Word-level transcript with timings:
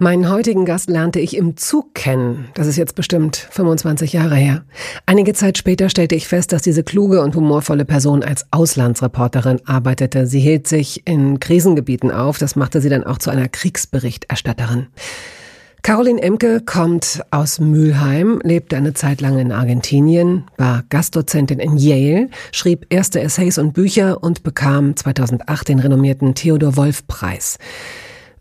Meinen 0.00 0.30
heutigen 0.30 0.64
Gast 0.64 0.88
lernte 0.88 1.18
ich 1.18 1.36
im 1.36 1.56
Zug 1.56 1.92
kennen. 1.92 2.50
Das 2.54 2.68
ist 2.68 2.76
jetzt 2.76 2.94
bestimmt 2.94 3.36
25 3.36 4.12
Jahre 4.12 4.36
her. 4.36 4.62
Einige 5.06 5.34
Zeit 5.34 5.58
später 5.58 5.88
stellte 5.88 6.14
ich 6.14 6.28
fest, 6.28 6.52
dass 6.52 6.62
diese 6.62 6.84
kluge 6.84 7.20
und 7.20 7.34
humorvolle 7.34 7.84
Person 7.84 8.22
als 8.22 8.46
Auslandsreporterin 8.52 9.60
arbeitete. 9.66 10.28
Sie 10.28 10.38
hielt 10.38 10.68
sich 10.68 11.04
in 11.04 11.40
Krisengebieten 11.40 12.12
auf. 12.12 12.38
Das 12.38 12.54
machte 12.54 12.80
sie 12.80 12.88
dann 12.88 13.02
auch 13.02 13.18
zu 13.18 13.30
einer 13.30 13.48
Kriegsberichterstatterin. 13.48 14.86
Caroline 15.82 16.22
Emke 16.22 16.60
kommt 16.60 17.22
aus 17.32 17.58
Mülheim, 17.58 18.40
lebte 18.44 18.76
eine 18.76 18.94
Zeit 18.94 19.20
lang 19.20 19.38
in 19.38 19.50
Argentinien, 19.50 20.44
war 20.56 20.84
Gastdozentin 20.90 21.58
in 21.58 21.76
Yale, 21.76 22.28
schrieb 22.52 22.86
erste 22.90 23.20
Essays 23.20 23.58
und 23.58 23.72
Bücher 23.72 24.22
und 24.22 24.44
bekam 24.44 24.94
2008 24.94 25.68
den 25.68 25.80
renommierten 25.80 26.34
Theodor 26.36 26.76
Wolf 26.76 27.06
Preis. 27.08 27.58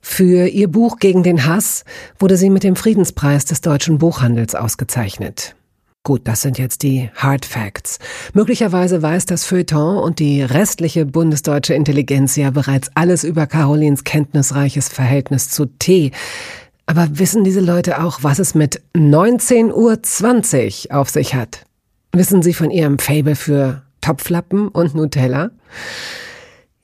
Für 0.09 0.47
ihr 0.47 0.67
Buch 0.67 0.97
Gegen 0.97 1.21
den 1.21 1.45
Hass 1.45 1.83
wurde 2.17 2.37
sie 2.37 2.49
mit 2.49 2.63
dem 2.63 2.75
Friedenspreis 2.75 3.45
des 3.45 3.61
deutschen 3.61 3.99
Buchhandels 3.99 4.55
ausgezeichnet. 4.55 5.55
Gut, 6.01 6.21
das 6.23 6.41
sind 6.41 6.57
jetzt 6.57 6.81
die 6.81 7.11
Hard 7.13 7.45
Facts. 7.45 7.99
Möglicherweise 8.33 9.03
weiß 9.03 9.27
das 9.27 9.45
Feuilleton 9.45 9.97
und 9.97 10.17
die 10.17 10.41
restliche 10.41 11.05
bundesdeutsche 11.05 11.75
Intelligenz 11.75 12.35
ja 12.35 12.49
bereits 12.49 12.89
alles 12.95 13.23
über 13.23 13.45
Carolins 13.45 14.05
kenntnisreiches 14.05 14.87
Verhältnis 14.87 15.49
zu 15.49 15.65
Tee. 15.65 16.11
Aber 16.87 17.19
wissen 17.19 17.43
diese 17.43 17.61
Leute 17.61 18.01
auch, 18.01 18.23
was 18.23 18.39
es 18.39 18.55
mit 18.55 18.81
19.20 18.95 20.89
Uhr 20.89 20.97
auf 20.97 21.09
sich 21.09 21.35
hat? 21.35 21.65
Wissen 22.11 22.41
sie 22.41 22.53
von 22.53 22.71
ihrem 22.71 22.97
Fable 22.97 23.35
für 23.35 23.83
Topflappen 24.01 24.69
und 24.69 24.95
Nutella? 24.95 25.51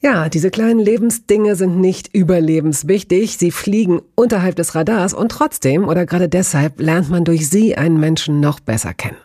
Ja, 0.03 0.27
diese 0.27 0.51
kleinen 0.51 0.79
Lebensdinge 0.79 1.55
sind 1.55 1.79
nicht 1.79 2.13
überlebenswichtig. 2.13 3.37
Sie 3.37 3.51
fliegen 3.51 4.01
unterhalb 4.15 4.57
des 4.57 4.75
Radars 4.75 5.13
und 5.13 5.31
trotzdem 5.31 5.87
oder 5.87 6.05
gerade 6.05 6.27
deshalb 6.27 6.81
lernt 6.81 7.09
man 7.09 7.23
durch 7.23 7.49
sie 7.49 7.77
einen 7.77 8.01
Menschen 8.01 8.41
noch 8.41 8.59
besser 8.59 8.93
kennen. 8.93 9.15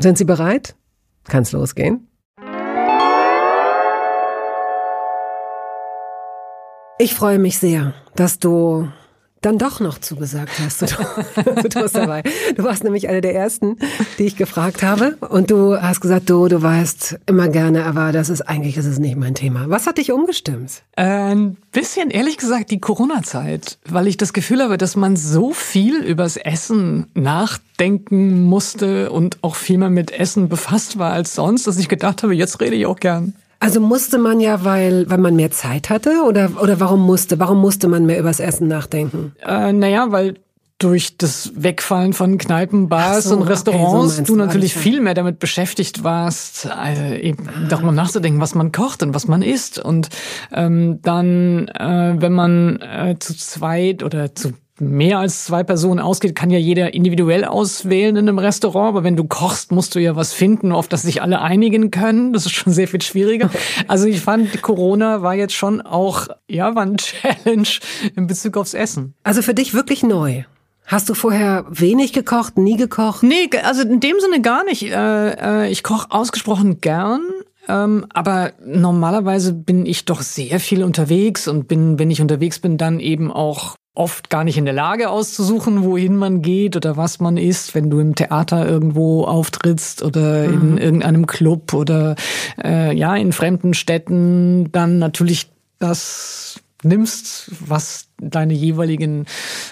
Sind 0.00 0.18
Sie 0.18 0.24
bereit? 0.24 0.74
Kann's 1.22 1.52
losgehen? 1.52 2.08
Ich 6.98 7.14
freue 7.14 7.38
mich 7.38 7.58
sehr, 7.60 7.94
dass 8.16 8.40
du 8.40 8.88
dann 9.44 9.58
doch 9.58 9.80
noch 9.80 9.98
zugesagt 9.98 10.58
hast 10.58 10.82
du, 10.82 10.86
du 10.86 11.80
warst 11.80 11.96
dabei. 11.96 12.22
Du 12.56 12.64
warst 12.64 12.84
nämlich 12.84 13.08
eine 13.08 13.20
der 13.20 13.34
ersten, 13.34 13.76
die 14.18 14.24
ich 14.24 14.36
gefragt 14.36 14.82
habe. 14.82 15.16
Und 15.28 15.50
du 15.50 15.80
hast 15.80 16.00
gesagt, 16.00 16.30
du, 16.30 16.48
du 16.48 16.62
weißt 16.62 17.18
immer 17.26 17.48
gerne, 17.48 17.84
aber 17.84 18.12
das 18.12 18.30
ist 18.30 18.42
eigentlich 18.42 18.76
ist 18.76 18.86
es 18.86 18.98
nicht 18.98 19.16
mein 19.16 19.34
Thema. 19.34 19.66
Was 19.68 19.86
hat 19.86 19.98
dich 19.98 20.12
umgestimmt? 20.12 20.82
Ein 20.96 21.56
bisschen, 21.72 22.10
ehrlich 22.10 22.38
gesagt, 22.38 22.70
die 22.70 22.80
Corona-Zeit, 22.80 23.78
weil 23.86 24.06
ich 24.06 24.16
das 24.16 24.32
Gefühl 24.32 24.62
habe, 24.62 24.78
dass 24.78 24.96
man 24.96 25.16
so 25.16 25.52
viel 25.52 25.96
übers 25.96 26.36
Essen 26.36 27.06
nachdenken 27.14 28.42
musste 28.44 29.10
und 29.10 29.38
auch 29.42 29.56
viel 29.56 29.78
mehr 29.78 29.90
mit 29.90 30.10
Essen 30.10 30.48
befasst 30.48 30.98
war 30.98 31.12
als 31.12 31.34
sonst, 31.34 31.66
dass 31.66 31.78
ich 31.78 31.88
gedacht 31.88 32.22
habe, 32.22 32.34
jetzt 32.34 32.60
rede 32.60 32.76
ich 32.76 32.86
auch 32.86 32.98
gern. 32.98 33.34
Also 33.60 33.80
musste 33.80 34.18
man 34.18 34.40
ja, 34.40 34.64
weil, 34.64 35.08
weil 35.08 35.18
man 35.18 35.36
mehr 35.36 35.50
Zeit 35.50 35.90
hatte 35.90 36.22
oder, 36.28 36.50
oder 36.60 36.80
warum 36.80 37.00
musste, 37.00 37.38
warum 37.38 37.60
musste 37.60 37.88
man 37.88 38.06
mehr 38.06 38.18
übers 38.18 38.40
Essen 38.40 38.68
nachdenken? 38.68 39.34
Äh, 39.46 39.72
naja, 39.72 40.06
weil 40.10 40.34
durch 40.78 41.16
das 41.16 41.52
Wegfallen 41.54 42.12
von 42.12 42.36
Kneipen, 42.36 42.88
Bars 42.88 43.24
so, 43.24 43.36
und 43.36 43.42
Restaurants 43.42 44.18
okay, 44.18 44.26
so 44.26 44.34
du 44.34 44.38
natürlich 44.38 44.74
viel 44.74 45.00
mehr 45.00 45.14
damit 45.14 45.38
beschäftigt 45.38 46.02
warst, 46.02 46.66
also 46.70 47.02
eben 47.14 47.48
darüber 47.68 47.92
nachzudenken, 47.92 48.40
was 48.40 48.54
man 48.54 48.72
kocht 48.72 49.02
und 49.02 49.14
was 49.14 49.28
man 49.28 49.42
isst. 49.42 49.78
Und 49.78 50.08
ähm, 50.52 51.00
dann, 51.02 51.68
äh, 51.68 52.16
wenn 52.18 52.32
man 52.32 52.80
äh, 52.80 53.16
zu 53.18 53.36
zweit 53.36 54.02
oder 54.02 54.34
zu 54.34 54.52
mehr 54.80 55.18
als 55.18 55.44
zwei 55.44 55.62
Personen 55.62 56.00
ausgeht, 56.00 56.34
kann 56.34 56.50
ja 56.50 56.58
jeder 56.58 56.94
individuell 56.94 57.44
auswählen 57.44 58.16
in 58.16 58.28
einem 58.28 58.38
Restaurant. 58.38 58.88
Aber 58.88 59.04
wenn 59.04 59.16
du 59.16 59.24
kochst, 59.24 59.72
musst 59.72 59.94
du 59.94 60.00
ja 60.00 60.16
was 60.16 60.32
finden, 60.32 60.72
auf 60.72 60.88
das 60.88 61.02
sich 61.02 61.22
alle 61.22 61.40
einigen 61.40 61.90
können. 61.90 62.32
Das 62.32 62.46
ist 62.46 62.52
schon 62.52 62.72
sehr 62.72 62.88
viel 62.88 63.02
schwieriger. 63.02 63.50
Also 63.86 64.06
ich 64.06 64.20
fand, 64.20 64.62
Corona 64.62 65.22
war 65.22 65.34
jetzt 65.34 65.54
schon 65.54 65.80
auch, 65.80 66.28
ja, 66.48 66.74
war 66.74 66.82
ein 66.82 66.96
Challenge 66.98 67.68
in 68.16 68.26
Bezug 68.26 68.56
aufs 68.56 68.74
Essen. 68.74 69.14
Also 69.22 69.42
für 69.42 69.54
dich 69.54 69.74
wirklich 69.74 70.02
neu. 70.02 70.44
Hast 70.86 71.08
du 71.08 71.14
vorher 71.14 71.64
wenig 71.68 72.12
gekocht, 72.12 72.58
nie 72.58 72.76
gekocht? 72.76 73.22
Nee, 73.22 73.48
also 73.62 73.82
in 73.82 74.00
dem 74.00 74.20
Sinne 74.20 74.42
gar 74.42 74.64
nicht. 74.64 74.82
Äh, 74.84 75.64
äh, 75.64 75.70
ich 75.70 75.82
koche 75.82 76.10
ausgesprochen 76.10 76.80
gern. 76.80 77.22
Ähm, 77.68 78.06
aber 78.12 78.52
normalerweise 78.64 79.54
bin 79.54 79.86
ich 79.86 80.04
doch 80.04 80.20
sehr 80.20 80.60
viel 80.60 80.84
unterwegs 80.84 81.48
und 81.48 81.68
bin, 81.68 81.98
wenn 81.98 82.10
ich 82.10 82.20
unterwegs 82.20 82.58
bin, 82.58 82.76
dann 82.76 83.00
eben 83.00 83.32
auch 83.32 83.76
oft 83.94 84.28
gar 84.28 84.42
nicht 84.42 84.58
in 84.58 84.64
der 84.64 84.74
Lage 84.74 85.08
auszusuchen, 85.08 85.84
wohin 85.84 86.16
man 86.16 86.42
geht 86.42 86.76
oder 86.76 86.96
was 86.96 87.20
man 87.20 87.36
isst, 87.36 87.74
wenn 87.74 87.90
du 87.90 88.00
im 88.00 88.16
Theater 88.16 88.68
irgendwo 88.68 89.24
auftrittst 89.24 90.02
oder 90.02 90.48
mhm. 90.48 90.72
in 90.72 90.78
irgendeinem 90.78 91.26
Club 91.26 91.72
oder 91.72 92.16
äh, 92.62 92.94
ja 92.94 93.14
in 93.14 93.32
fremden 93.32 93.72
Städten, 93.72 94.72
dann 94.72 94.98
natürlich 94.98 95.48
das 95.78 96.60
nimmst, 96.82 97.50
was 97.66 98.08
deine 98.18 98.52
jeweiligen 98.52 99.26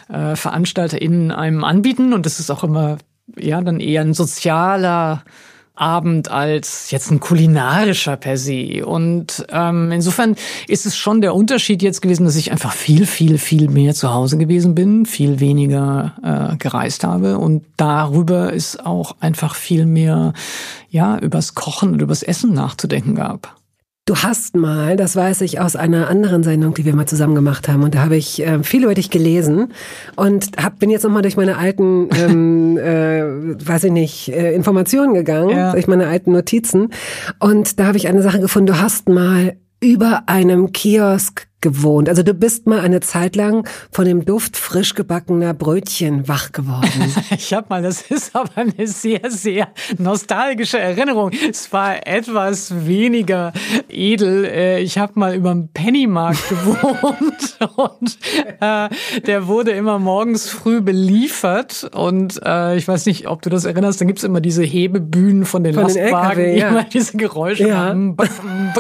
äh, 0.09 0.37
VeranstalterInnen 0.37 1.33
einem 1.33 1.65
anbieten 1.65 2.13
und 2.13 2.25
das 2.25 2.39
ist 2.39 2.51
auch 2.51 2.65
immer 2.65 2.99
ja 3.37 3.61
dann 3.61 3.81
eher 3.81 4.03
ein 4.03 4.15
sozialer 4.15 5.25
Abend 5.75 6.31
als 6.31 6.91
jetzt 6.91 7.11
ein 7.11 7.21
kulinarischer 7.21 8.17
per 8.17 8.37
se. 8.37 8.85
Und 8.85 9.47
ähm, 9.51 9.91
insofern 9.91 10.37
ist 10.69 10.85
es 10.85 10.97
schon 10.97 11.21
der 11.23 11.35
Unterschied 11.35 11.83
jetzt 11.83 12.03
gewesen, 12.03 12.25
dass 12.25 12.37
ich 12.37 12.53
einfach 12.53 12.73
viel, 12.73 13.07
viel, 13.07 13.39
viel 13.39 13.69
mehr 13.71 13.95
zu 13.95 14.13
Hause 14.13 14.37
gewesen 14.37 14.75
bin, 14.75 15.07
viel 15.07 15.41
weniger 15.41 16.13
äh, 16.23 16.57
gereist 16.57 17.05
habe. 17.05 17.39
Und 17.39 17.65
darüber 17.77 18.53
ist 18.53 18.85
auch 18.85 19.17
einfach 19.21 19.55
viel 19.55 19.87
mehr, 19.87 20.35
ja, 20.91 21.19
übers 21.19 21.55
Kochen 21.55 21.93
und 21.93 22.03
übers 22.03 22.23
Essen 22.23 22.53
nachzudenken 22.53 23.15
gab. 23.15 23.62
Du 24.05 24.17
hast 24.17 24.57
mal, 24.57 24.97
das 24.97 25.15
weiß 25.15 25.43
ich 25.43 25.61
aus 25.61 25.77
einer 25.77 26.09
anderen 26.09 26.43
Sendung, 26.43 26.75
die 26.75 26.85
wir 26.85 26.93
mal 26.93 27.07
zusammen 27.07 27.37
gemacht 27.37 27.69
haben, 27.69 27.85
und 27.85 27.95
da 27.95 28.01
habe 28.01 28.17
ich 28.17 28.45
äh, 28.45 28.61
viel 28.65 28.83
über 28.83 28.95
dich 28.95 29.11
gelesen 29.11 29.73
und 30.17 30.57
hab, 30.61 30.81
bin 30.81 30.91
jetzt 30.91 31.05
nochmal 31.05 31.23
durch 31.23 31.37
meine 31.37 31.57
alten, 31.57 32.09
ähm, 32.13 32.77
äh, 32.79 33.23
weiß 33.65 33.85
ich 33.85 33.93
nicht, 33.93 34.29
äh, 34.31 34.55
Informationen 34.55 35.15
gegangen, 35.15 35.51
ja. 35.51 35.71
durch 35.71 35.87
meine 35.87 36.09
alten 36.09 36.33
Notizen. 36.33 36.89
Und 37.39 37.79
da 37.79 37.87
habe 37.87 37.97
ich 37.97 38.09
eine 38.09 38.23
Sache 38.23 38.41
gefunden, 38.41 38.67
du 38.67 38.81
hast 38.81 39.09
mal 39.09 39.57
über 39.81 40.25
einem 40.27 40.73
Kiosk 40.73 41.47
gewohnt. 41.63 42.09
Also 42.09 42.23
du 42.23 42.35
bist 42.35 42.67
mal 42.67 42.81
eine 42.81 43.01
Zeit 43.01 43.37
lang 43.37 43.67
von 43.91 44.05
dem 44.05 44.25
Duft 44.25 44.57
frisch 44.57 44.95
gebackener 44.95 45.55
Brötchen 45.55 46.29
wach 46.29 46.53
geworden. 46.53 47.15
ich 47.31 47.55
hab 47.55 47.71
mal, 47.71 47.83
das 47.83 48.03
ist 48.03 48.37
aber 48.37 48.51
eine 48.57 48.87
sehr, 48.87 49.31
sehr 49.31 49.69
nostalgische 49.99 50.79
Erinnerung. 50.79 51.31
Es 51.49 51.73
war 51.73 52.07
etwas 52.07 52.87
weniger 52.87 53.53
edel. 53.89 54.45
Äh, 54.45 54.81
ich 54.81 54.99
habe 54.99 55.13
mal 55.19 55.35
über 55.35 55.51
dem 55.51 55.69
Pennymarkt 55.69 56.49
gewohnt 56.49 57.59
und 57.77 58.19
äh, 58.61 58.89
der 59.27 59.47
wurde 59.47 59.71
immer 59.71 59.99
morgens 59.99 60.51
früh 60.51 60.81
beliefert 60.81 61.89
und 61.95 62.41
äh, 62.45 62.77
ich 62.77 62.87
weiß 62.87 63.07
nicht, 63.07 63.29
ob 63.29 63.43
du 63.43 63.51
das 63.51 63.65
erinnerst, 63.65 64.01
dann 64.01 64.09
gibt's 64.09 64.25
immer 64.25 64.41
diese 64.41 64.63
Hebebühnen 64.63 65.45
von 65.45 65.65
den 65.65 65.75
von 65.75 65.85
Lastwagen, 65.85 66.43
den 66.43 66.55
LKW, 66.55 66.59
ja. 66.59 66.69
immer 66.69 66.85
diese 66.85 67.17
Geräusche 67.17 67.69
ja. 67.69 67.95
machen. 67.95 68.17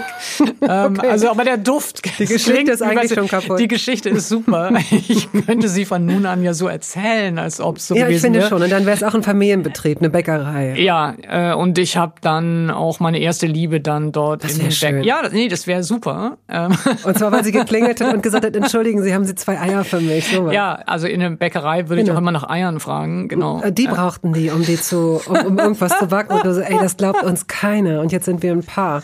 ähm, 0.62 0.96
okay. 0.98 1.08
Also 1.08 1.30
aber 1.30 1.44
der 1.44 1.58
Duft, 1.58 2.02
die 2.18 2.26
Geschichte 2.26 2.71
ist 2.72 2.82
eigentlich 2.82 3.12
schon 3.12 3.28
kaputt. 3.28 3.58
Die 3.60 3.68
Geschichte 3.68 4.08
ist 4.08 4.28
super. 4.28 4.70
Ich 5.08 5.28
könnte 5.46 5.68
sie 5.68 5.84
von 5.84 6.04
nun 6.04 6.26
an 6.26 6.42
ja 6.42 6.54
so 6.54 6.68
erzählen, 6.68 7.38
als 7.38 7.60
ob 7.60 7.76
es 7.76 7.88
so 7.88 7.94
ja, 7.94 8.06
gewesen 8.06 8.24
wäre. 8.24 8.34
Ja, 8.34 8.38
ich 8.40 8.44
finde 8.44 8.48
schon. 8.48 8.62
Und 8.62 8.70
dann 8.70 8.86
wäre 8.86 8.96
es 8.96 9.02
auch 9.02 9.14
ein 9.14 9.22
Familienbetrieb, 9.22 9.98
eine 9.98 10.10
Bäckerei. 10.10 10.78
Ja, 10.78 11.14
äh, 11.28 11.54
und 11.54 11.78
ich 11.78 11.96
habe 11.96 12.14
dann 12.20 12.70
auch 12.70 13.00
meine 13.00 13.18
erste 13.18 13.46
Liebe 13.46 13.80
dann 13.80 14.12
dort 14.12 14.44
das 14.44 14.58
in 14.58 14.68
den 14.68 14.78
Bäck. 14.80 15.04
Ja, 15.04 15.22
nee, 15.30 15.48
das 15.48 15.66
wäre 15.66 15.82
super. 15.82 16.38
Ähm. 16.48 16.76
Und 17.04 17.18
zwar, 17.18 17.32
weil 17.32 17.44
sie 17.44 17.52
geklingelt 17.52 18.00
hat 18.00 18.14
und 18.14 18.22
gesagt 18.22 18.44
hat, 18.44 18.54
entschuldigen 18.54 19.02
Sie, 19.02 19.14
haben 19.14 19.24
Sie 19.24 19.34
zwei 19.34 19.58
Eier 19.58 19.84
für 19.84 20.00
mich? 20.00 20.28
So 20.28 20.50
ja, 20.50 20.74
also 20.86 21.06
in 21.06 21.20
der 21.20 21.30
Bäckerei 21.30 21.88
würde 21.88 22.02
genau. 22.02 22.12
ich 22.12 22.16
auch 22.16 22.20
immer 22.20 22.32
nach 22.32 22.48
Eiern 22.48 22.80
fragen, 22.80 23.28
genau. 23.28 23.62
Äh, 23.62 23.72
die 23.72 23.86
brauchten 23.86 24.32
die, 24.32 24.50
um 24.50 24.64
die 24.64 24.76
zu, 24.76 25.20
um, 25.26 25.36
um 25.46 25.58
irgendwas 25.58 25.98
zu 25.98 26.06
backen. 26.06 26.34
Und 26.34 26.44
du 26.44 26.54
so, 26.54 26.60
ey, 26.60 26.78
das 26.78 26.96
glaubt 26.96 27.22
uns 27.22 27.46
keiner. 27.46 28.00
Und 28.00 28.12
jetzt 28.12 28.24
sind 28.24 28.42
wir 28.42 28.52
ein 28.52 28.64
Paar. 28.64 29.02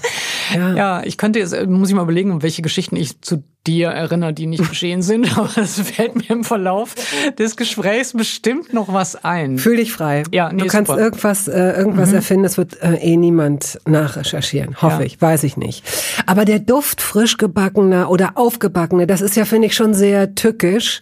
Ja, 0.55 0.75
ja 0.75 1.03
ich 1.05 1.19
könnte 1.19 1.39
jetzt, 1.39 1.67
muss 1.67 1.89
ich 1.89 1.95
mal 1.95 2.03
überlegen, 2.03 2.43
welche 2.43 2.63
Geschichten 2.63 2.97
ich 2.97 3.21
zu 3.21 3.43
dir 3.69 3.89
erinnert, 3.89 4.39
die 4.39 4.47
nicht 4.47 4.67
geschehen 4.69 5.03
sind, 5.03 5.37
aber 5.39 5.51
es 5.59 5.79
fällt 5.81 6.17
mir 6.17 6.31
im 6.31 6.43
Verlauf 6.45 6.95
des 7.39 7.57
Gesprächs 7.57 8.15
bestimmt 8.15 8.73
noch 8.73 8.93
was 8.93 9.23
ein. 9.25 9.59
Fühl 9.59 9.77
dich 9.77 9.93
frei. 9.93 10.23
Ja, 10.33 10.51
nee, 10.53 10.63
du 10.63 10.67
kannst 10.69 10.91
super. 10.91 11.01
irgendwas, 11.03 11.47
äh, 11.49 11.73
irgendwas 11.73 12.09
Mhm. 12.11 12.15
erfinden, 12.17 12.43
das 12.45 12.57
wird 12.57 12.83
äh, 12.83 12.95
eh 12.95 13.17
niemand 13.17 13.79
nachrecherchieren, 13.87 14.81
hoffe 14.81 15.01
Ja. 15.01 15.07
ich, 15.07 15.21
weiß 15.21 15.45
ich 15.45 15.57
nicht. 15.57 15.85
Aber 16.27 16.45
der 16.45 16.59
Duft 16.59 17.01
frisch 17.03 17.37
gebackener 17.37 18.11
oder 18.11 18.33
aufgebackener, 18.37 19.07
das 19.07 19.21
ist 19.21 19.37
ja, 19.37 19.45
finde 19.45 19.67
ich, 19.67 19.75
schon 19.75 19.93
sehr 19.95 20.35
tückisch, 20.35 21.01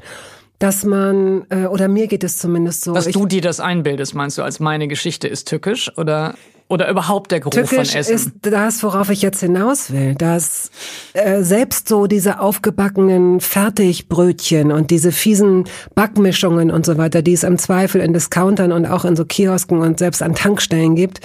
dass 0.58 0.84
man, 0.84 1.44
äh, 1.50 1.66
oder 1.66 1.88
mir 1.88 2.06
geht 2.06 2.24
es 2.24 2.38
zumindest 2.38 2.82
so. 2.84 2.94
Dass 2.94 3.06
ich, 3.06 3.14
du 3.14 3.26
dir 3.26 3.40
das 3.42 3.60
einbildest, 3.60 4.14
meinst 4.14 4.38
du, 4.38 4.42
als 4.42 4.60
meine 4.60 4.88
Geschichte 4.88 5.28
ist 5.28 5.48
tückisch 5.48 5.90
oder 5.96 6.34
oder 6.68 6.90
überhaupt 6.90 7.30
der 7.30 7.38
Geruch 7.38 7.52
Tückisch 7.52 7.90
von 7.92 8.00
Essen? 8.00 8.12
ist 8.12 8.30
das, 8.40 8.82
worauf 8.82 9.08
ich 9.10 9.22
jetzt 9.22 9.38
hinaus 9.38 9.92
will, 9.92 10.16
dass 10.16 10.72
äh, 11.12 11.42
selbst 11.42 11.86
so 11.86 12.08
diese 12.08 12.40
aufgebackenen 12.40 13.38
Fertigbrötchen 13.40 14.72
und 14.72 14.90
diese 14.90 15.12
fiesen 15.12 15.64
Backmischungen 15.94 16.72
und 16.72 16.84
so 16.84 16.98
weiter, 16.98 17.22
die 17.22 17.34
es 17.34 17.44
im 17.44 17.56
Zweifel 17.58 18.00
in 18.00 18.12
Discountern 18.12 18.72
und 18.72 18.84
auch 18.86 19.04
in 19.04 19.14
so 19.14 19.24
Kiosken 19.24 19.78
und 19.78 20.00
selbst 20.00 20.22
an 20.22 20.34
Tankstellen 20.34 20.96
gibt, 20.96 21.20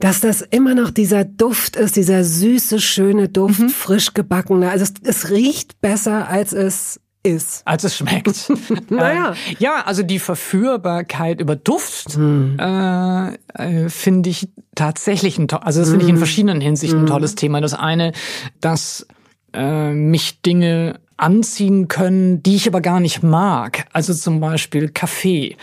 dass 0.00 0.20
das 0.20 0.40
immer 0.42 0.74
noch 0.74 0.90
dieser 0.90 1.24
Duft 1.24 1.76
ist, 1.76 1.94
dieser 1.94 2.24
süße, 2.24 2.80
schöne 2.80 3.28
Duft, 3.28 3.60
Mhm. 3.60 3.68
frisch 3.68 4.12
gebackener. 4.12 4.70
Also 4.72 4.84
es, 4.84 4.94
es 5.04 5.30
riecht 5.30 5.80
besser, 5.80 6.28
als 6.28 6.52
es 6.52 6.98
ist. 7.22 7.62
als 7.66 7.84
es 7.84 7.96
schmeckt. 7.96 8.50
Naja. 8.90 9.28
Ähm, 9.48 9.56
ja, 9.58 9.82
also 9.84 10.02
die 10.02 10.18
Verführbarkeit 10.18 11.40
über 11.40 11.56
Duft 11.56 12.14
Hm. 12.14 12.56
äh, 12.58 13.34
äh, 13.54 13.88
finde 13.88 14.30
ich 14.30 14.48
tatsächlich 14.74 15.38
ein 15.38 15.48
to- 15.48 15.58
also 15.58 15.80
das 15.80 15.90
finde 15.90 16.04
Hm. 16.04 16.08
ich 16.08 16.14
in 16.14 16.18
verschiedenen 16.18 16.60
Hinsichten 16.60 17.00
ein 17.00 17.06
tolles 17.06 17.34
Thema. 17.34 17.60
Das 17.60 17.74
eine, 17.74 18.12
dass 18.60 19.06
äh, 19.52 19.92
mich 19.92 20.40
Dinge 20.42 21.00
anziehen 21.16 21.88
können, 21.88 22.42
die 22.42 22.56
ich 22.56 22.66
aber 22.66 22.80
gar 22.80 23.00
nicht 23.00 23.22
mag. 23.22 23.84
Also 23.92 24.14
zum 24.14 24.40
Beispiel 24.40 24.88
Kaffee. 24.88 25.56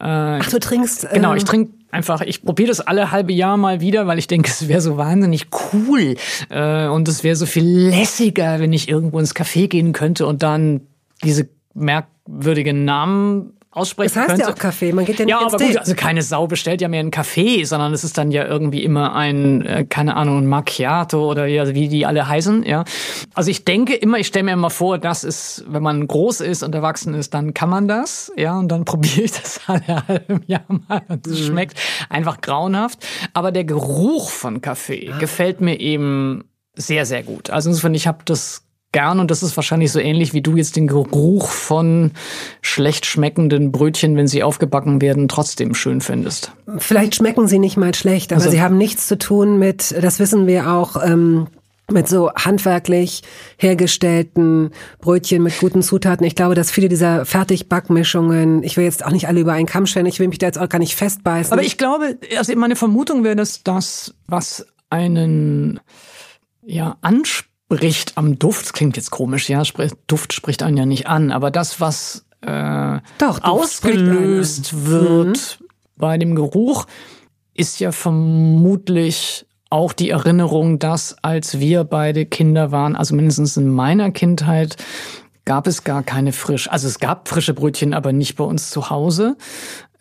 Äh, 0.00 0.04
Ach, 0.40 0.48
du 0.48 0.58
trinkst. 0.58 1.06
Genau, 1.12 1.32
ähm, 1.32 1.36
ich 1.36 1.44
trinke 1.44 1.72
einfach, 1.90 2.22
ich 2.22 2.42
probiere 2.42 2.68
das 2.68 2.80
alle 2.80 3.10
halbe 3.10 3.34
Jahr 3.34 3.58
mal 3.58 3.80
wieder, 3.82 4.06
weil 4.06 4.18
ich 4.18 4.26
denke, 4.26 4.48
es 4.48 4.68
wäre 4.68 4.80
so 4.80 4.96
wahnsinnig 4.96 5.48
cool 5.74 6.14
äh, 6.48 6.86
und 6.86 7.06
es 7.08 7.22
wäre 7.24 7.36
so 7.36 7.44
viel 7.44 7.64
lässiger, 7.66 8.60
wenn 8.60 8.72
ich 8.72 8.88
irgendwo 8.88 9.18
ins 9.18 9.34
Café 9.36 9.68
gehen 9.68 9.92
könnte 9.92 10.26
und 10.26 10.42
dann 10.42 10.80
diese 11.22 11.48
merkwürdigen 11.74 12.84
Namen 12.84 13.54
aussprechen 13.72 14.12
Das 14.14 14.16
heißt 14.16 14.28
könnte. 14.28 14.42
ja 14.44 14.50
auch 14.50 14.58
Kaffee, 14.58 14.92
man 14.92 15.04
geht 15.06 15.18
ja 15.18 15.24
nicht 15.24 15.32
Ja, 15.32 15.40
aber 15.40 15.56
gut, 15.56 15.76
also 15.78 15.94
keine 15.94 16.22
Sau 16.22 16.46
bestellt 16.46 16.82
ja 16.82 16.88
mehr 16.88 17.00
einen 17.00 17.10
Kaffee, 17.10 17.64
sondern 17.64 17.94
es 17.94 18.04
ist 18.04 18.18
dann 18.18 18.30
ja 18.30 18.44
irgendwie 18.46 18.84
immer 18.84 19.14
ein, 19.14 19.64
äh, 19.64 19.84
keine 19.84 20.16
Ahnung, 20.16 20.38
ein 20.38 20.46
Macchiato 20.46 21.30
oder 21.30 21.46
ja, 21.46 21.74
wie 21.74 21.88
die 21.88 22.04
alle 22.04 22.28
heißen, 22.28 22.64
ja. 22.64 22.84
Also 23.34 23.50
ich 23.50 23.64
denke 23.64 23.94
immer, 23.94 24.18
ich 24.18 24.26
stelle 24.26 24.44
mir 24.44 24.52
immer 24.52 24.68
vor, 24.70 24.98
das 24.98 25.24
ist, 25.24 25.64
wenn 25.68 25.82
man 25.82 26.06
groß 26.06 26.42
ist 26.42 26.62
und 26.62 26.74
erwachsen 26.74 27.14
ist, 27.14 27.32
dann 27.32 27.54
kann 27.54 27.70
man 27.70 27.88
das, 27.88 28.30
ja, 28.36 28.58
und 28.58 28.68
dann 28.68 28.84
probiere 28.84 29.22
ich 29.22 29.32
das 29.32 29.60
alle 29.66 30.06
halbe 30.06 30.40
Jahr 30.46 30.66
mal 30.68 31.02
und 31.08 31.26
es 31.26 31.38
schmeckt 31.46 31.78
einfach 32.10 32.42
grauenhaft. 32.42 33.06
Aber 33.32 33.52
der 33.52 33.64
Geruch 33.64 34.28
von 34.28 34.60
Kaffee 34.60 35.12
gefällt 35.18 35.62
mir 35.62 35.80
eben 35.80 36.44
sehr, 36.74 37.06
sehr 37.06 37.22
gut. 37.22 37.48
Also 37.48 37.70
insofern, 37.70 37.94
ich 37.94 38.06
habe 38.06 38.18
das 38.24 38.64
gern 38.92 39.20
und 39.20 39.30
das 39.30 39.42
ist 39.42 39.56
wahrscheinlich 39.56 39.90
so 39.90 39.98
ähnlich 39.98 40.34
wie 40.34 40.42
du 40.42 40.56
jetzt 40.56 40.76
den 40.76 40.86
Geruch 40.86 41.48
von 41.48 42.12
schlecht 42.60 43.06
schmeckenden 43.06 43.72
Brötchen, 43.72 44.16
wenn 44.16 44.28
sie 44.28 44.42
aufgebacken 44.42 45.00
werden, 45.00 45.28
trotzdem 45.28 45.74
schön 45.74 46.00
findest. 46.00 46.52
Vielleicht 46.78 47.14
schmecken 47.16 47.48
sie 47.48 47.58
nicht 47.58 47.76
mal 47.76 47.94
schlecht, 47.94 48.32
aber 48.32 48.40
Also- 48.40 48.50
sie 48.52 48.62
haben 48.62 48.78
nichts 48.78 49.06
zu 49.06 49.18
tun 49.18 49.58
mit, 49.58 49.94
das 50.00 50.18
wissen 50.18 50.46
wir 50.46 50.70
auch, 50.70 50.96
ähm, 51.04 51.48
mit 51.90 52.08
so 52.08 52.32
handwerklich 52.34 53.22
hergestellten 53.58 54.70
Brötchen 55.00 55.42
mit 55.42 55.58
guten 55.58 55.82
Zutaten. 55.82 56.24
Ich 56.24 56.34
glaube, 56.36 56.54
dass 56.54 56.70
viele 56.70 56.88
dieser 56.88 57.26
Fertigbackmischungen, 57.26 58.62
ich 58.62 58.76
will 58.76 58.84
jetzt 58.84 59.04
auch 59.04 59.10
nicht 59.10 59.28
alle 59.28 59.40
über 59.40 59.52
einen 59.52 59.66
Kamm 59.66 59.86
stellen, 59.86 60.06
ich 60.06 60.18
will 60.18 60.28
mich 60.28 60.38
da 60.38 60.46
jetzt 60.46 60.58
auch 60.58 60.68
gar 60.68 60.78
nicht 60.78 60.94
festbeißen. 60.94 61.52
Aber 61.52 61.62
ich 61.62 61.78
glaube, 61.78 62.18
also 62.38 62.54
meine 62.56 62.76
Vermutung 62.76 63.24
wäre, 63.24 63.36
dass 63.36 63.62
das, 63.62 64.14
was 64.26 64.66
einen 64.90 65.80
ja 66.64 66.96
anspricht 67.72 68.12
am 68.16 68.38
Duft, 68.38 68.64
das 68.66 68.72
klingt 68.72 68.96
jetzt 68.96 69.10
komisch, 69.10 69.48
ja, 69.48 69.62
Duft 70.06 70.32
spricht 70.32 70.62
einen 70.62 70.76
ja 70.76 70.86
nicht 70.86 71.06
an, 71.06 71.30
aber 71.30 71.50
das, 71.50 71.80
was 71.80 72.24
äh, 72.42 72.98
Doch, 73.18 73.36
spricht. 73.36 73.44
Mhm. 73.46 73.50
ausgelöst 73.50 74.86
wird 74.86 75.58
bei 75.96 76.18
dem 76.18 76.34
Geruch, 76.34 76.86
ist 77.54 77.80
ja 77.80 77.92
vermutlich 77.92 79.46
auch 79.70 79.92
die 79.92 80.10
Erinnerung, 80.10 80.78
dass 80.78 81.16
als 81.22 81.58
wir 81.60 81.84
beide 81.84 82.26
Kinder 82.26 82.72
waren, 82.72 82.94
also 82.96 83.14
mindestens 83.14 83.56
in 83.56 83.70
meiner 83.70 84.10
Kindheit, 84.10 84.76
gab 85.44 85.66
es 85.66 85.82
gar 85.84 86.02
keine 86.02 86.32
frisch. 86.32 86.70
Also 86.70 86.86
es 86.86 86.98
gab 86.98 87.28
frische 87.28 87.54
Brötchen, 87.54 87.94
aber 87.94 88.12
nicht 88.12 88.36
bei 88.36 88.44
uns 88.44 88.70
zu 88.70 88.90
Hause, 88.90 89.36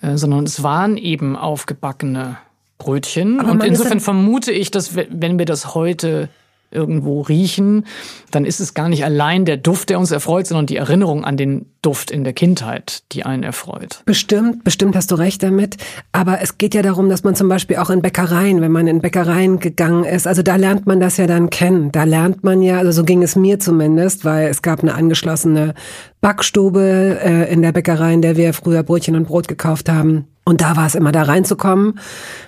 äh, 0.02 0.18
sondern 0.18 0.44
es 0.44 0.62
waren 0.62 0.98
eben 0.98 1.36
aufgebackene 1.36 2.38
Brötchen. 2.78 3.40
Aber 3.40 3.52
Und 3.52 3.64
insofern 3.64 4.00
vermute 4.00 4.52
ich, 4.52 4.72
dass 4.72 4.96
we- 4.96 5.08
wenn 5.10 5.40
wir 5.40 5.46
das 5.46 5.74
heute 5.74 6.30
irgendwo 6.72 7.22
riechen, 7.22 7.86
dann 8.32 8.46
ist 8.46 8.60
es 8.60 8.74
gar 8.74 8.90
nicht 8.90 9.04
allein 9.04 9.46
der 9.46 9.58
Duft, 9.58 9.90
der 9.90 10.00
uns 10.00 10.12
erfreut, 10.12 10.48
sondern 10.48 10.66
die 10.66 10.78
Erinnerung 10.78 11.26
an 11.26 11.38
den 11.38 11.66
Duft 11.82 12.12
in 12.12 12.24
der 12.24 12.34
Kindheit, 12.34 13.04
die 13.12 13.26
einen 13.26 13.44
erfreut. 13.44 14.04
Bestimmt, 14.06 14.64
bestimmt 14.64 14.96
hast 14.96 15.12
du 15.12 15.16
recht 15.16 15.42
damit. 15.42 15.78
Aber 16.12 16.42
es 16.42 16.58
geht 16.58 16.74
ja 16.74 16.82
darum, 16.82 17.10
dass 17.10 17.24
man 17.24 17.36
zum 17.36 17.50
Beispiel 17.50 17.78
auch 17.78 17.90
in 17.90 18.02
Bäckereien, 18.02 18.62
wenn 18.62 18.72
man 18.72 18.88
in 18.88 19.02
Bäckereien 19.02 19.60
gegangen 19.60 20.04
ist, 20.04 20.28
also 20.28 20.44
da 20.44 20.56
lernt 20.56 20.86
man 20.88 21.00
das 21.00 21.18
ja 21.18 21.28
dann 21.28 21.50
kennen. 21.50 21.92
Da 21.92 22.04
lernt 22.04 22.44
man 22.44 22.62
ja, 22.62 22.78
also 22.78 22.92
so 22.92 23.04
ging 23.04 23.24
es 23.24 23.36
mir 23.36 23.60
zumindest, 23.60 24.26
weil 24.26 24.48
es 24.48 24.62
gab 24.62 24.82
eine 24.82 24.94
angeschlossene 24.94 25.74
Backstube 26.22 27.20
äh, 27.24 27.52
in 27.52 27.62
der 27.62 27.72
Bäckerei, 27.72 28.14
in 28.14 28.22
der 28.22 28.38
wir 28.38 28.54
früher 28.54 28.84
Brötchen 28.84 29.16
und 29.16 29.26
Brot 29.26 29.48
gekauft 29.48 29.90
haben. 29.90 30.28
Und 30.52 30.60
da 30.60 30.76
war 30.76 30.86
es 30.86 30.96
immer 30.96 31.14
da 31.14 31.24
reinzukommen, 31.24 31.98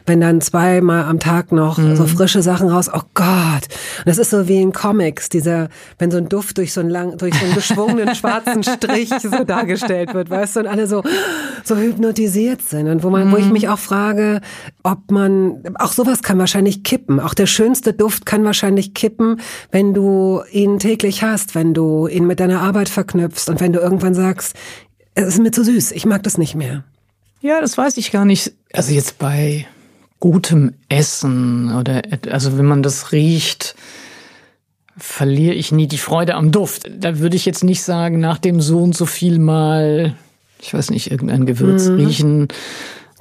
wenn 0.06 0.20
dann 0.20 0.42
zweimal 0.42 1.06
am 1.06 1.22
Tag 1.22 1.54
noch 1.54 1.80
so 1.96 2.06
frische 2.06 2.42
Sachen 2.42 2.68
raus. 2.68 2.90
Oh 2.94 3.04
Gott, 3.14 3.70
und 4.00 4.08
das 4.08 4.18
ist 4.18 4.32
so 4.32 4.50
wie 4.50 4.62
in 4.62 4.74
Comics, 4.74 5.30
dieser, 5.30 5.70
wenn 6.00 6.12
so 6.12 6.18
ein 6.18 6.28
Duft 6.28 6.58
durch 6.58 6.74
so 6.74 6.82
einen 6.82 6.90
lang, 6.90 7.18
durch 7.18 7.34
so 7.34 7.46
einen 7.46 7.54
geschwungenen 7.54 8.14
schwarzen 8.16 8.62
Strich 8.62 9.10
so 9.22 9.46
dargestellt 9.46 10.14
wird, 10.14 10.30
weißt 10.30 10.58
du, 10.58 10.60
und 10.60 10.68
alle 10.68 10.86
so 10.88 11.02
so 11.64 11.78
hypnotisiert 11.78 12.62
sind 12.62 12.90
und 12.90 13.04
wo 13.04 13.10
man, 13.10 13.32
wo 13.32 13.38
ich 13.38 13.50
mich 13.50 13.70
auch 13.70 13.80
frage, 13.80 14.42
ob 14.84 15.10
man, 15.10 15.64
auch 15.76 15.94
sowas 15.94 16.24
kann 16.24 16.38
wahrscheinlich 16.40 16.84
kippen. 16.84 17.22
Auch 17.22 17.34
der 17.34 17.46
schönste 17.46 17.94
Duft 17.94 18.26
kann 18.26 18.44
wahrscheinlich 18.44 18.94
kippen, 18.94 19.40
wenn 19.72 19.94
du 19.94 20.42
ihn 20.52 20.78
täglich 20.78 21.24
hast, 21.24 21.56
wenn 21.56 21.74
du 21.74 22.08
ihn 22.08 22.28
mit 22.28 22.42
deiner 22.42 22.60
Arbeit 22.60 22.90
verknüpfst 22.90 23.48
und 23.48 23.62
wenn 23.62 23.72
du 23.72 23.80
irgendwann 23.80 24.14
sagst, 24.14 24.58
es 25.16 25.28
ist 25.28 25.40
mir 25.40 25.52
zu 25.52 25.64
süß, 25.64 25.94
ich 25.94 26.06
mag 26.06 26.22
das 26.24 26.38
nicht 26.38 26.56
mehr. 26.56 26.84
Ja, 27.44 27.60
das 27.60 27.78
weiß 27.78 27.98
ich 27.98 28.12
gar 28.12 28.24
nicht. 28.24 28.54
Also 28.72 28.94
jetzt 28.94 29.20
bei 29.20 29.68
gutem 30.22 30.76
Essen 30.88 31.76
oder 31.76 32.02
also 32.32 32.58
wenn 32.58 32.66
man 32.66 32.82
das 32.82 33.12
riecht, 33.12 33.76
verliere 34.98 35.54
ich 35.54 35.74
nie 35.74 35.88
die 35.88 35.98
Freude 35.98 36.36
am 36.36 36.54
Duft. 36.54 36.90
Da 36.90 37.20
würde 37.20 37.36
ich 37.36 37.46
jetzt 37.46 37.66
nicht 37.66 37.84
sagen, 37.84 38.22
nach 38.22 38.38
dem 38.38 38.62
so 38.62 38.80
und 38.80 38.96
so 38.96 39.06
viel 39.06 39.40
mal, 39.40 40.16
ich 40.62 40.74
weiß 40.74 40.90
nicht, 40.92 41.12
irgendein 41.12 41.46
Gewürz 41.46 41.90
riechen. 41.90 42.48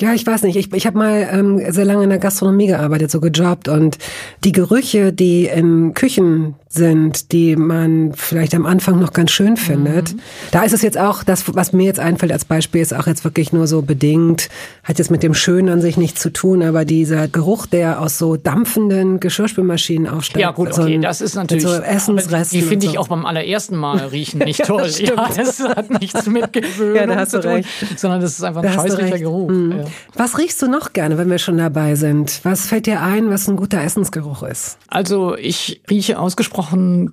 Ja, 0.00 0.14
ich 0.14 0.24
weiß 0.24 0.44
nicht. 0.44 0.54
Ich, 0.54 0.72
ich 0.72 0.86
habe 0.86 0.98
mal 0.98 1.28
ähm, 1.28 1.60
sehr 1.72 1.84
lange 1.84 2.04
in 2.04 2.10
der 2.10 2.20
Gastronomie 2.20 2.68
gearbeitet, 2.68 3.10
so 3.10 3.20
gejobbt 3.20 3.66
und 3.66 3.98
die 4.44 4.52
Gerüche, 4.52 5.12
die 5.12 5.46
in 5.46 5.94
Küchen 5.94 6.54
sind, 6.74 7.32
die 7.32 7.56
man 7.56 8.12
vielleicht 8.14 8.54
am 8.54 8.64
Anfang 8.66 8.98
noch 8.98 9.12
ganz 9.12 9.30
schön 9.30 9.56
findet. 9.56 10.14
Da 10.50 10.62
ist 10.62 10.72
es 10.72 10.82
jetzt 10.82 10.96
auch, 10.98 11.22
das, 11.22 11.44
was 11.54 11.72
mir 11.72 11.84
jetzt 11.84 12.00
einfällt 12.00 12.32
als 12.32 12.44
Beispiel, 12.44 12.80
ist 12.80 12.94
auch 12.94 13.06
jetzt 13.06 13.24
wirklich 13.24 13.52
nur 13.52 13.66
so 13.66 13.82
bedingt, 13.82 14.48
hat 14.82 14.98
jetzt 14.98 15.10
mit 15.10 15.22
dem 15.22 15.34
Schönen 15.34 15.68
an 15.68 15.80
sich 15.82 15.96
nichts 15.96 16.20
zu 16.22 16.32
tun, 16.32 16.62
aber 16.62 16.84
dieser 16.84 17.28
Geruch, 17.28 17.66
der 17.66 18.00
aus 18.00 18.16
so 18.18 18.36
dampfenden 18.36 19.20
Geschirrspülmaschinen 19.20 20.08
aufsteigt. 20.08 20.40
Ja 20.40 20.50
gut, 20.52 20.72
so 20.74 20.82
okay, 20.82 20.94
ein- 20.94 21.02
das 21.02 21.20
ist 21.20 21.34
natürlich. 21.34 21.62
So 21.64 21.74
Essensresten. 21.74 22.58
die 22.58 22.64
finde 22.64 22.86
ich 22.86 22.92
so. 22.92 22.98
auch 23.00 23.08
beim 23.08 23.26
allerersten 23.26 23.76
Mal 23.76 23.98
riechen 23.98 24.38
nicht 24.38 24.62
toll. 24.66 24.82
das 24.82 24.98
ja, 25.00 25.14
das 25.36 25.60
hat 25.60 25.90
nichts 26.00 26.26
mit 26.26 26.52
Gewöhnung 26.52 26.96
Ja, 26.96 27.06
da 27.06 27.16
hast 27.16 27.30
zu 27.32 27.36
du 27.38 27.42
tun, 27.42 27.52
recht. 27.52 27.68
sondern 27.96 28.20
das 28.20 28.32
ist 28.32 28.42
einfach 28.44 28.62
Da 28.62 28.68
ein 28.68 28.74
scheußlicher 28.74 29.12
recht. 29.12 29.22
Geruch. 29.24 29.50
Mhm. 29.50 29.72
Ja. 29.72 29.84
Was 30.14 30.38
riechst 30.38 30.60
du 30.62 30.68
noch 30.68 30.92
gerne, 30.92 31.18
wenn 31.18 31.28
wir 31.30 31.38
schon 31.38 31.58
dabei 31.58 31.96
sind? 31.96 32.40
Was 32.44 32.66
fällt 32.66 32.86
dir 32.86 33.00
ein, 33.02 33.28
was 33.30 33.46
ein 33.48 33.56
guter 33.56 33.82
Essensgeruch 33.82 34.42
ist? 34.44 34.78
Also 34.88 35.36
ich 35.36 35.82
rieche 35.90 36.18
ausgesprochen 36.18 36.61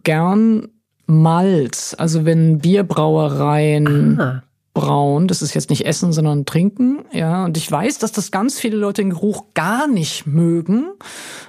gern 0.04 0.68
Malz. 1.08 1.96
Also 1.98 2.26
wenn 2.26 2.60
Bierbrauereien 2.60 4.20
Ah. 4.20 4.44
brauen, 4.74 5.28
das 5.28 5.42
ist 5.42 5.54
jetzt 5.56 5.70
nicht 5.70 5.86
Essen, 5.86 6.14
sondern 6.14 6.46
Trinken, 6.46 7.00
ja. 7.12 7.46
Und 7.46 7.58
ich 7.58 7.70
weiß, 7.70 7.98
dass 8.00 8.12
das 8.12 8.32
ganz 8.32 8.60
viele 8.60 8.78
Leute 8.78 9.02
den 9.02 9.10
Geruch 9.12 9.46
gar 9.54 9.88
nicht 9.88 10.28
mögen. 10.28 10.86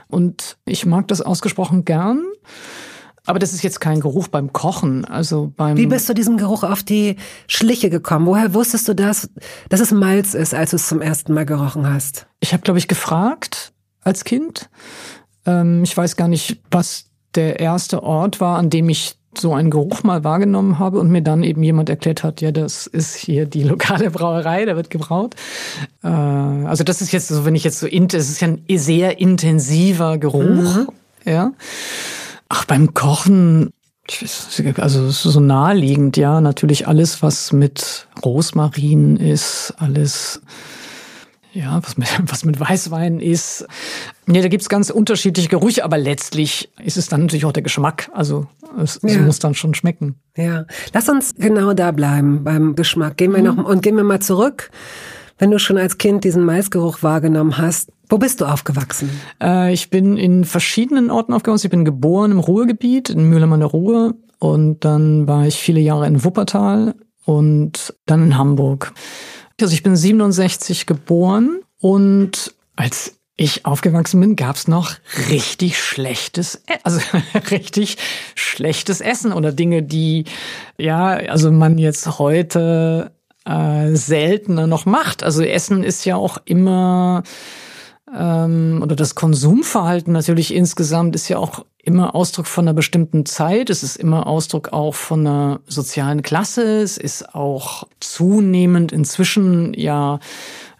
Und 0.08 0.56
ich 0.64 0.86
mag 0.86 1.06
das 1.08 1.20
ausgesprochen 1.20 1.84
gern. 1.84 2.24
Aber 3.26 3.38
das 3.38 3.52
ist 3.52 3.62
jetzt 3.62 3.80
kein 3.80 4.00
Geruch 4.00 4.28
beim 4.28 4.52
Kochen. 4.52 5.04
Also 5.04 5.52
beim 5.54 5.76
Wie 5.76 5.86
bist 5.86 6.08
du 6.08 6.14
diesem 6.14 6.38
Geruch 6.38 6.64
auf 6.64 6.82
die 6.82 7.16
Schliche 7.46 7.90
gekommen? 7.90 8.26
Woher 8.26 8.54
wusstest 8.54 8.88
du 8.88 8.94
das, 8.94 9.28
dass 9.68 9.80
es 9.80 9.92
Malz 9.92 10.34
ist, 10.34 10.54
als 10.54 10.70
du 10.70 10.76
es 10.76 10.88
zum 10.88 11.02
ersten 11.02 11.34
Mal 11.34 11.44
gerochen 11.44 11.86
hast? 11.88 12.26
Ich 12.40 12.52
habe, 12.54 12.62
glaube 12.62 12.78
ich, 12.78 12.88
gefragt 12.88 13.72
als 14.00 14.24
Kind. 14.24 14.70
Ähm, 15.44 15.84
ich 15.84 15.94
weiß 15.96 16.16
gar 16.16 16.28
nicht, 16.28 16.62
was 16.70 17.09
der 17.34 17.60
erste 17.60 18.02
Ort 18.02 18.40
war, 18.40 18.58
an 18.58 18.70
dem 18.70 18.88
ich 18.88 19.16
so 19.38 19.54
einen 19.54 19.70
Geruch 19.70 20.02
mal 20.02 20.24
wahrgenommen 20.24 20.78
habe 20.78 20.98
und 20.98 21.10
mir 21.10 21.22
dann 21.22 21.42
eben 21.44 21.62
jemand 21.62 21.88
erklärt 21.88 22.24
hat, 22.24 22.40
ja, 22.40 22.50
das 22.50 22.86
ist 22.86 23.14
hier 23.14 23.46
die 23.46 23.62
lokale 23.62 24.10
Brauerei, 24.10 24.64
da 24.64 24.76
wird 24.76 24.90
gebraut. 24.90 25.34
Äh, 26.02 26.08
also 26.08 26.82
das 26.84 27.00
ist 27.00 27.12
jetzt 27.12 27.28
so, 27.28 27.44
wenn 27.44 27.54
ich 27.54 27.64
jetzt 27.64 27.78
so, 27.78 27.86
es 27.86 28.30
ist 28.30 28.40
ja 28.40 28.48
ein 28.48 28.64
sehr 28.68 29.20
intensiver 29.20 30.18
Geruch, 30.18 30.76
mhm. 30.76 30.88
ja. 31.24 31.52
Ach, 32.48 32.64
beim 32.64 32.94
Kochen, 32.94 33.70
also 34.78 35.10
so 35.10 35.38
naheliegend, 35.38 36.16
ja, 36.16 36.40
natürlich 36.40 36.88
alles, 36.88 37.22
was 37.22 37.52
mit 37.52 38.08
Rosmarin 38.24 39.16
ist, 39.16 39.74
alles 39.78 40.40
ja, 41.52 41.80
was 41.82 41.96
mit, 41.96 42.08
was 42.26 42.44
mit 42.44 42.60
Weißwein 42.60 43.20
ist. 43.20 43.66
Ja, 44.32 44.42
da 44.42 44.48
gibt's 44.48 44.68
ganz 44.68 44.90
unterschiedliche 44.90 45.48
Gerüche, 45.48 45.84
aber 45.84 45.98
letztlich 45.98 46.70
ist 46.82 46.96
es 46.96 47.08
dann 47.08 47.22
natürlich 47.22 47.44
auch 47.44 47.52
der 47.52 47.62
Geschmack. 47.62 48.10
Also 48.14 48.46
es, 48.80 49.00
ja. 49.02 49.18
muss 49.20 49.40
dann 49.40 49.54
schon 49.54 49.74
schmecken. 49.74 50.16
Ja, 50.36 50.66
lass 50.94 51.08
uns 51.08 51.34
genau 51.34 51.72
da 51.72 51.90
bleiben 51.90 52.44
beim 52.44 52.76
Geschmack. 52.76 53.16
Gehen 53.16 53.32
wir 53.32 53.40
mhm. 53.40 53.44
noch 53.44 53.64
und 53.64 53.82
gehen 53.82 53.96
wir 53.96 54.04
mal 54.04 54.20
zurück. 54.20 54.70
Wenn 55.38 55.50
du 55.50 55.58
schon 55.58 55.78
als 55.78 55.98
Kind 55.98 56.24
diesen 56.24 56.44
Maisgeruch 56.44 57.02
wahrgenommen 57.02 57.58
hast, 57.58 57.90
wo 58.08 58.18
bist 58.18 58.40
du 58.40 58.44
aufgewachsen? 58.44 59.08
Äh, 59.42 59.72
ich 59.72 59.88
bin 59.88 60.16
in 60.16 60.44
verschiedenen 60.44 61.10
Orten 61.10 61.32
aufgewachsen. 61.32 61.66
Ich 61.66 61.70
bin 61.70 61.84
geboren 61.84 62.32
im 62.32 62.38
Ruhrgebiet, 62.40 63.08
in 63.10 63.28
Mühlheim 63.28 63.52
an 63.52 63.60
der 63.60 63.68
Ruhr. 63.68 64.14
Und 64.38 64.84
dann 64.84 65.26
war 65.26 65.46
ich 65.46 65.56
viele 65.56 65.80
Jahre 65.80 66.06
in 66.06 66.24
Wuppertal 66.24 66.94
und 67.24 67.94
dann 68.06 68.22
in 68.24 68.38
Hamburg. 68.38 68.92
Also 69.60 69.72
ich 69.74 69.82
bin 69.82 69.96
67 69.96 70.86
geboren 70.86 71.60
und 71.78 72.54
als 72.76 73.19
ich 73.40 73.64
aufgewachsen 73.64 74.20
bin, 74.20 74.36
gab's 74.36 74.68
noch 74.68 74.92
richtig 75.30 75.82
schlechtes, 75.82 76.56
e 76.68 76.74
also 76.82 77.00
richtig 77.50 77.96
schlechtes 78.34 79.00
Essen 79.00 79.32
oder 79.32 79.50
Dinge, 79.50 79.82
die 79.82 80.24
ja, 80.76 81.06
also 81.06 81.50
man 81.50 81.78
jetzt 81.78 82.18
heute 82.18 83.12
äh, 83.46 83.94
seltener 83.94 84.66
noch 84.66 84.84
macht. 84.84 85.22
Also 85.22 85.42
Essen 85.42 85.82
ist 85.82 86.04
ja 86.04 86.16
auch 86.16 86.36
immer 86.44 87.22
ähm, 88.14 88.80
oder 88.82 88.94
das 88.94 89.14
Konsumverhalten 89.14 90.12
natürlich 90.12 90.54
insgesamt 90.54 91.14
ist 91.14 91.30
ja 91.30 91.38
auch 91.38 91.64
immer 91.82 92.14
Ausdruck 92.14 92.46
von 92.46 92.66
einer 92.66 92.74
bestimmten 92.74 93.24
Zeit. 93.24 93.70
Es 93.70 93.82
ist 93.82 93.96
immer 93.96 94.26
Ausdruck 94.26 94.74
auch 94.74 94.94
von 94.94 95.26
einer 95.26 95.60
sozialen 95.66 96.20
Klasse. 96.20 96.82
Es 96.82 96.98
ist 96.98 97.34
auch 97.34 97.84
zunehmend 98.00 98.92
inzwischen 98.92 99.72
ja 99.72 100.20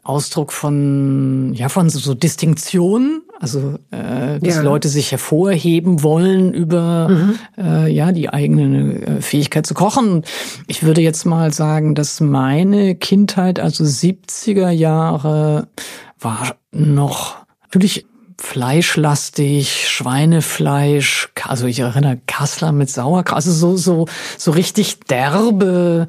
Ausdruck 0.02 0.52
von 0.52 1.52
ja 1.54 1.68
von 1.68 1.90
so, 1.90 1.98
so 1.98 2.14
Distinktion, 2.14 3.22
also 3.38 3.78
äh, 3.90 4.38
dass 4.40 4.56
ja. 4.56 4.62
Leute 4.62 4.88
sich 4.88 5.10
hervorheben 5.10 6.02
wollen 6.02 6.54
über 6.54 7.08
mhm. 7.08 7.38
äh, 7.58 7.92
ja 7.92 8.12
die 8.12 8.30
eigene 8.30 8.94
äh, 8.94 9.20
Fähigkeit 9.20 9.66
zu 9.66 9.74
kochen. 9.74 10.24
Ich 10.66 10.82
würde 10.82 11.02
jetzt 11.02 11.26
mal 11.26 11.52
sagen, 11.52 11.94
dass 11.94 12.20
meine 12.20 12.94
Kindheit, 12.94 13.60
also 13.60 13.84
70er 13.84 14.70
Jahre, 14.70 15.68
war 16.18 16.56
noch 16.72 17.36
natürlich 17.62 18.06
fleischlastig, 18.38 19.86
Schweinefleisch, 19.88 21.28
also 21.44 21.66
ich 21.66 21.80
erinnere 21.80 22.18
Kassler 22.26 22.72
mit 22.72 22.88
Sauerkraut, 22.88 23.36
also 23.36 23.52
so, 23.52 23.76
so, 23.76 24.06
so 24.38 24.50
richtig 24.50 25.00
derbe 25.00 26.08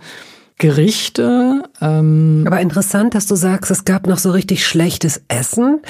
Gerichte. 0.62 1.63
Ähm. 1.82 2.44
Aber 2.46 2.62
interessant, 2.62 3.15
dass 3.15 3.25
du 3.25 3.34
sagst, 3.34 3.72
es 3.72 3.84
gab 3.84 4.06
noch 4.06 4.20
so 4.20 4.30
richtig 4.30 4.65
schlechtes 4.65 5.24
Essen, 5.27 5.82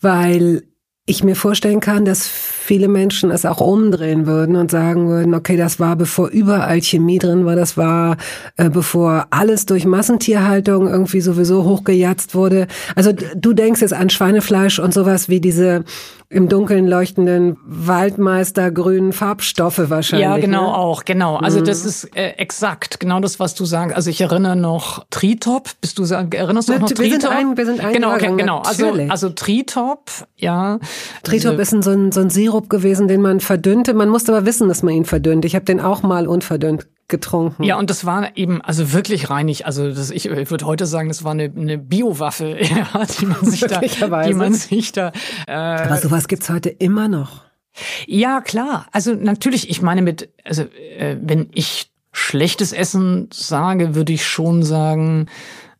weil 0.00 0.64
ich 1.06 1.22
mir 1.22 1.36
vorstellen 1.36 1.78
kann, 1.78 2.04
dass 2.04 2.26
viele 2.68 2.88
Menschen 2.88 3.30
es 3.30 3.46
auch 3.46 3.62
umdrehen 3.62 4.26
würden 4.26 4.54
und 4.54 4.70
sagen 4.70 5.08
würden, 5.08 5.34
okay, 5.34 5.56
das 5.56 5.80
war 5.80 5.96
bevor 5.96 6.28
überall 6.28 6.82
Chemie 6.82 7.18
drin 7.18 7.46
war, 7.46 7.56
das 7.56 7.78
war 7.78 8.18
äh, 8.58 8.68
bevor 8.68 9.26
alles 9.30 9.64
durch 9.64 9.86
Massentierhaltung 9.86 10.86
irgendwie 10.86 11.22
sowieso 11.22 11.64
hochgejatzt 11.64 12.34
wurde. 12.34 12.66
Also 12.94 13.12
du 13.12 13.54
denkst 13.54 13.80
jetzt 13.80 13.94
an 13.94 14.10
Schweinefleisch 14.10 14.80
und 14.80 14.92
sowas 14.92 15.30
wie 15.30 15.40
diese 15.40 15.84
im 16.30 16.50
Dunkeln 16.50 16.86
leuchtenden 16.86 17.56
Waldmeistergrünen 17.64 19.14
Farbstoffe 19.14 19.88
wahrscheinlich. 19.88 20.28
Ja, 20.28 20.36
genau 20.36 20.64
ne? 20.64 20.76
auch, 20.76 21.06
genau. 21.06 21.36
Also 21.36 21.60
mhm. 21.60 21.64
das 21.64 21.86
ist 21.86 22.04
äh, 22.14 22.32
exakt 22.32 23.00
genau 23.00 23.20
das, 23.20 23.40
was 23.40 23.54
du 23.54 23.64
sagst. 23.64 23.96
Also 23.96 24.10
ich 24.10 24.20
erinnere 24.20 24.54
noch 24.54 25.06
Tritop. 25.08 25.70
Bist 25.80 25.98
du 25.98 26.04
erinnerst 26.04 26.68
du 26.68 26.74
noch 26.74 26.90
wir 26.90 26.96
Tritop? 26.96 27.22
Sind 27.22 27.30
ein, 27.30 27.56
wir 27.56 27.64
sind 27.64 27.80
ein 27.80 27.94
genau, 27.94 28.12
okay, 28.12 28.34
genau. 28.36 28.58
Also 28.58 28.92
also 29.08 29.30
Tritop, 29.30 30.10
ja. 30.36 30.78
Tritop 31.22 31.58
ist 31.58 31.70
so 31.82 31.90
ein, 31.90 32.12
so 32.12 32.20
ein 32.20 32.28
Sirup 32.28 32.57
gewesen, 32.62 33.08
den 33.08 33.22
man 33.22 33.40
verdünnte. 33.40 33.94
Man 33.94 34.08
musste 34.08 34.34
aber 34.34 34.46
wissen, 34.46 34.68
dass 34.68 34.82
man 34.82 34.94
ihn 34.94 35.04
verdünnt. 35.04 35.44
Ich 35.44 35.54
habe 35.54 35.64
den 35.64 35.80
auch 35.80 36.02
mal 36.02 36.26
unverdünnt 36.26 36.86
getrunken. 37.08 37.64
Ja, 37.64 37.78
und 37.78 37.88
das 37.88 38.04
war 38.04 38.36
eben 38.36 38.60
also 38.60 38.92
wirklich 38.92 39.30
reinig. 39.30 39.64
Also 39.66 39.88
das, 39.88 40.10
ich, 40.10 40.26
ich 40.26 40.50
würde 40.50 40.66
heute 40.66 40.86
sagen, 40.86 41.08
das 41.08 41.24
war 41.24 41.32
eine, 41.32 41.44
eine 41.44 41.78
Biowaffe, 41.78 42.58
ja, 42.60 43.06
die 43.18 43.26
man 43.26 43.44
sich 43.44 43.60
da, 43.60 43.80
die 43.80 44.34
man 44.34 44.52
sich 44.54 44.92
da. 44.92 45.12
Äh, 45.46 45.52
Aber 45.52 45.96
sowas 45.96 46.28
gibt's 46.28 46.50
heute 46.50 46.68
immer 46.68 47.08
noch. 47.08 47.44
Ja, 48.06 48.40
klar. 48.40 48.86
Also 48.92 49.14
natürlich, 49.14 49.70
ich 49.70 49.82
meine 49.82 50.02
mit, 50.02 50.28
also 50.44 50.62
äh, 50.98 51.16
wenn 51.22 51.48
ich 51.52 51.90
schlechtes 52.12 52.72
Essen 52.72 53.28
sage, 53.32 53.94
würde 53.94 54.12
ich 54.12 54.26
schon 54.26 54.62
sagen, 54.62 55.26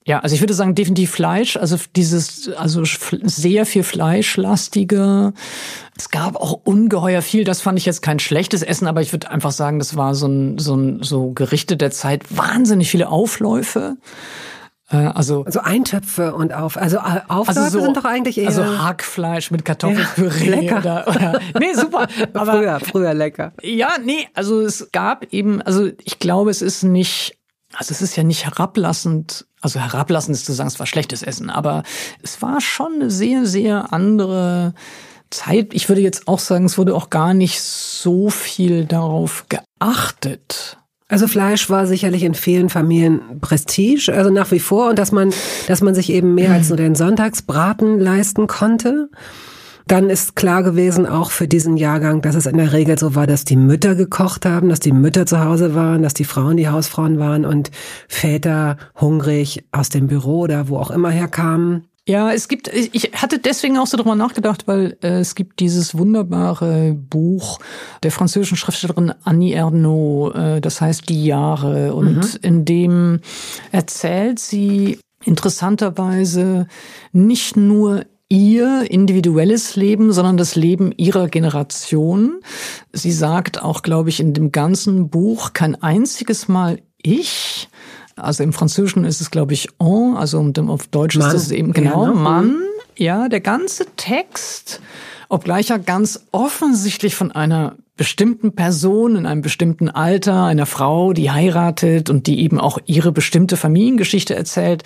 ja, 0.09 0.21
also 0.21 0.35
ich 0.35 0.41
würde 0.41 0.55
sagen 0.55 0.75
definitiv 0.75 1.11
Fleisch, 1.11 1.59
also 1.59 1.77
dieses, 1.95 2.49
also 2.57 2.83
sehr 2.85 3.67
viel 3.67 3.83
fleischlastige. 3.83 5.35
Es 5.99 6.09
gab 6.09 6.37
auch 6.37 6.55
ungeheuer 6.65 7.21
viel, 7.21 7.45
das 7.45 7.61
fand 7.61 7.79
ich 7.79 7.85
jetzt 7.85 8.01
kein 8.01 8.19
schlechtes 8.19 8.63
Essen, 8.63 8.87
aber 8.87 9.03
ich 9.03 9.13
würde 9.13 9.31
einfach 9.31 9.53
sagen, 9.53 9.79
das 9.79 9.97
war 9.97 10.15
so 10.15 10.27
ein, 10.27 10.59
so 10.59 10.77
ein, 10.77 11.03
so 11.03 11.33
Gerichte 11.33 11.77
der 11.77 11.91
Zeit, 11.91 12.25
wahnsinnig 12.35 12.91
viele 12.91 13.11
Aufläufe. 13.11 13.99
Äh, 14.91 14.97
also, 14.97 15.45
also 15.45 15.61
Eintöpfe 15.61 16.35
und 16.35 16.55
auf, 16.55 16.79
also 16.79 16.97
äh, 16.97 17.21
Aufläufe 17.29 17.61
also 17.61 17.79
so, 17.79 17.85
sind 17.85 17.99
doch 17.99 18.07
eigentlich 18.07 18.39
eher 18.39 18.49
also 18.49 18.65
Hackfleisch 18.65 19.51
mit 19.51 19.67
Kartoffelpüree 19.67 20.47
ja, 20.47 20.57
lecker. 20.57 20.79
Oder, 20.79 21.09
oder 21.09 21.41
nee 21.61 21.75
super, 21.75 22.09
aber 22.33 22.53
früher 22.53 22.81
früher 22.81 23.13
lecker. 23.13 23.53
Ja, 23.63 23.91
nee, 24.03 24.27
also 24.33 24.63
es 24.63 24.91
gab 24.91 25.27
eben, 25.35 25.61
also 25.61 25.91
ich 26.03 26.19
glaube, 26.19 26.51
es 26.51 26.63
ist 26.63 26.83
nicht 26.83 27.38
also 27.75 27.93
es 27.93 28.03
ist 28.03 28.17
ja 28.17 28.23
nicht 28.23 28.45
herablassend, 28.45 29.47
also 29.61 29.79
herablassend 29.81 30.37
ist 30.37 30.47
zu 30.47 30.53
sagen, 30.53 30.69
es 30.69 30.79
war 30.79 30.87
schlechtes 30.87 31.23
Essen, 31.23 31.51
aber 31.51 31.83
es 32.23 32.41
war 32.41 32.61
schon 32.61 32.95
eine 32.95 33.11
sehr, 33.11 33.47
sehr 33.47 33.93
andere 33.93 34.75
Zeit. 35.31 35.75
Ich 35.75 35.89
würde 35.89 36.01
jetzt 36.01 36.27
auch 36.29 36.39
sagen, 36.39 36.65
es 36.65 36.79
wurde 36.79 36.95
auch 36.95 37.11
gar 37.11 37.35
nicht 37.35 37.61
so 37.61 38.31
viel 38.31 38.87
darauf 38.87 39.45
geachtet. 39.49 40.79
Also 41.09 41.27
Fleisch 41.27 41.71
war 41.71 41.87
sicherlich 41.87 42.23
in 42.23 42.35
vielen 42.35 42.69
Familien 42.69 43.41
Prestige, 43.41 44.13
also 44.15 44.31
nach 44.31 44.51
wie 44.51 44.61
vor, 44.61 44.91
und 44.91 44.99
dass 44.99 45.11
man, 45.11 45.33
dass 45.67 45.81
man 45.81 45.95
sich 45.95 46.11
eben 46.11 46.35
mehr 46.35 46.53
als 46.53 46.69
nur 46.69 46.77
den 46.77 46.95
Sonntagsbraten 46.95 47.99
leisten 47.99 48.47
konnte. 48.47 49.09
Dann 49.89 50.11
ist 50.11 50.37
klar 50.37 50.63
gewesen, 50.63 51.07
auch 51.07 51.31
für 51.31 51.49
diesen 51.49 51.79
Jahrgang, 51.79 52.21
dass 52.21 52.35
es 52.35 52.45
in 52.45 52.59
der 52.59 52.75
Regel 52.75 52.99
so 52.99 53.15
war, 53.15 53.27
dass 53.27 53.47
die 53.47 53.57
Mütter 53.57 53.95
gekocht 53.95 54.45
haben, 54.45 54.69
dass 54.69 54.81
die 54.81 54.93
Mütter 54.93 55.25
zu 55.25 55.43
Hause 55.43 55.75
waren, 55.75 56.03
dass 56.03 56.13
die 56.13 56.25
Frauen 56.25 56.59
die 56.59 56.69
Hausfrauen 56.69 57.19
waren 57.19 57.47
und 57.47 57.71
Väter 58.07 58.77
hungrig 59.01 59.65
aus 59.73 59.89
dem 59.89 60.07
Büro 60.07 60.41
oder 60.41 60.69
wo 60.69 60.77
auch 60.77 60.91
immer 60.91 61.09
herkamen. 61.09 61.87
Ja, 62.07 62.31
es 62.33 62.49
gibt, 62.49 62.69
ich 62.69 63.13
hatte 63.15 63.39
deswegen 63.39 63.79
auch 63.79 63.87
so 63.87 63.97
drüber 63.97 64.15
nachgedacht, 64.15 64.69
weil 64.69 64.99
äh, 65.03 65.21
es 65.21 65.35
gibt 65.35 65.59
dieses 65.59 65.97
wunderbare 65.97 66.93
Buch 66.93 67.59
der 68.03 68.13
französischen 68.13 68.59
Schriftstellerin 68.59 69.15
Annie 69.25 69.55
Ernaux, 69.55 70.35
äh, 70.35 70.61
das 70.61 70.83
heißt 70.83 71.09
Die 71.09 71.25
Jahre, 71.25 71.95
und 71.95 72.17
mhm. 72.17 72.41
in 72.43 72.65
dem 72.67 73.21
erzählt 73.73 74.39
sie 74.39 74.99
interessanterweise 75.25 76.67
nicht 77.13 77.57
nur 77.57 78.05
ihr 78.29 78.91
individuelles 78.91 79.77
Leben, 79.77 80.13
sondern 80.13 80.37
das 80.37 80.55
Leben 80.55 80.93
ihrer 80.97 81.29
Generation. 81.29 82.41
Sie 82.93 83.13
sagt 83.13 83.63
auch, 83.63 83.83
glaube 83.83 84.11
ich, 84.11 84.21
in 84.21 84.35
dem 84.35 84.53
ganzen 84.53 85.09
Buch 85.09 85.53
kein 85.53 85.83
einziges 85.83 86.49
Mal 86.49 86.81
ich. 87.03 87.69
Also 88.17 88.43
im 88.43 88.53
Französischen 88.53 89.05
ist 89.05 89.21
es, 89.21 89.31
glaube 89.31 89.55
ich, 89.55 89.69
on, 89.79 90.17
also 90.17 90.41
auf 90.69 90.87
Deutsch 90.89 91.17
Mann. 91.17 91.35
ist 91.35 91.43
es 91.43 91.51
eben 91.51 91.73
genau 91.73 92.07
ja, 92.07 92.13
ne? 92.13 92.21
Mann. 92.21 92.57
Ja, 92.97 93.29
der 93.29 93.41
ganze 93.41 93.87
Text, 93.97 94.81
obgleich 95.29 95.71
er 95.71 95.79
ganz 95.79 96.27
offensichtlich 96.33 97.15
von 97.15 97.31
einer 97.31 97.77
bestimmten 97.99 98.55
Person 98.55 99.17
in 99.17 99.27
einem 99.27 99.43
bestimmten 99.43 99.91
Alter, 99.91 100.45
einer 100.45 100.67
Frau, 100.67 101.13
die 101.13 101.31
heiratet 101.31 102.09
und 102.09 102.27
die 102.27 102.41
eben 102.41 102.59
auch 102.59 102.79
ihre 102.87 103.13
bestimmte 103.13 103.59
Familiengeschichte 103.59 104.35
erzählt, 104.35 104.85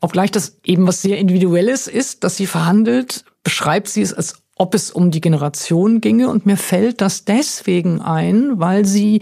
obgleich 0.00 0.30
das 0.30 0.58
eben 0.64 0.86
was 0.86 1.02
sehr 1.02 1.18
Individuelles 1.18 1.88
ist, 1.88 2.24
dass 2.24 2.36
sie 2.36 2.46
verhandelt, 2.46 3.24
beschreibt 3.42 3.88
sie 3.88 4.00
es 4.00 4.14
als 4.14 4.42
ob 4.56 4.74
es 4.74 4.92
um 4.92 5.10
die 5.10 5.20
Generation 5.20 6.00
ginge. 6.00 6.28
Und 6.28 6.46
mir 6.46 6.56
fällt 6.56 7.00
das 7.00 7.24
deswegen 7.24 8.00
ein, 8.00 8.60
weil 8.60 8.84
sie 8.84 9.20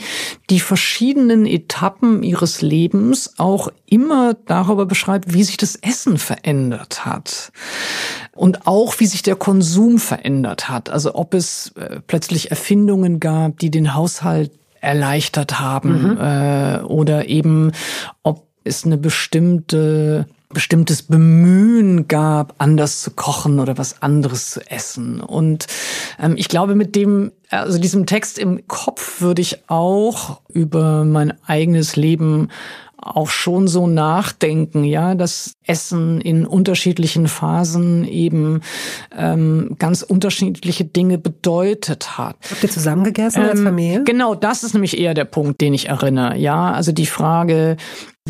die 0.51 0.61
verschiedenen 0.61 1.47
Etappen 1.47 2.23
ihres 2.23 2.61
Lebens 2.61 3.39
auch 3.39 3.69
immer 3.87 4.35
darüber 4.35 4.85
beschreibt, 4.85 5.33
wie 5.33 5.45
sich 5.45 5.57
das 5.57 5.77
Essen 5.77 6.19
verändert 6.19 7.07
hat. 7.07 7.53
Und 8.35 8.67
auch, 8.67 9.01
wie 9.01 9.07
sich 9.07 9.23
der 9.23 9.37
Konsum 9.37 9.99
verändert 9.99 10.69
hat. 10.69 10.89
Also 10.89 11.15
ob 11.15 11.35
es 11.35 11.73
äh, 11.77 12.01
plötzlich 12.07 12.51
Erfindungen 12.51 13.21
gab, 13.21 13.59
die 13.59 13.71
den 13.71 13.95
Haushalt 13.95 14.53
erleichtert 14.81 15.61
haben 15.61 16.13
mhm. 16.13 16.19
äh, 16.19 16.81
oder 16.85 17.29
eben 17.29 17.73
ob 18.23 18.47
es 18.65 18.85
eine 18.85 18.99
bestimmte 18.99 20.27
bestimmtes 20.53 21.03
Bemühen 21.03 22.09
gab, 22.09 22.55
anders 22.59 23.03
zu 23.03 23.13
kochen 23.13 23.61
oder 23.61 23.79
was 23.79 24.03
anderes 24.03 24.51
zu 24.51 24.69
essen. 24.69 25.21
Und 25.21 25.67
ähm, 26.21 26.35
ich 26.37 26.49
glaube, 26.49 26.75
mit 26.75 26.97
dem, 26.97 27.31
also 27.51 27.79
diesem 27.79 28.05
Text 28.05 28.37
im 28.37 28.67
Kopf 28.67 29.21
würde 29.21 29.43
ich 29.43 29.69
auch 29.69 30.41
über 30.49 31.05
mein 31.05 31.35
eigenes 31.47 31.95
Leben 31.95 32.49
auch 33.03 33.31
schon 33.31 33.67
so 33.67 33.87
nachdenken, 33.87 34.85
ja, 34.85 35.15
dass 35.15 35.55
Essen 35.67 36.21
in 36.21 36.47
unterschiedlichen 36.47 37.29
Phasen 37.29 38.05
eben 38.05 38.61
ähm, 39.17 39.77
ganz 39.79 40.03
unterschiedliche 40.03 40.85
Dinge 40.85 41.19
bedeutet 41.19 42.19
hat. 42.19 42.37
Habt 42.51 42.63
ihr 42.63 42.71
zusammen 42.71 43.05
gegessen 43.05 43.43
ähm, 43.43 43.51
als 43.51 43.61
Familie? 43.61 44.05
Genau, 44.05 44.35
das 44.35 44.63
ist 44.63 44.75
nämlich 44.75 44.99
eher 44.99 45.15
der 45.15 45.25
Punkt, 45.25 45.61
den 45.61 45.75
ich 45.75 45.89
erinnere. 45.89 46.37
Ja, 46.37 46.73
also 46.73 46.93
die 46.93 47.07
Frage, 47.07 47.77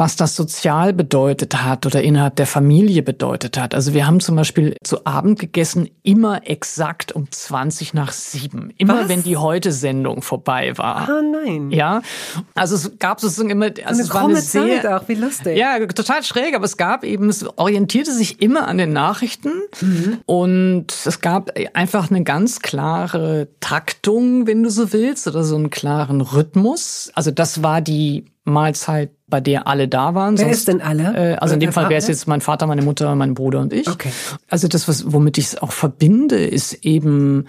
was 0.00 0.16
das 0.16 0.34
sozial 0.34 0.94
bedeutet 0.94 1.62
hat 1.62 1.84
oder 1.84 2.02
innerhalb 2.02 2.34
der 2.36 2.46
Familie 2.46 3.02
bedeutet 3.02 3.58
hat. 3.58 3.74
Also 3.74 3.92
wir 3.92 4.06
haben 4.06 4.18
zum 4.20 4.34
Beispiel 4.34 4.74
zu 4.82 5.04
Abend 5.04 5.38
gegessen, 5.38 5.90
immer 6.02 6.48
exakt 6.48 7.12
um 7.12 7.30
20 7.30 7.92
nach 7.92 8.10
sieben. 8.12 8.72
Immer 8.78 9.02
was? 9.02 9.08
wenn 9.10 9.22
die 9.22 9.36
Heute-Sendung 9.36 10.22
vorbei 10.22 10.76
war. 10.78 11.06
Ah, 11.08 11.20
nein. 11.22 11.70
Ja, 11.70 12.00
also 12.54 12.76
es 12.76 12.98
gab 12.98 13.20
sozusagen 13.20 13.50
immer, 13.50 13.66
also 13.66 13.84
eine 13.84 14.00
es 14.00 14.14
war 14.14 14.24
eine 14.24 14.34
Zeit 14.36 14.82
sehr, 14.82 14.96
auch, 14.96 15.06
wie 15.06 15.14
lustig. 15.16 15.58
ja, 15.58 15.78
total 15.86 16.22
schräg, 16.22 16.56
aber 16.56 16.64
es 16.64 16.78
gab 16.78 17.04
eben, 17.04 17.28
es 17.28 17.46
orientierte 17.58 18.12
sich 18.12 18.40
immer 18.40 18.68
an 18.68 18.78
den 18.78 18.94
Nachrichten 18.94 19.52
und 20.24 20.86
es 21.04 21.20
gab 21.20 21.50
einfach 21.74 22.10
eine 22.10 22.24
ganz 22.24 22.60
klare 22.60 23.48
Taktung, 23.60 24.46
wenn 24.46 24.62
du 24.62 24.70
so 24.70 24.94
willst, 24.94 25.28
oder 25.28 25.44
so 25.44 25.56
einen 25.56 25.68
klaren 25.68 26.22
Rhythmus. 26.22 27.12
Also 27.14 27.30
das 27.30 27.62
war 27.62 27.82
die 27.82 28.24
Mahlzeit, 28.44 29.10
bei 29.30 29.40
der 29.40 29.66
alle 29.66 29.88
da 29.88 30.14
waren. 30.14 30.36
Wer 30.36 30.46
Sonst- 30.46 30.58
ist 30.58 30.68
denn 30.68 30.80
alle? 30.82 31.34
Äh, 31.34 31.36
also 31.36 31.54
in 31.54 31.60
dem 31.60 31.72
Fall 31.72 31.88
wäre 31.88 31.98
es 31.98 32.08
jetzt 32.08 32.26
mein 32.26 32.40
Vater, 32.40 32.66
meine 32.66 32.82
Mutter, 32.82 33.14
mein 33.14 33.34
Bruder 33.34 33.60
und 33.60 33.72
ich. 33.72 33.88
Okay. 33.88 34.10
Also 34.48 34.68
das, 34.68 34.88
was, 34.88 35.12
womit 35.12 35.38
ich 35.38 35.46
es 35.46 35.62
auch 35.62 35.72
verbinde, 35.72 36.36
ist 36.44 36.72
eben 36.84 37.46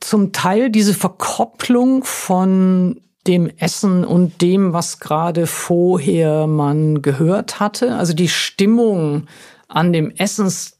zum 0.00 0.32
Teil 0.32 0.70
diese 0.70 0.94
Verkopplung 0.94 2.04
von 2.04 3.00
dem 3.26 3.50
Essen 3.56 4.04
und 4.04 4.42
dem, 4.42 4.72
was 4.72 4.98
gerade 4.98 5.46
vorher 5.46 6.46
man 6.46 7.02
gehört 7.02 7.60
hatte. 7.60 7.94
Also 7.96 8.14
die 8.14 8.28
Stimmung 8.28 9.28
an 9.68 9.92
dem 9.92 10.10
Essenstisch 10.10 10.78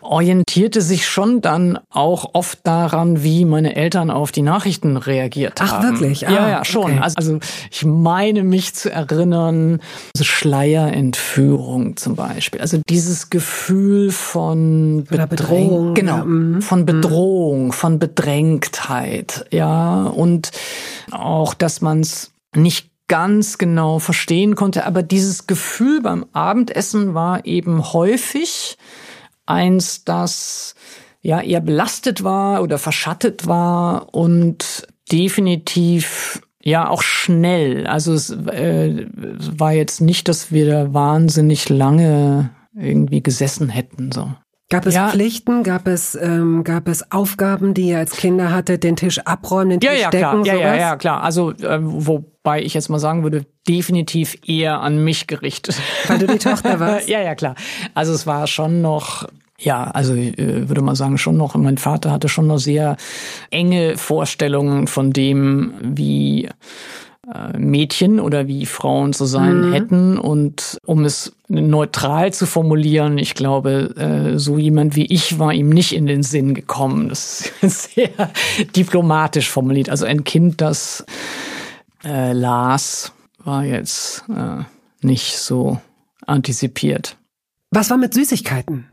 orientierte 0.00 0.80
sich 0.80 1.06
schon 1.06 1.40
dann 1.40 1.78
auch 1.90 2.30
oft 2.34 2.58
daran, 2.64 3.22
wie 3.22 3.44
meine 3.44 3.76
Eltern 3.76 4.10
auf 4.10 4.32
die 4.32 4.42
Nachrichten 4.42 4.96
reagiert 4.96 5.60
Ach, 5.60 5.72
haben. 5.72 5.90
wirklich? 5.90 6.28
Ah, 6.28 6.32
ja, 6.32 6.48
ja, 6.48 6.64
schon. 6.64 6.92
okay. 6.92 7.00
Also, 7.00 7.14
also 7.16 7.38
ich 7.70 7.84
meine 7.84 8.42
mich 8.42 8.74
zu 8.74 8.90
erinnern, 8.90 9.80
so 10.16 10.24
Schleierentführung 10.24 11.96
zum 11.96 12.16
Beispiel. 12.16 12.60
Also 12.60 12.80
dieses 12.88 13.30
Gefühl 13.30 14.10
von 14.10 15.06
Oder 15.10 15.26
Bedrohung, 15.26 15.94
Genau, 15.94 16.18
ja, 16.18 16.24
mhm. 16.24 16.62
von 16.62 16.86
Bedrohung, 16.86 17.72
von 17.72 17.98
Bedrängtheit, 17.98 19.46
ja. 19.50 20.04
Und 20.04 20.50
auch, 21.10 21.54
dass 21.54 21.80
man 21.80 22.00
es 22.00 22.32
nicht 22.54 22.90
ganz 23.08 23.58
genau 23.58 23.98
verstehen 23.98 24.54
konnte. 24.54 24.86
Aber 24.86 25.02
dieses 25.02 25.46
Gefühl 25.46 26.00
beim 26.00 26.26
Abendessen 26.32 27.14
war 27.14 27.44
eben 27.44 27.92
häufig 27.92 28.78
eins, 29.46 30.04
das 30.04 30.74
ja 31.22 31.40
eher 31.40 31.60
belastet 31.60 32.22
war 32.22 32.62
oder 32.62 32.78
verschattet 32.78 33.46
war 33.46 34.14
und 34.14 34.86
definitiv 35.10 36.42
ja 36.62 36.88
auch 36.88 37.02
schnell. 37.02 37.86
Also 37.86 38.12
es 38.12 38.30
äh, 38.30 39.06
war 39.14 39.72
jetzt 39.72 40.00
nicht, 40.00 40.28
dass 40.28 40.50
wir 40.50 40.66
da 40.66 40.94
wahnsinnig 40.94 41.68
lange 41.68 42.50
irgendwie 42.74 43.22
gesessen 43.22 43.68
hätten 43.68 44.12
so. 44.12 44.32
Gab 44.70 44.86
es 44.86 44.94
Ja. 44.94 45.08
Pflichten? 45.10 45.62
Gab 45.62 45.86
es, 45.86 46.14
ähm, 46.20 46.64
gab 46.64 46.88
es 46.88 47.12
Aufgaben, 47.12 47.74
die 47.74 47.88
ihr 47.88 47.98
als 47.98 48.12
Kinder 48.16 48.50
hattet? 48.50 48.82
Den 48.82 48.96
Tisch 48.96 49.18
abräumen, 49.20 49.78
den 49.78 49.80
Ja, 49.82 49.90
Tisch 49.92 50.00
ja, 50.02 50.10
decken, 50.10 50.42
klar. 50.42 50.46
Ja, 50.46 50.54
ja, 50.54 50.66
sowas? 50.68 50.80
ja, 50.80 50.96
klar. 50.96 51.22
Also, 51.22 51.50
äh, 51.52 51.78
wobei 51.80 52.62
ich 52.62 52.72
jetzt 52.74 52.88
mal 52.88 52.98
sagen 52.98 53.22
würde, 53.22 53.44
definitiv 53.68 54.36
eher 54.46 54.80
an 54.80 55.04
mich 55.04 55.26
gerichtet. 55.26 55.76
Weil 56.08 56.18
du 56.18 56.26
die 56.26 56.38
Tochter 56.38 56.80
warst? 56.80 57.08
ja, 57.08 57.20
ja, 57.20 57.34
klar. 57.34 57.54
Also 57.94 58.12
es 58.14 58.26
war 58.26 58.46
schon 58.46 58.80
noch, 58.80 59.28
ja, 59.58 59.84
also 59.84 60.14
ich 60.14 60.38
äh, 60.38 60.68
würde 60.68 60.80
mal 60.80 60.96
sagen, 60.96 61.18
schon 61.18 61.36
noch, 61.36 61.54
mein 61.56 61.78
Vater 61.78 62.10
hatte 62.10 62.28
schon 62.30 62.46
noch 62.46 62.58
sehr 62.58 62.96
enge 63.50 63.98
Vorstellungen 63.98 64.86
von 64.86 65.12
dem, 65.12 65.74
wie 65.82 66.48
Mädchen 67.56 68.20
oder 68.20 68.46
wie 68.46 68.66
Frauen 68.66 69.12
zu 69.12 69.24
sein 69.24 69.72
hätten. 69.72 70.18
Und 70.18 70.78
um 70.84 71.04
es 71.04 71.34
neutral 71.48 72.32
zu 72.32 72.46
formulieren, 72.46 73.18
ich 73.18 73.34
glaube, 73.34 73.94
äh, 73.96 74.38
so 74.38 74.58
jemand 74.58 74.96
wie 74.96 75.06
ich 75.06 75.38
war 75.38 75.52
ihm 75.52 75.68
nicht 75.68 75.94
in 75.94 76.06
den 76.06 76.22
Sinn 76.22 76.54
gekommen. 76.54 77.08
Das 77.08 77.50
ist 77.60 77.82
sehr 77.94 78.10
diplomatisch 78.76 79.50
formuliert. 79.50 79.88
Also 79.88 80.04
ein 80.06 80.24
Kind, 80.24 80.60
das 80.60 81.04
äh, 82.04 82.32
las, 82.32 83.12
war 83.42 83.64
jetzt 83.64 84.24
äh, 84.28 84.62
nicht 85.02 85.38
so 85.38 85.80
antizipiert. 86.26 87.16
Was 87.70 87.90
war 87.90 87.96
mit 87.96 88.14
Süßigkeiten? 88.14 88.86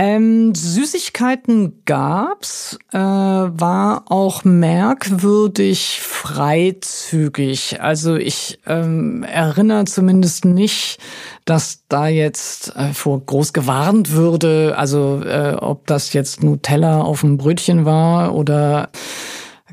Ähm, 0.00 0.54
Süßigkeiten 0.54 1.82
gab's, 1.84 2.78
äh, 2.92 2.98
war 2.98 4.04
auch 4.06 4.44
merkwürdig 4.44 6.00
freizügig. 6.00 7.80
Also 7.80 8.14
ich 8.14 8.60
ähm, 8.64 9.24
erinnere 9.24 9.86
zumindest 9.86 10.44
nicht, 10.44 11.00
dass 11.44 11.82
da 11.88 12.06
jetzt 12.06 12.76
äh, 12.76 12.92
vor 12.92 13.26
groß 13.26 13.52
gewarnt 13.52 14.12
würde. 14.12 14.76
Also 14.78 15.20
äh, 15.24 15.56
ob 15.58 15.88
das 15.88 16.12
jetzt 16.12 16.44
Nutella 16.44 17.00
auf 17.00 17.22
dem 17.22 17.36
Brötchen 17.36 17.84
war 17.84 18.36
oder 18.36 18.90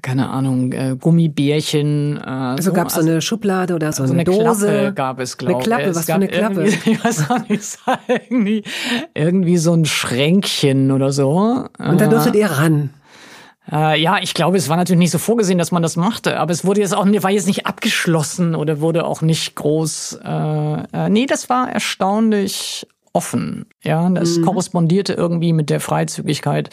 keine 0.01 0.29
Ahnung, 0.29 0.71
äh, 0.73 0.95
Gummibärchen. 0.99 2.17
Äh, 2.17 2.21
Also 2.21 2.73
gab 2.73 2.87
es 2.87 2.95
so 2.95 3.01
eine 3.01 3.21
Schublade 3.21 3.75
oder 3.75 3.91
so, 3.91 4.05
so 4.05 4.13
eine, 4.13 4.21
eine 4.21 4.23
Dose? 4.25 4.67
Klappe 4.67 4.93
gab 4.93 5.19
es, 5.19 5.37
glaube 5.37 5.53
Eine 5.53 5.61
ich. 5.61 5.65
Klappe, 5.67 5.83
Es 5.83 5.95
was 5.97 6.05
für 6.05 6.13
eine 6.13 6.27
Klappe? 6.27 6.63
Irgendwie, 6.65 6.91
ich 6.91 7.03
weiß 7.03 7.29
auch 7.29 7.49
nicht, 7.49 7.77
irgendwie, 8.07 8.63
irgendwie 9.13 9.57
so 9.57 9.73
ein 9.73 9.85
Schränkchen 9.85 10.91
oder 10.91 11.11
so. 11.11 11.65
Und 11.77 12.01
da 12.01 12.07
durftet 12.07 12.35
ihr 12.35 12.47
ran. 12.47 12.91
Äh, 13.71 13.99
ja, 13.99 14.17
ich 14.21 14.33
glaube, 14.35 14.57
es 14.57 14.69
war 14.69 14.77
natürlich 14.77 14.99
nicht 14.99 15.11
so 15.11 15.17
vorgesehen, 15.17 15.57
dass 15.57 15.71
man 15.71 15.81
das 15.81 15.95
machte, 15.95 16.39
aber 16.39 16.51
es 16.51 16.65
wurde 16.65 16.81
jetzt 16.81 16.93
auch, 16.95 17.05
war 17.05 17.31
jetzt 17.31 17.47
nicht 17.47 17.65
abgeschlossen 17.65 18.53
oder 18.53 18.79
wurde 18.79 19.05
auch 19.05 19.21
nicht 19.21 19.55
groß. 19.55 20.19
Äh, 20.23 20.83
äh, 20.93 21.09
nee, 21.09 21.25
das 21.25 21.49
war 21.49 21.71
erstaunlich 21.71 22.87
offen. 23.15 23.65
Ja, 23.83 24.09
das 24.09 24.41
korrespondierte 24.41 25.13
irgendwie 25.13 25.53
mit 25.53 25.69
der 25.69 25.79
Freizügigkeit, 25.79 26.69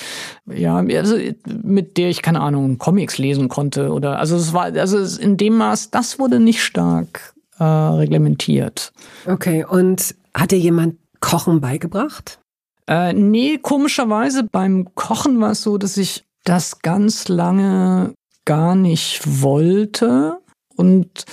ja, 0.47 0.77
also 0.77 1.17
mit 1.47 1.97
der 1.97 2.09
ich 2.11 2.21
keine 2.23 2.41
Ahnung 2.41 2.79
Comics 2.79 3.19
lesen 3.19 3.49
konnte 3.49 3.93
oder 3.93 4.19
also 4.19 4.37
es 4.37 4.53
war 4.53 4.65
also 4.65 4.99
es- 4.99 5.19
in 5.19 5.37
dem 5.37 5.57
Maß, 5.57 5.91
das 5.91 6.19
wurde 6.19 6.41
nicht 6.41 6.63
stark 6.63 7.35
äh, 7.59 7.65
reglementiert. 7.65 8.93
Okay, 9.27 9.65
und 9.65 10.15
hat 10.35 10.51
dir 10.51 10.59
jemand 10.59 10.97
Kochen 11.21 11.61
beigebracht? 11.61 12.41
Äh, 12.89 13.13
nee, 13.13 13.59
komischerweise 13.59 14.43
beim 14.43 14.95
Kochen 14.95 15.41
war 15.41 15.53
es 15.53 15.63
so, 15.63 15.79
dass 15.79 15.97
ich 15.97 16.25
das 16.45 16.81
ganz 16.81 17.29
lange 17.29 18.15
gar 18.45 18.75
nicht 18.75 19.21
wollte. 19.43 20.39
Und 20.75 21.25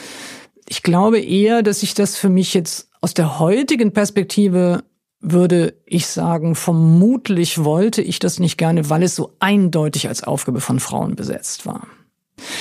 ich 0.68 0.84
glaube 0.84 1.20
eher, 1.20 1.64
dass 1.64 1.82
ich 1.82 1.96
das 1.96 2.16
für 2.16 2.30
mich 2.30 2.54
jetzt 2.54 2.90
aus 3.02 3.16
der 3.16 3.40
heutigen 3.40 3.94
Perspektive 3.94 4.84
würde 5.22 5.74
ich 5.86 6.08
sagen, 6.08 6.56
vermutlich 6.56 7.64
wollte 7.64 8.02
ich 8.02 8.20
das 8.20 8.40
nicht 8.40 8.58
gerne, 8.58 8.90
weil 8.90 9.04
es 9.04 9.16
so 9.16 9.36
eindeutig 9.40 10.08
als 10.08 10.24
Aufgabe 10.24 10.62
von 10.62 10.80
Frauen 10.80 11.16
besetzt 11.16 11.66
war. 11.66 11.88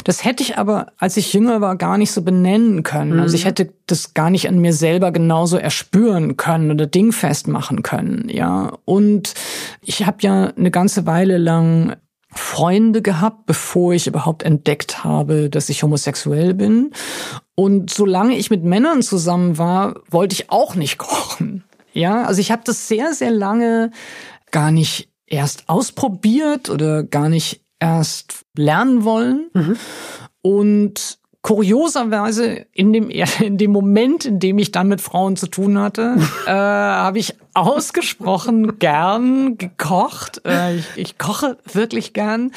Das 0.04 0.24
hätte 0.24 0.42
ich 0.42 0.58
aber, 0.58 0.88
als 0.98 1.16
ich 1.16 1.32
jünger 1.32 1.60
war, 1.60 1.76
gar 1.76 1.98
nicht 1.98 2.10
so 2.10 2.22
benennen 2.22 2.82
können. 2.82 3.20
Also 3.20 3.36
ich 3.36 3.44
hätte 3.44 3.72
das 3.86 4.12
gar 4.12 4.30
nicht 4.30 4.48
an 4.48 4.58
mir 4.58 4.72
selber 4.72 5.12
genauso 5.12 5.56
erspüren 5.56 6.36
können 6.36 6.70
oder 6.70 6.86
dingfest 6.86 7.46
machen 7.46 7.82
können, 7.82 8.28
ja. 8.28 8.72
Und 8.84 9.34
ich 9.80 10.04
habe 10.06 10.18
ja 10.22 10.52
eine 10.56 10.72
ganze 10.72 11.06
Weile 11.06 11.38
lang 11.38 11.96
Freunde 12.30 13.02
gehabt, 13.02 13.46
bevor 13.46 13.94
ich 13.94 14.06
überhaupt 14.06 14.42
entdeckt 14.42 15.02
habe, 15.02 15.48
dass 15.48 15.68
ich 15.68 15.82
homosexuell 15.82 16.54
bin. 16.54 16.90
Und 17.54 17.90
solange 17.90 18.36
ich 18.36 18.50
mit 18.50 18.64
Männern 18.64 19.02
zusammen 19.02 19.58
war, 19.58 20.00
wollte 20.10 20.34
ich 20.34 20.50
auch 20.50 20.74
nicht 20.74 20.98
kochen. 20.98 21.64
Ja, 21.92 22.24
also 22.24 22.40
ich 22.40 22.50
habe 22.50 22.62
das 22.64 22.88
sehr, 22.88 23.14
sehr 23.14 23.30
lange 23.30 23.90
gar 24.50 24.70
nicht 24.70 25.10
erst 25.26 25.68
ausprobiert 25.68 26.70
oder 26.70 27.02
gar 27.02 27.28
nicht 27.28 27.60
erst 27.80 28.44
lernen 28.56 29.04
wollen. 29.04 29.50
Und 30.42 31.18
kurioserweise 31.42 32.66
in 32.72 32.92
dem, 32.92 33.10
in 33.40 33.58
dem 33.58 33.70
Moment, 33.70 34.24
in 34.24 34.38
dem 34.38 34.58
ich 34.58 34.72
dann 34.72 34.88
mit 34.88 35.00
Frauen 35.00 35.36
zu 35.36 35.46
tun 35.46 35.78
hatte, 35.78 36.16
äh, 36.46 36.50
habe 36.50 37.18
ich 37.18 37.34
ausgesprochen 37.54 38.78
gern 38.78 39.58
gekocht. 39.58 40.42
Äh, 40.44 40.76
ich, 40.76 40.86
ich 40.96 41.18
koche 41.18 41.58
wirklich 41.72 42.12
gern. 42.12 42.52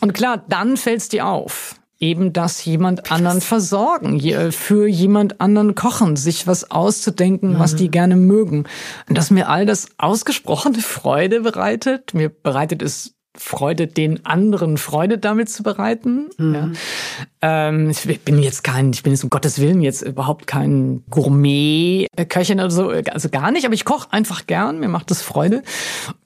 Und 0.00 0.14
klar, 0.14 0.44
dann 0.48 0.76
fällt's 0.76 1.08
dir 1.08 1.26
auf. 1.26 1.74
Eben 1.98 2.32
das 2.32 2.64
jemand 2.64 3.10
anderen 3.10 3.40
versorgen, 3.40 4.20
für 4.52 4.86
jemand 4.86 5.40
anderen 5.40 5.74
kochen, 5.74 6.16
sich 6.16 6.46
was 6.46 6.70
auszudenken, 6.70 7.54
mhm. 7.54 7.58
was 7.58 7.74
die 7.74 7.90
gerne 7.90 8.16
mögen. 8.16 8.64
Und 9.08 9.16
dass 9.16 9.30
mir 9.30 9.48
all 9.48 9.66
das 9.66 9.88
ausgesprochene 9.98 10.80
Freude 10.80 11.40
bereitet, 11.40 12.12
mir 12.12 12.28
bereitet 12.28 12.82
es 12.82 13.16
Freude, 13.38 13.86
den 13.86 14.24
anderen 14.24 14.78
Freude 14.78 15.18
damit 15.18 15.48
zu 15.48 15.62
bereiten. 15.62 16.28
Mhm. 16.38 16.54
Ja. 16.54 17.68
Ähm, 17.68 17.90
ich 17.90 18.20
bin 18.20 18.42
jetzt 18.42 18.64
kein, 18.64 18.92
ich 18.92 19.02
bin 19.02 19.12
jetzt 19.12 19.24
um 19.24 19.30
Gottes 19.30 19.60
Willen 19.60 19.80
jetzt 19.82 20.02
überhaupt 20.02 20.46
kein 20.46 21.04
Gourmet-Köchin 21.10 22.60
oder 22.60 22.70
so, 22.70 22.88
also 22.88 23.28
gar 23.28 23.50
nicht, 23.50 23.64
aber 23.64 23.74
ich 23.74 23.84
koche 23.84 24.12
einfach 24.12 24.46
gern, 24.46 24.80
mir 24.80 24.88
macht 24.88 25.10
das 25.10 25.22
Freude. 25.22 25.62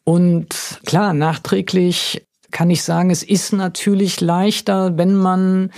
Und 0.05 0.81
klar, 0.85 1.13
nachträglich 1.13 2.27
kann 2.51 2.71
ich 2.71 2.83
sagen, 2.83 3.11
es 3.11 3.23
ist 3.23 3.53
natürlich 3.53 4.21
leichter, 4.21 4.97
wenn 4.97 5.15
man 5.15 5.71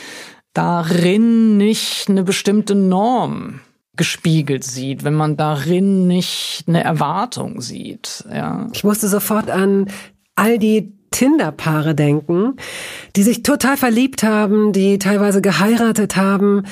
darin 0.55 1.57
nicht 1.57 2.09
eine 2.09 2.25
bestimmte 2.25 2.75
Norm 2.75 3.61
gespiegelt 3.97 4.65
sieht, 4.65 5.05
wenn 5.05 5.15
man 5.15 5.37
darin 5.37 6.07
nicht 6.07 6.65
eine 6.67 6.83
Erwartung 6.83 7.61
sieht. 7.61 8.25
Ja. 8.33 8.69
Ich 8.73 8.85
musste 8.85 9.09
sofort 9.09 9.51
an 9.51 9.91
all 10.35 10.59
die 10.59 10.95
Tinder-Paare 11.11 11.95
denken, 11.95 12.57
die 13.17 13.23
sich 13.23 13.43
total 13.43 13.77
verliebt 13.77 14.23
haben, 14.23 14.73
die 14.73 14.99
teilweise 14.99 15.43
geheiratet 15.43 16.17
haben, 16.17 16.65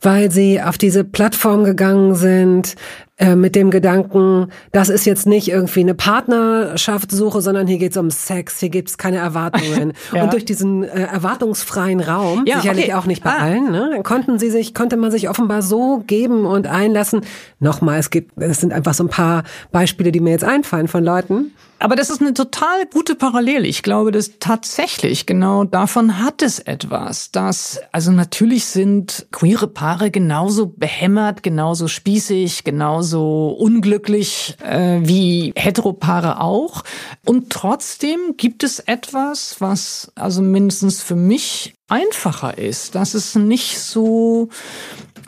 weil 0.00 0.30
sie 0.30 0.62
auf 0.62 0.78
diese 0.78 1.04
Plattform 1.04 1.64
gegangen 1.64 2.14
sind, 2.14 2.76
äh, 3.20 3.36
mit 3.36 3.54
dem 3.54 3.70
Gedanken, 3.70 4.50
das 4.72 4.88
ist 4.88 5.04
jetzt 5.04 5.26
nicht 5.26 5.48
irgendwie 5.48 5.80
eine 5.80 5.94
Partnerschaftssuche, 5.94 7.42
sondern 7.42 7.66
hier 7.66 7.76
geht's 7.76 7.98
um 7.98 8.10
Sex, 8.10 8.60
hier 8.60 8.70
gibt's 8.70 8.96
keine 8.96 9.18
Erwartungen. 9.18 9.92
ja. 10.14 10.24
Und 10.24 10.32
durch 10.32 10.46
diesen 10.46 10.84
äh, 10.84 11.02
erwartungsfreien 11.02 12.00
Raum, 12.00 12.44
ja, 12.46 12.62
sicherlich 12.62 12.86
okay. 12.86 12.94
auch 12.94 13.04
nicht 13.04 13.22
bei 13.22 13.32
ah. 13.32 13.42
allen, 13.42 13.70
ne, 13.70 14.00
konnten 14.04 14.38
sie 14.38 14.50
sich, 14.50 14.72
konnte 14.72 14.96
man 14.96 15.10
sich 15.10 15.28
offenbar 15.28 15.60
so 15.60 16.02
geben 16.06 16.46
und 16.46 16.66
einlassen. 16.66 17.20
Nochmal, 17.58 17.98
es 17.98 18.08
gibt, 18.08 18.40
es 18.40 18.60
sind 18.60 18.72
einfach 18.72 18.94
so 18.94 19.04
ein 19.04 19.10
paar 19.10 19.44
Beispiele, 19.70 20.12
die 20.12 20.20
mir 20.20 20.30
jetzt 20.30 20.44
einfallen 20.44 20.88
von 20.88 21.04
Leuten, 21.04 21.52
aber 21.82 21.96
das 21.96 22.10
ist 22.10 22.20
eine 22.20 22.34
total 22.34 22.84
gute 22.92 23.14
Parallele. 23.14 23.66
Ich 23.66 23.82
glaube, 23.82 24.12
dass 24.12 24.38
tatsächlich 24.38 25.24
genau 25.24 25.64
davon 25.64 26.18
hat 26.18 26.42
es 26.42 26.58
etwas, 26.58 27.30
dass, 27.32 27.80
also 27.90 28.12
natürlich 28.12 28.66
sind 28.66 29.26
queere 29.32 29.66
Paare 29.66 30.10
genauso 30.10 30.66
behämmert, 30.66 31.42
genauso 31.42 31.88
spießig, 31.88 32.64
genauso 32.64 33.09
unglücklich 33.18 34.56
äh, 34.62 35.00
wie 35.02 35.52
Heteropaare 35.56 36.40
auch. 36.40 36.84
Und 37.26 37.50
trotzdem 37.50 38.36
gibt 38.36 38.62
es 38.62 38.78
etwas, 38.78 39.56
was 39.60 40.12
also 40.14 40.42
mindestens 40.42 41.02
für 41.02 41.16
mich 41.16 41.74
einfacher 41.88 42.56
ist, 42.58 42.94
dass 42.94 43.14
es 43.14 43.34
nicht 43.34 43.78
so 43.78 44.48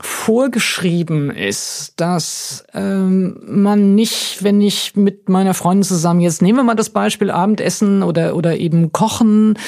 vorgeschrieben 0.00 1.30
ist, 1.30 1.94
dass 1.96 2.64
ähm, 2.74 3.40
man 3.46 3.94
nicht, 3.94 4.42
wenn 4.42 4.60
ich 4.60 4.96
mit 4.96 5.28
meiner 5.28 5.54
Freundin 5.54 5.84
zusammen, 5.84 6.20
jetzt 6.20 6.42
nehmen 6.42 6.58
wir 6.58 6.64
mal 6.64 6.74
das 6.74 6.90
Beispiel 6.90 7.30
Abendessen 7.30 8.02
oder, 8.02 8.36
oder 8.36 8.56
eben 8.56 8.92
Kochen, 8.92 9.58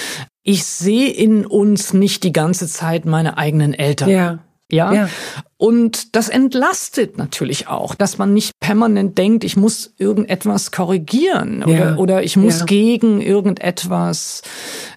ich 0.43 0.65
sehe 0.65 1.11
in 1.11 1.47
uns 1.47 1.95
nicht 1.95 2.23
die 2.23 2.33
ganze 2.33 2.69
Zeit 2.69 3.07
meine 3.07 3.39
eigenen 3.39 3.73
Eltern. 3.73 4.11
Ja. 4.11 4.39
Ja? 4.75 4.93
ja. 4.93 5.09
Und 5.57 6.15
das 6.17 6.29
entlastet 6.29 7.17
natürlich 7.17 7.69
auch, 7.69 7.95
dass 7.95 8.19
man 8.19 8.35
nicht 8.35 8.53
permanent 8.61 9.17
denkt, 9.17 9.45
ich 9.45 9.57
muss 9.57 9.95
irgendetwas 9.97 10.73
korrigieren 10.73 11.63
oder, 11.63 11.91
ja. 11.91 11.97
oder 11.97 12.23
ich 12.23 12.37
muss 12.37 12.61
ja. 12.61 12.65
gegen 12.67 13.21
irgendetwas 13.21 14.43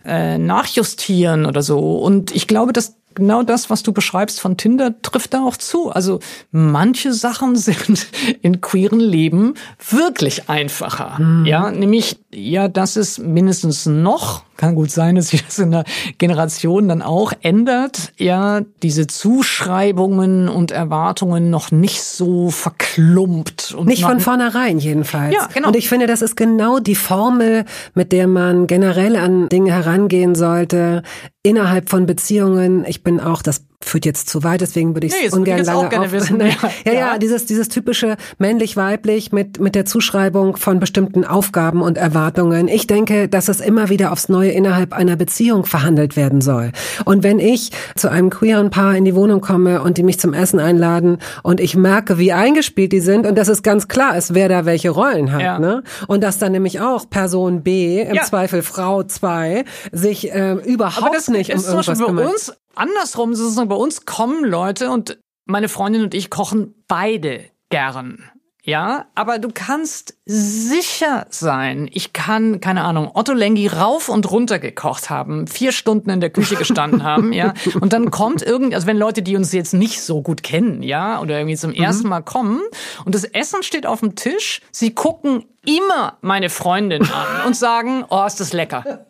äh, 0.04 0.38
nachjustieren 0.38 1.46
oder 1.46 1.62
so. 1.62 2.00
Und 2.00 2.36
ich 2.36 2.48
glaube, 2.48 2.74
dass 2.74 2.96
genau 3.18 3.44
das, 3.44 3.70
was 3.70 3.84
du 3.84 3.92
beschreibst 3.92 4.40
von 4.40 4.58
Tinder, 4.58 5.02
trifft 5.02 5.34
da 5.34 5.44
auch 5.44 5.58
zu. 5.58 5.90
Also 5.90 6.20
manche 6.52 7.14
Sachen 7.14 7.56
sind 7.58 8.08
in 8.42 8.62
queeren 8.62 9.00
Leben 9.00 9.56
wirklich 9.90 10.50
einfacher. 10.50 11.20
Mhm. 11.20 11.46
Ja, 11.46 11.72
nämlich, 11.72 12.20
ja, 12.34 12.68
dass 12.68 12.96
es 12.96 13.20
mindestens 13.20 13.86
noch 13.86 14.44
kann 14.58 14.76
gut 14.76 14.92
sein, 14.92 15.16
dass 15.16 15.30
sich 15.30 15.46
das 15.46 15.60
in 15.60 15.72
der 15.72 15.86
Generation 16.18 16.90
dann 16.90 17.02
auch 17.02 17.32
ändert. 17.42 18.12
Ja, 18.18 18.62
diese 18.84 19.08
Zuschreibungen 19.08 20.50
und 20.50 20.72
Erwartungen 20.72 21.50
noch 21.50 21.72
nicht 21.72 22.04
so 22.04 22.50
verklumpt. 22.50 23.76
Und 23.78 23.88
nicht 23.88 24.04
von 24.04 24.20
vornherein 24.20 24.80
jedenfalls. 24.80 25.36
Ja, 25.36 25.48
genau. 25.54 25.70
Und 25.70 25.76
ich 25.76 25.88
finde, 25.88 26.08
das 26.08 26.22
ist 26.22 26.36
genau 26.36 26.80
die 26.80 26.96
Formel, 26.96 27.66
mit 27.94 28.12
der 28.12 28.28
man 28.28 28.68
generell 28.68 29.16
an 29.16 29.48
Dinge 29.50 29.72
herangehen 29.72 30.36
sollte 30.36 31.04
innerhalb 31.44 31.90
von 31.90 32.06
Beziehungen. 32.06 32.84
Ich 32.88 33.04
bin 33.04 33.20
auch, 33.20 33.42
das 33.42 33.67
führt 33.84 34.06
jetzt 34.06 34.28
zu 34.30 34.44
weit, 34.44 34.62
deswegen 34.62 34.96
würde 34.96 35.08
ich 35.08 35.14
es 35.14 35.32
nee, 35.32 35.38
ungern 35.38 35.64
lange 35.64 35.90
gerne 35.90 36.06
auf. 36.08 36.12
Wissen, 36.12 36.40
ja, 36.42 36.48
ja, 36.86 36.94
ja, 36.94 37.18
dieses 37.18 37.46
dieses 37.46 37.70
typische 37.70 38.18
männlich-weiblich 38.40 39.32
mit 39.32 39.60
mit 39.60 39.76
der 39.76 39.86
Zuschreibung 39.86 40.58
von 40.58 40.80
bestimmten 40.80 41.24
Aufgaben 41.24 41.82
und 41.82 41.98
Erwartungen. 41.98 42.68
Ich 42.68 42.88
denke, 42.88 43.28
dass 43.28 43.50
es 43.50 43.60
immer 43.60 43.90
wieder 43.90 44.12
aufs 44.12 44.30
Neue 44.30 44.52
innerhalb 44.52 44.94
einer 44.94 45.16
Beziehung 45.16 45.66
verhandelt 45.66 46.16
werden 46.16 46.42
soll. 46.42 46.72
Und 47.06 47.24
wenn 47.24 47.40
ich 47.40 47.72
zu 47.96 48.10
einem 48.10 48.30
queeren 48.30 48.72
Paar 48.72 48.96
in 48.96 49.06
die 49.06 49.16
Wohnung 49.16 49.42
komme 49.42 49.82
und 49.82 49.98
die 49.98 50.04
mich 50.04 50.20
zum 50.20 50.34
Essen 50.34 50.60
einladen 50.60 51.20
und 51.44 51.60
ich 51.60 51.76
merke, 51.76 52.18
wie 52.18 52.34
eingespielt 52.34 52.92
die 52.92 53.00
sind 53.00 53.28
und 53.28 53.38
dass 53.38 53.48
es 53.48 53.62
ganz 53.62 53.88
klar 53.88 54.18
ist, 54.18 54.34
wer 54.34 54.50
da 54.50 54.66
welche 54.66 54.90
Rollen 54.90 55.32
hat, 55.32 55.42
ja. 55.42 55.60
ne? 55.60 55.84
Und 56.08 56.24
dass 56.24 56.40
dann 56.40 56.52
nämlich 56.52 56.80
auch 56.80 57.10
Person 57.10 57.62
B 57.62 58.02
im 58.02 58.16
ja. 58.16 58.24
Zweifel 58.24 58.64
Frau 58.64 59.04
2 59.04 59.66
sich 59.92 60.34
äh, 60.34 60.54
überhaupt 60.54 61.30
nicht 61.30 61.54
um 61.54 61.64
irgendwas 61.64 62.00
kümmert. 62.00 62.58
Andersrum 62.78 63.34
sozusagen 63.34 63.70
bei 63.70 63.76
uns 63.76 64.06
kommen 64.06 64.44
Leute 64.44 64.92
und 64.92 65.20
meine 65.46 65.70
Freundin 65.70 66.04
und 66.04 66.14
ich 66.14 66.30
kochen 66.30 66.84
beide 66.88 67.46
gern. 67.70 68.30
Ja, 68.64 69.08
aber 69.16 69.40
du 69.40 69.50
kannst 69.54 70.17
sicher 70.28 71.26
sein, 71.30 71.90
ich 71.92 72.12
kann, 72.12 72.60
keine 72.60 72.84
Ahnung, 72.84 73.12
Otto 73.14 73.34
Lengi 73.34 73.68
rauf 73.68 74.10
und 74.10 74.30
runter 74.30 74.60
gekocht 74.60 75.10
haben, 75.10 75.48
vier 75.48 75.72
Stunden 75.72 76.10
in 76.10 76.20
der 76.20 76.30
Küche 76.30 76.56
gestanden 76.56 77.04
haben, 77.06 77.32
ja, 77.32 77.54
und 77.80 77.94
dann 77.94 78.12
kommt 78.12 78.42
irgend, 78.42 78.76
also 78.76 78.88
wenn 78.88 78.98
Leute, 78.98 79.22
die 79.22 79.36
uns 79.36 79.54
jetzt 79.54 79.74
nicht 79.74 80.02
so 80.02 80.22
gut 80.22 80.44
kennen, 80.44 80.84
ja, 80.84 81.22
oder 81.22 81.38
irgendwie 81.38 81.56
zum 81.56 81.74
ersten 81.74 82.04
mhm. 82.04 82.10
Mal 82.10 82.22
kommen 82.22 82.62
und 83.06 83.16
das 83.16 83.24
Essen 83.24 83.64
steht 83.64 83.86
auf 83.86 84.02
dem 84.02 84.16
Tisch, 84.16 84.62
sie 84.72 84.94
gucken 84.94 85.46
immer 85.68 86.18
meine 86.22 86.50
Freundin 86.50 87.04
an 87.04 87.46
und 87.46 87.56
sagen, 87.56 88.06
oh, 88.10 88.24
ist 88.26 88.40
das 88.40 88.54
lecker. 88.54 89.06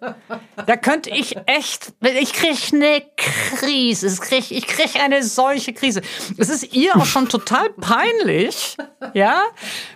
Da 0.65 0.75
könnte 0.75 1.11
ich 1.11 1.37
echt, 1.45 1.93
ich 2.01 2.33
krieg 2.33 2.57
eine 2.73 3.03
Krise, 3.15 4.07
ich 4.07 4.19
krieg, 4.19 4.51
ich 4.51 4.65
krieg 4.65 4.99
eine 4.99 5.23
solche 5.23 5.73
Krise. 5.73 6.01
Es 6.37 6.49
ist 6.49 6.73
ihr 6.73 6.95
auch 6.95 7.05
schon 7.05 7.29
total 7.29 7.69
peinlich, 7.69 8.75
ja. 9.13 9.43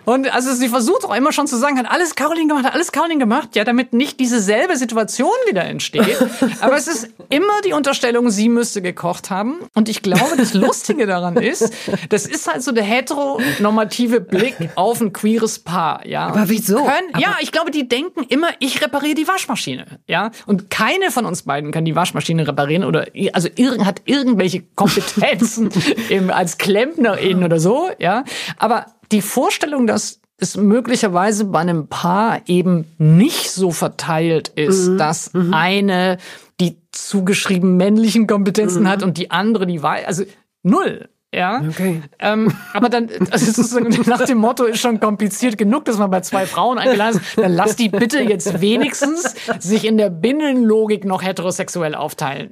Und 0.04 0.32
also 0.32 0.54
sie 0.54 0.68
versucht 0.68 1.08
auch 1.12 1.16
immer 1.16 1.32
schon 1.32 1.46
zu 1.46 1.56
sagen, 1.56 1.78
hat 1.78 1.90
alles 1.90 2.14
Caroline 2.14 2.48
gemacht, 2.48 2.64
hat 2.64 2.74
alles 2.74 2.92
Caroline 2.92 3.18
gemacht, 3.18 3.54
ja, 3.54 3.64
damit 3.64 3.92
nicht 3.92 4.18
dieselbe 4.18 4.76
Situation 4.76 5.30
wieder 5.46 5.64
entsteht. 5.64 6.16
Aber 6.60 6.76
es 6.76 6.88
ist 6.88 7.10
immer 7.28 7.60
die 7.64 7.72
Unterstellung, 7.72 8.30
sie 8.30 8.48
müsste 8.48 8.82
gekocht 8.82 9.30
haben. 9.30 9.58
Und 9.74 9.88
ich 9.88 10.02
glaube, 10.02 10.36
das 10.36 10.54
Lustige 10.54 11.06
daran 11.06 11.36
ist, 11.36 11.72
das 12.08 12.26
ist 12.26 12.50
halt 12.50 12.62
so 12.62 12.72
der 12.72 12.84
heteronormative 12.84 14.20
Blick 14.20 14.56
auf 14.74 15.00
ein 15.00 15.12
queeres 15.12 15.58
Paar, 15.58 16.06
ja. 16.06 16.26
Aber 16.26 16.48
wieso? 16.48 16.76
Können, 16.76 17.12
ja, 17.18 17.36
ich 17.40 17.52
glaube, 17.52 17.70
die 17.70 17.88
denken 17.88 18.24
immer, 18.28 18.48
ich 18.58 18.82
repariere 18.82 19.14
die 19.14 19.28
Waschmaschine. 19.28 20.00
Ja, 20.06 20.30
und 20.46 20.70
keine 20.70 21.10
von 21.10 21.26
uns 21.26 21.42
beiden 21.42 21.72
kann 21.72 21.84
die 21.84 21.94
Waschmaschine 21.94 22.46
reparieren 22.46 22.84
oder 22.84 23.06
also 23.32 23.48
hat 23.84 24.02
irgendwelche 24.04 24.62
Kompetenzen 24.74 25.70
eben 26.08 26.30
als 26.30 26.58
Klempnerin 26.58 27.44
oder 27.44 27.60
so. 27.60 27.90
Ja, 27.98 28.24
aber 28.56 28.86
die 29.10 29.22
Vorstellung, 29.22 29.86
dass 29.86 30.21
es 30.42 30.56
möglicherweise 30.56 31.44
bei 31.44 31.60
einem 31.60 31.86
Paar 31.86 32.40
eben 32.46 32.84
nicht 32.98 33.50
so 33.50 33.70
verteilt 33.70 34.48
ist, 34.48 34.88
mhm. 34.88 34.98
dass 34.98 35.32
mhm. 35.32 35.54
eine 35.54 36.18
die 36.60 36.76
zugeschrieben 36.90 37.76
männlichen 37.76 38.26
Kompetenzen 38.26 38.82
mhm. 38.82 38.88
hat 38.88 39.02
und 39.02 39.16
die 39.18 39.30
andere 39.30 39.66
die 39.66 39.82
weiß, 39.82 40.06
also 40.06 40.24
null. 40.62 41.08
Ja. 41.34 41.62
Okay. 41.66 42.02
Ähm, 42.18 42.52
aber 42.74 42.90
dann, 42.90 43.08
also 43.30 43.46
sozusagen 43.46 43.88
nach 44.06 44.24
dem 44.26 44.36
Motto 44.36 44.64
ist 44.64 44.80
schon 44.80 45.00
kompliziert 45.00 45.56
genug, 45.56 45.86
dass 45.86 45.96
man 45.96 46.10
bei 46.10 46.20
zwei 46.20 46.44
Frauen 46.44 46.78
eingeladen 46.78 47.20
ist. 47.20 47.38
Dann 47.38 47.54
lass 47.54 47.76
die 47.76 47.88
bitte 47.88 48.20
jetzt 48.20 48.60
wenigstens 48.60 49.34
sich 49.58 49.86
in 49.86 49.96
der 49.96 50.10
Binnenlogik 50.10 51.06
noch 51.06 51.22
heterosexuell 51.22 51.94
aufteilen. 51.94 52.50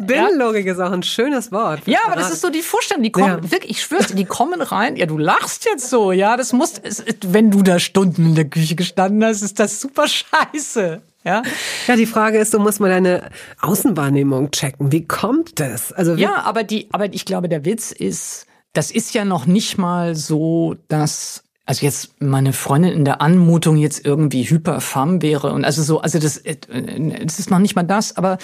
Binnenlogik 0.00 0.66
ja? 0.66 0.72
ist 0.72 0.80
auch 0.80 0.90
ein 0.90 1.04
schönes 1.04 1.52
Wort. 1.52 1.80
Ja, 1.86 2.00
aber 2.06 2.16
das 2.16 2.32
ist 2.32 2.40
so 2.40 2.50
die 2.50 2.62
Vorstellung. 2.62 3.04
Die 3.04 3.12
kommen, 3.12 3.26
ja. 3.44 3.50
wirklich, 3.52 3.70
ich 3.70 3.82
schwör's, 3.82 4.08
die 4.08 4.24
kommen 4.24 4.60
rein. 4.60 4.96
Ja, 4.96 5.06
du 5.06 5.16
lachst 5.16 5.64
jetzt 5.64 5.88
so. 5.88 6.10
Ja, 6.10 6.36
das 6.36 6.52
muss, 6.52 6.80
wenn 7.26 7.52
du 7.52 7.62
da 7.62 7.78
Stunden 7.78 8.26
in 8.26 8.34
der 8.34 8.46
Küche 8.46 8.74
gestanden 8.74 9.24
hast, 9.24 9.42
ist 9.42 9.60
das 9.60 9.80
super 9.80 10.06
scheiße. 10.08 11.00
Ja? 11.28 11.42
ja, 11.86 11.96
die 11.96 12.06
Frage 12.06 12.38
ist, 12.38 12.52
so 12.52 12.58
muss 12.58 12.80
man 12.80 12.88
deine 12.88 13.28
Außenwahrnehmung 13.60 14.50
checken. 14.50 14.90
Wie 14.90 15.06
kommt 15.06 15.60
das? 15.60 15.92
Also 15.92 16.14
ja, 16.14 16.42
aber 16.42 16.64
die, 16.64 16.88
aber 16.90 17.12
ich 17.12 17.26
glaube, 17.26 17.50
der 17.50 17.66
Witz 17.66 17.92
ist, 17.92 18.46
das 18.72 18.90
ist 18.90 19.12
ja 19.12 19.26
noch 19.26 19.44
nicht 19.44 19.76
mal 19.76 20.14
so, 20.14 20.76
dass 20.88 21.44
also 21.66 21.84
jetzt 21.84 22.22
meine 22.22 22.54
Freundin 22.54 22.94
in 22.94 23.04
der 23.04 23.20
Anmutung 23.20 23.76
jetzt 23.76 24.06
irgendwie 24.06 24.44
hyperfam 24.44 25.20
wäre 25.20 25.52
und 25.52 25.66
also 25.66 25.82
so, 25.82 26.00
also 26.00 26.18
das, 26.18 26.38
äh, 26.38 26.56
es 27.26 27.38
ist 27.38 27.50
noch 27.50 27.58
nicht 27.58 27.76
mal 27.76 27.82
das, 27.82 28.16
aber 28.16 28.38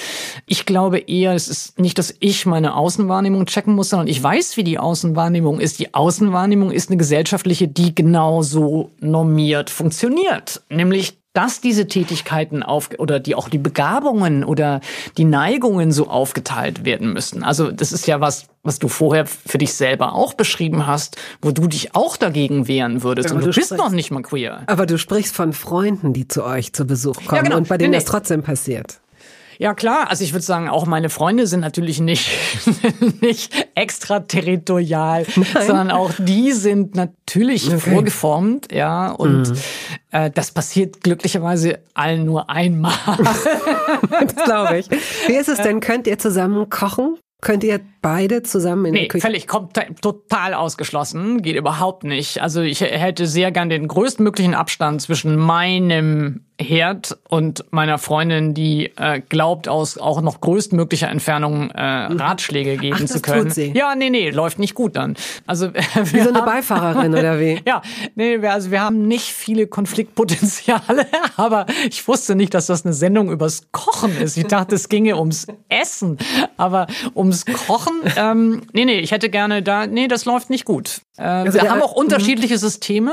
ich 0.44 0.66
glaube 0.66 0.98
eher, 0.98 1.32
es 1.32 1.48
ist 1.48 1.78
nicht, 1.78 1.98
dass 1.98 2.14
ich 2.20 2.44
meine 2.44 2.74
Außenwahrnehmung 2.74 3.46
checken 3.46 3.74
muss, 3.74 3.88
sondern 3.88 4.08
ich 4.08 4.22
weiß, 4.22 4.58
wie 4.58 4.64
die 4.64 4.78
Außenwahrnehmung 4.78 5.58
ist. 5.58 5.78
Die 5.78 5.94
Außenwahrnehmung 5.94 6.70
ist 6.70 6.90
eine 6.90 6.98
gesellschaftliche, 6.98 7.66
die 7.66 7.94
genauso 7.94 8.90
normiert 9.00 9.70
funktioniert, 9.70 10.62
nämlich 10.68 11.23
dass 11.34 11.60
diese 11.60 11.88
Tätigkeiten 11.88 12.62
auf 12.62 12.90
oder 12.98 13.20
die 13.20 13.34
auch 13.34 13.48
die 13.48 13.58
Begabungen 13.58 14.44
oder 14.44 14.80
die 15.18 15.24
Neigungen 15.24 15.90
so 15.90 16.08
aufgeteilt 16.08 16.84
werden 16.84 17.12
müssen. 17.12 17.42
Also 17.42 17.72
das 17.72 17.92
ist 17.92 18.06
ja 18.06 18.20
was, 18.20 18.46
was 18.62 18.78
du 18.78 18.86
vorher 18.88 19.26
für 19.26 19.58
dich 19.58 19.74
selber 19.74 20.14
auch 20.14 20.34
beschrieben 20.34 20.86
hast, 20.86 21.16
wo 21.42 21.50
du 21.50 21.66
dich 21.66 21.94
auch 21.94 22.16
dagegen 22.16 22.68
wehren 22.68 23.02
würdest. 23.02 23.30
Aber 23.30 23.36
und 23.36 23.46
du, 23.46 23.50
du 23.50 23.54
bist 23.56 23.66
sprichst, 23.66 23.84
noch 23.84 23.90
nicht 23.90 24.12
mal 24.12 24.22
queer. 24.22 24.62
Aber 24.66 24.86
du 24.86 24.96
sprichst 24.96 25.34
von 25.34 25.52
Freunden, 25.52 26.12
die 26.12 26.28
zu 26.28 26.44
euch 26.44 26.72
zu 26.72 26.86
Besuch 26.86 27.16
kommen 27.16 27.36
ja, 27.36 27.42
genau. 27.42 27.56
und 27.56 27.68
bei 27.68 27.78
denen 27.78 27.90
nee, 27.90 27.96
das 27.96 28.04
trotzdem 28.04 28.44
passiert. 28.44 29.00
Ja 29.58 29.74
klar, 29.74 30.10
also 30.10 30.24
ich 30.24 30.32
würde 30.32 30.44
sagen, 30.44 30.68
auch 30.68 30.86
meine 30.86 31.10
Freunde 31.10 31.46
sind 31.46 31.60
natürlich 31.60 32.00
nicht, 32.00 32.30
nicht 33.20 33.52
extraterritorial, 33.74 35.26
Nein. 35.36 35.46
sondern 35.66 35.90
auch 35.90 36.12
die 36.18 36.52
sind 36.52 36.94
natürlich 36.94 37.68
okay. 37.68 37.78
vorgeformt, 37.78 38.72
ja, 38.72 39.10
und 39.10 39.50
mhm. 39.50 39.56
äh, 40.10 40.30
das 40.30 40.50
passiert 40.50 41.02
glücklicherweise 41.02 41.80
allen 41.94 42.24
nur 42.24 42.50
einmal. 42.50 42.94
das 44.10 44.44
glaube 44.44 44.78
ich. 44.78 44.90
Wie 45.26 45.34
ist 45.34 45.48
es 45.48 45.58
denn? 45.58 45.80
Könnt 45.80 46.06
ihr 46.06 46.18
zusammen 46.18 46.68
kochen? 46.68 47.18
Könnt 47.44 47.62
ihr 47.62 47.78
beide 48.00 48.42
zusammen 48.42 48.86
in 48.86 48.92
nee, 48.92 49.00
der 49.00 49.08
Küche? 49.08 49.26
völlig 49.26 49.46
kommt 49.46 49.78
total 50.00 50.54
ausgeschlossen, 50.54 51.42
geht 51.42 51.56
überhaupt 51.56 52.02
nicht. 52.02 52.40
Also 52.40 52.62
ich 52.62 52.80
hätte 52.80 53.26
sehr 53.26 53.52
gern 53.52 53.68
den 53.68 53.86
größtmöglichen 53.86 54.54
Abstand 54.54 55.02
zwischen 55.02 55.36
meinem 55.36 56.46
Herd 56.60 57.18
und 57.28 57.64
meiner 57.72 57.98
Freundin, 57.98 58.54
die 58.54 58.92
äh, 58.96 59.20
glaubt, 59.20 59.66
aus 59.66 59.98
auch 59.98 60.22
noch 60.22 60.40
größtmöglicher 60.40 61.08
Entfernung 61.08 61.70
äh, 61.70 62.08
mhm. 62.08 62.20
Ratschläge 62.20 62.76
geben 62.76 63.00
Ach, 63.00 63.06
zu 63.06 63.20
können. 63.20 63.52
Ja, 63.74 63.96
nee, 63.96 64.08
nee, 64.08 64.30
läuft 64.30 64.60
nicht 64.60 64.74
gut 64.74 64.94
dann. 64.94 65.16
Also 65.46 65.74
wie 65.74 66.20
so 66.20 66.28
eine 66.28 66.38
haben, 66.38 66.46
Beifahrerin 66.46 67.12
oder 67.12 67.40
wie? 67.40 67.60
ja, 67.66 67.82
nee, 68.14 68.40
wir, 68.40 68.52
also 68.52 68.70
wir 68.70 68.80
haben 68.80 69.08
nicht 69.08 69.26
viele 69.26 69.66
Konfliktpotenziale, 69.66 71.06
aber 71.36 71.66
ich 71.88 72.06
wusste 72.06 72.36
nicht, 72.36 72.54
dass 72.54 72.66
das 72.66 72.84
eine 72.84 72.94
Sendung 72.94 73.32
übers 73.32 73.62
Kochen 73.72 74.16
ist. 74.16 74.36
Ich 74.36 74.46
dachte, 74.46 74.76
es 74.76 74.88
ginge 74.88 75.18
ums 75.18 75.48
Essen, 75.68 76.18
aber 76.56 76.86
ums 77.16 77.46
Kochen, 77.46 78.00
ähm, 78.16 78.62
nee, 78.72 78.84
nee, 78.84 79.00
ich 79.00 79.10
hätte 79.10 79.28
gerne 79.28 79.62
da, 79.62 79.88
nee, 79.88 80.06
das 80.06 80.24
läuft 80.24 80.50
nicht 80.50 80.64
gut. 80.64 81.00
Äh, 81.16 81.22
also 81.22 81.60
wir 81.60 81.70
haben 81.70 81.82
auch 81.82 81.92
unterschiedliche 81.92 82.58
Systeme. 82.58 83.12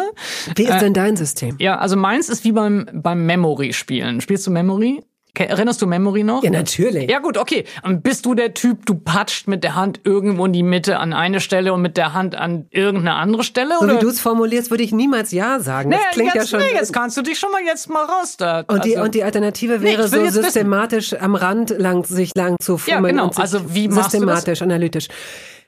Wie 0.55 0.63
ist 0.63 0.79
denn 0.79 0.93
dein 0.93 1.15
System? 1.15 1.55
Ja, 1.59 1.77
also 1.77 1.95
meins 1.95 2.29
ist 2.29 2.43
wie 2.43 2.51
beim, 2.51 2.87
beim 2.93 3.25
Memory 3.31 3.71
spielen. 3.71 4.19
Spielst 4.19 4.45
du 4.45 4.51
Memory? 4.51 5.03
Erinnerst 5.33 5.81
du 5.81 5.87
Memory 5.87 6.23
noch? 6.23 6.43
Ja, 6.43 6.49
natürlich. 6.49 7.09
Ja, 7.09 7.19
gut, 7.19 7.37
okay. 7.37 7.63
Bist 8.03 8.25
du 8.25 8.35
der 8.35 8.53
Typ, 8.53 8.85
du 8.85 8.95
patscht 8.95 9.47
mit 9.47 9.63
der 9.63 9.75
Hand 9.75 10.01
irgendwo 10.03 10.45
in 10.45 10.51
die 10.51 10.61
Mitte 10.61 10.99
an 10.99 11.13
eine 11.13 11.39
Stelle 11.39 11.73
und 11.73 11.81
mit 11.81 11.95
der 11.95 12.13
Hand 12.13 12.35
an 12.35 12.67
irgendeine 12.69 13.15
andere 13.15 13.43
Stelle? 13.43 13.75
So 13.79 13.85
oder? 13.85 13.95
wie 13.95 13.99
du 13.99 14.09
es 14.09 14.19
formulierst, 14.19 14.69
würde 14.69 14.83
ich 14.83 14.91
niemals 14.91 15.31
Ja 15.31 15.61
sagen. 15.61 15.91
Das 15.91 16.01
nee, 16.01 16.05
klingt 16.11 16.35
jetzt, 16.35 16.51
ja 16.51 16.59
schon. 16.59 16.67
Nee, 16.67 16.75
jetzt 16.75 16.91
kannst 16.91 17.15
du 17.15 17.21
dich 17.21 17.39
schon 17.39 17.51
mal 17.51 17.61
jetzt 17.65 17.89
mal 17.89 18.03
raus 18.03 18.35
da. 18.35 18.65
Und, 18.67 18.83
die, 18.83 18.97
also, 18.97 19.05
und 19.05 19.15
die 19.15 19.23
Alternative 19.23 19.81
wäre 19.81 20.01
nee, 20.01 20.29
so 20.29 20.41
systematisch 20.41 21.13
wissen. 21.13 21.23
am 21.23 21.35
Rand 21.35 21.69
lang, 21.69 22.03
sich 22.03 22.31
lang 22.35 22.57
zu 22.59 22.77
fummeln. 22.77 23.15
Ja, 23.15 23.23
genau. 23.23 23.41
Also 23.41 23.73
wie 23.73 23.87
machst 23.87 24.11
systematisch, 24.11 24.43
du 24.43 24.51
das? 24.51 24.61
analytisch. 24.61 25.07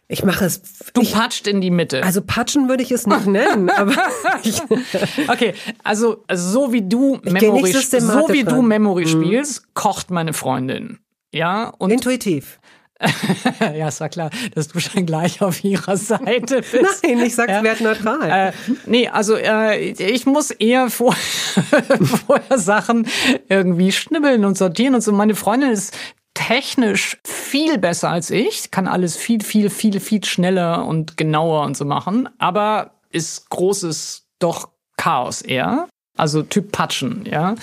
Ich 0.08 0.24
mache 0.24 0.46
es. 0.46 0.62
Du 0.94 1.02
ich, 1.02 1.14
patscht 1.14 1.48
in 1.48 1.62
die 1.62 1.72
Mitte. 1.72 2.04
Also 2.04 2.22
patschen 2.22 2.68
würde 2.68 2.84
ich 2.84 2.92
es 2.92 3.08
nicht 3.08 3.26
nennen, 3.26 3.70
aber 3.76 3.96
okay, 5.28 5.54
also 5.84 6.24
so 6.32 6.74
wie 6.74 6.82
du 6.82 7.20
Memory, 7.24 7.72
so 7.72 8.28
wie 8.30 8.44
du 8.44 8.62
Memory 8.62 9.06
mhm. 9.06 9.10
spielst, 9.10 9.74
kocht 9.74 10.12
meine 10.12 10.34
Freundin. 10.34 11.00
Ja 11.32 11.74
und 11.78 11.90
intuitiv. 11.90 12.60
ja, 13.60 13.88
es 13.88 14.00
war 14.00 14.10
klar, 14.10 14.30
dass 14.56 14.68
du 14.68 14.80
schon 14.80 15.06
gleich 15.06 15.42
auf 15.42 15.64
ihrer 15.64 15.98
Seite 15.98 16.62
bist. 16.72 17.04
Nein, 17.04 17.20
ich 17.20 17.36
sag's 17.36 17.52
ja. 17.52 17.64
wertneutral. 17.64 18.30
Äh, 18.30 18.52
nee, 18.86 19.08
also 19.08 19.36
äh, 19.36 19.78
ich 19.78 20.26
muss 20.26 20.52
eher 20.52 20.90
vor, 20.90 21.16
vorher 22.26 22.60
Sachen 22.60 23.08
irgendwie 23.50 23.92
schnibbeln 23.92 24.46
und 24.46 24.58
sortieren 24.58 24.96
und 24.96 25.02
so. 25.02 25.12
Meine 25.12 25.36
Freundin 25.36 25.72
ist 25.72 25.96
technisch 26.34 27.18
viel 27.26 27.78
besser 27.78 28.10
als 28.10 28.32
ich, 28.32 28.72
kann 28.72 28.88
alles 28.88 29.16
viel, 29.16 29.42
viel, 29.44 29.70
viel, 29.70 30.00
viel 30.00 30.24
schneller 30.24 30.86
und 30.86 31.18
genauer 31.18 31.64
und 31.64 31.78
so 31.78 31.86
machen, 31.86 32.30
aber 32.38 32.92
ist 33.10 33.50
großes 33.50 34.28
doch 34.40 34.70
Chaos 34.98 35.42
eher. 35.42 35.88
Also 36.18 36.44
Typ 36.44 36.72
Patschen, 36.72 37.26
ja. 37.26 37.56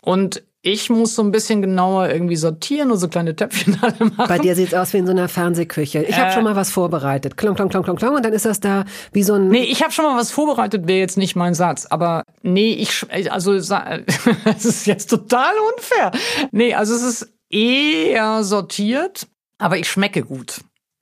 Und 0.00 0.42
ich 0.66 0.88
muss 0.88 1.14
so 1.14 1.22
ein 1.22 1.30
bisschen 1.30 1.60
genauer 1.60 2.08
irgendwie 2.08 2.36
sortieren 2.36 2.90
und 2.90 2.96
so 2.96 3.08
kleine 3.08 3.36
Töpfchen 3.36 3.78
alle 3.82 4.10
machen. 4.10 4.28
Bei 4.28 4.38
dir 4.38 4.54
sieht's 4.54 4.72
aus 4.72 4.94
wie 4.94 4.98
in 4.98 5.06
so 5.06 5.12
einer 5.12 5.28
Fernsehküche. 5.28 6.02
Ich 6.02 6.16
äh, 6.16 6.20
habe 6.20 6.32
schon 6.32 6.44
mal 6.44 6.56
was 6.56 6.70
vorbereitet. 6.70 7.36
Klong, 7.36 7.54
klong, 7.54 7.68
klong, 7.68 7.84
klong, 7.84 7.96
klong. 7.96 8.16
Und 8.16 8.24
dann 8.24 8.32
ist 8.32 8.46
das 8.46 8.60
da 8.60 8.84
wie 9.12 9.22
so 9.22 9.34
ein... 9.34 9.48
Nee, 9.48 9.64
ich 9.64 9.82
habe 9.82 9.92
schon 9.92 10.06
mal 10.06 10.16
was 10.16 10.30
vorbereitet, 10.30 10.86
wäre 10.86 11.00
jetzt 11.00 11.18
nicht 11.18 11.36
mein 11.36 11.52
Satz. 11.52 11.86
Aber 11.86 12.22
nee, 12.42 12.72
ich... 12.72 13.06
Also, 13.30 13.52
es 13.52 14.64
ist 14.64 14.86
jetzt 14.86 15.10
total 15.10 15.52
unfair. 15.76 16.12
Nee, 16.50 16.74
also 16.74 16.94
es 16.94 17.02
ist 17.02 17.33
eher 17.54 18.42
sortiert, 18.44 19.28
aber 19.58 19.78
ich 19.78 19.88
schmecke 19.88 20.24
gut. 20.24 20.60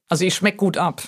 Also 0.09 0.25
ich 0.25 0.35
schmecke 0.35 0.59
gut 0.59 0.77
ab. 0.77 1.03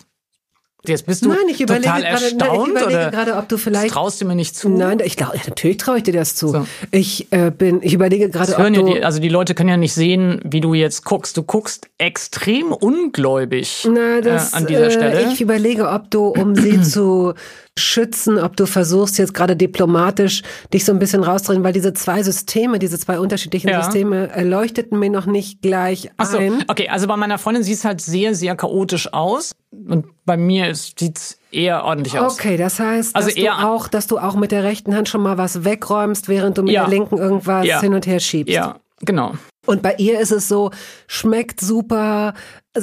Jetzt 0.87 1.07
bist 1.07 1.25
du 1.25 1.29
nein, 1.29 1.39
ich 1.49 1.61
überlege 1.61 1.87
total 1.87 2.03
gerade, 2.03 2.25
erstaunt 2.25 2.75
nein, 2.75 2.77
ich 2.77 2.83
überlege 2.83 3.11
gerade, 3.11 3.37
ob 3.37 3.49
du 3.49 3.57
vielleicht 3.57 3.87
das 3.87 3.93
traust 3.93 4.21
du 4.21 4.27
mir 4.27 4.35
nicht 4.35 4.55
zu. 4.55 4.69
Nein, 4.69 5.01
ich 5.03 5.17
glaube, 5.17 5.39
natürlich 5.47 5.79
traue 5.79 5.99
ich 5.99 6.03
dir 6.03 6.13
das 6.13 6.35
zu. 6.35 6.49
So. 6.49 6.67
Ich 6.91 7.33
äh, 7.33 7.51
bin, 7.51 7.81
ich 7.83 7.95
überlege 7.95 8.29
gerade, 8.29 8.53
ob 8.53 8.67
du, 8.67 8.73
ja 8.73 8.83
die, 8.83 9.05
also 9.05 9.21
die 9.21 9.31
Leute 9.31 9.55
können 9.55 9.71
ja 9.71 9.77
nicht 9.77 9.95
sehen, 9.95 10.41
wie 10.45 10.61
du 10.61 10.75
jetzt 10.75 11.05
guckst. 11.05 11.37
Du 11.37 11.43
guckst 11.43 11.89
extrem 11.97 12.73
ungläubig 12.73 13.89
Na, 13.91 14.21
das, 14.21 14.53
äh, 14.53 14.57
an 14.57 14.67
dieser 14.67 14.91
Stelle. 14.91 15.25
Äh, 15.25 15.33
ich 15.33 15.41
überlege, 15.41 15.89
ob 15.89 16.11
du, 16.11 16.27
um 16.29 16.55
sie 16.55 16.81
zu 16.83 17.35
schützen, 17.79 18.39
ob 18.39 18.57
du 18.57 18.67
versuchst 18.67 19.19
jetzt 19.19 19.35
gerade 19.35 19.57
diplomatisch 19.57 20.43
dich 20.73 20.85
so 20.85 20.93
ein 20.93 20.99
bisschen 20.99 21.25
rauszudrehen, 21.25 21.65
weil 21.65 21.73
diese 21.73 21.93
zwei 21.93 22.23
Systeme, 22.23 22.79
diese 22.79 22.99
zwei 22.99 23.19
unterschiedlichen 23.19 23.69
ja. 23.69 23.83
Systeme 23.83 24.31
leuchteten 24.43 24.99
mir 24.99 25.11
noch 25.11 25.27
nicht 25.27 25.61
gleich 25.61 26.11
Ach 26.17 26.27
so, 26.27 26.39
ein. 26.39 26.65
Okay, 26.69 26.89
also 26.89 27.07
bei 27.09 27.17
meiner 27.17 27.39
Freundin 27.39 27.65
sieht 27.65 27.79
es 27.79 27.85
halt 27.85 28.01
sehr, 28.01 28.35
sehr 28.35 28.55
chaotisch 28.55 29.13
aus 29.13 29.55
und 29.89 30.07
bei 30.25 30.37
mir 30.37 30.75
sieht 30.75 31.19
es 31.19 31.39
eher 31.51 31.85
ordentlich 31.85 32.19
aus. 32.19 32.35
Okay, 32.35 32.57
das 32.57 32.81
heißt, 32.81 33.15
also 33.15 33.29
dass, 33.29 33.37
eher 33.37 33.57
du 33.57 33.67
auch, 33.67 33.89
dass 33.89 34.07
du 34.07 34.19
auch 34.19 34.35
mit 34.35 34.53
der 34.53 34.65
rechten 34.65 34.95
Hand 34.95 35.09
schon 35.09 35.23
mal 35.23 35.39
was 35.39 35.65
wegräumst, 35.65 36.29
während 36.29 36.59
du 36.59 36.63
mit 36.63 36.73
ja. 36.73 36.83
der 36.83 36.91
linken 36.91 37.19
irgendwas 37.19 37.67
ja. 37.67 37.81
hin 37.81 37.95
und 37.95 38.07
her 38.07 38.21
schiebst. 38.21 38.53
Ja, 38.53 38.81
genau. 39.01 39.35
Und 39.67 39.83
bei 39.83 39.95
ihr 39.97 40.21
ist 40.21 40.31
es 40.31 40.49
so, 40.49 40.71
schmeckt 41.07 41.61
super. 41.61 42.35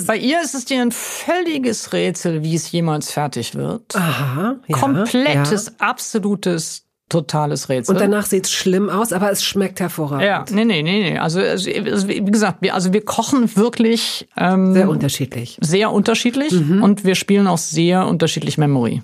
Bei 0.07 0.17
ihr 0.17 0.41
ist 0.41 0.55
es 0.55 0.65
dir 0.65 0.81
ein 0.81 0.91
völliges 0.91 1.93
Rätsel, 1.93 2.43
wie 2.43 2.55
es 2.55 2.71
jemals 2.71 3.11
fertig 3.11 3.55
wird. 3.55 3.95
Aha. 3.95 4.55
Ja, 4.67 4.77
Komplettes, 4.77 5.79
absolutes 5.79 6.87
totales 7.11 7.69
Rätsel. 7.69 7.93
Und 7.93 8.01
danach 8.01 8.25
sieht 8.25 8.45
es 8.45 8.51
schlimm 8.51 8.89
aus, 8.89 9.13
aber 9.13 9.31
es 9.31 9.43
schmeckt 9.43 9.79
hervorragend. 9.79 10.23
Ja, 10.23 10.45
nee, 10.49 10.65
nee, 10.65 10.81
nee, 10.81 11.11
nee. 11.11 11.17
Also, 11.17 11.39
also 11.39 11.67
wie 11.67 12.23
gesagt, 12.23 12.61
wir, 12.61 12.73
also 12.73 12.93
wir 12.93 13.03
kochen 13.03 13.55
wirklich 13.55 14.27
ähm, 14.37 14.73
sehr 14.73 14.89
unterschiedlich. 14.89 15.57
Sehr 15.61 15.91
unterschiedlich 15.91 16.53
mhm. 16.53 16.81
und 16.81 17.03
wir 17.03 17.15
spielen 17.15 17.47
auch 17.47 17.57
sehr 17.57 18.07
unterschiedlich 18.07 18.57
Memory. 18.57 19.01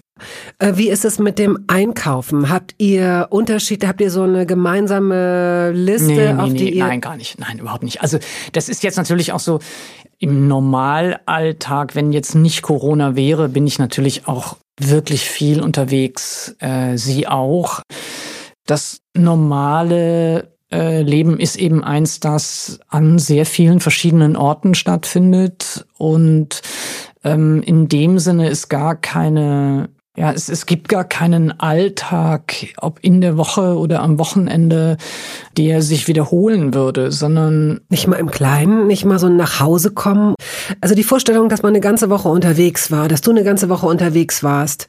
Äh, 0.59 0.73
wie 0.75 0.89
ist 0.89 1.05
es 1.05 1.19
mit 1.19 1.37
dem 1.37 1.65
Einkaufen? 1.67 2.49
Habt 2.49 2.75
ihr 2.77 3.27
Unterschiede? 3.29 3.87
Habt 3.87 4.01
ihr 4.01 4.09
so 4.09 4.23
eine 4.23 4.45
gemeinsame 4.45 5.71
Liste, 5.71 6.07
nee, 6.07 6.33
nee, 6.33 6.39
auf 6.39 6.53
die 6.53 6.63
nee, 6.63 6.69
ihr 6.69 6.85
Nein, 6.85 7.01
gar 7.01 7.17
nicht. 7.17 7.39
Nein, 7.39 7.59
überhaupt 7.59 7.83
nicht. 7.83 8.01
Also 8.01 8.17
das 8.53 8.69
ist 8.69 8.83
jetzt 8.83 8.97
natürlich 8.97 9.33
auch 9.33 9.39
so 9.39 9.59
im 10.19 10.47
Normalalltag, 10.47 11.93
wenn 11.93 12.11
jetzt 12.11 12.33
nicht 12.33 12.63
Corona 12.63 13.15
wäre, 13.15 13.49
bin 13.49 13.67
ich 13.67 13.77
natürlich 13.77 14.27
auch 14.27 14.57
wirklich 14.79 15.25
viel 15.29 15.61
unterwegs. 15.61 16.55
Äh, 16.59 16.97
sie 16.97 17.27
auch. 17.27 17.81
Das 18.65 18.99
normale 19.15 20.51
äh, 20.71 21.01
Leben 21.01 21.39
ist 21.39 21.55
eben 21.55 21.83
eins, 21.83 22.19
das 22.19 22.79
an 22.87 23.19
sehr 23.19 23.45
vielen 23.45 23.79
verschiedenen 23.79 24.35
Orten 24.35 24.75
stattfindet 24.75 25.85
und 25.97 26.61
ähm, 27.23 27.61
in 27.63 27.87
dem 27.87 28.19
Sinne 28.19 28.49
ist 28.49 28.67
gar 28.67 28.95
keine 28.95 29.89
ja, 30.17 30.31
es, 30.31 30.49
es 30.49 30.65
gibt 30.65 30.89
gar 30.89 31.03
keinen 31.03 31.59
Alltag, 31.59 32.73
ob 32.77 32.97
in 33.03 33.21
der 33.21 33.37
Woche 33.37 33.77
oder 33.77 34.01
am 34.01 34.17
Wochenende, 34.17 34.97
der 35.57 35.83
sich 35.83 36.07
wiederholen 36.07 36.73
würde, 36.73 37.11
sondern. 37.11 37.81
Nicht 37.89 38.07
mal 38.07 38.17
im 38.17 38.31
Kleinen, 38.31 38.87
nicht 38.87 39.05
mal 39.05 39.19
so 39.19 39.29
nach 39.29 39.59
Hause 39.59 39.91
kommen. 39.91 40.33
Also 40.81 40.95
die 40.95 41.03
Vorstellung, 41.03 41.49
dass 41.49 41.61
man 41.61 41.71
eine 41.71 41.81
ganze 41.81 42.09
Woche 42.09 42.29
unterwegs 42.29 42.91
war, 42.91 43.07
dass 43.07 43.21
du 43.21 43.31
eine 43.31 43.43
ganze 43.43 43.69
Woche 43.69 43.85
unterwegs 43.85 44.43
warst 44.43 44.87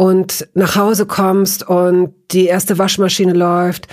und 0.00 0.48
nach 0.54 0.76
Hause 0.76 1.04
kommst 1.04 1.68
und 1.68 2.14
die 2.30 2.46
erste 2.46 2.78
Waschmaschine 2.78 3.34
läuft 3.34 3.86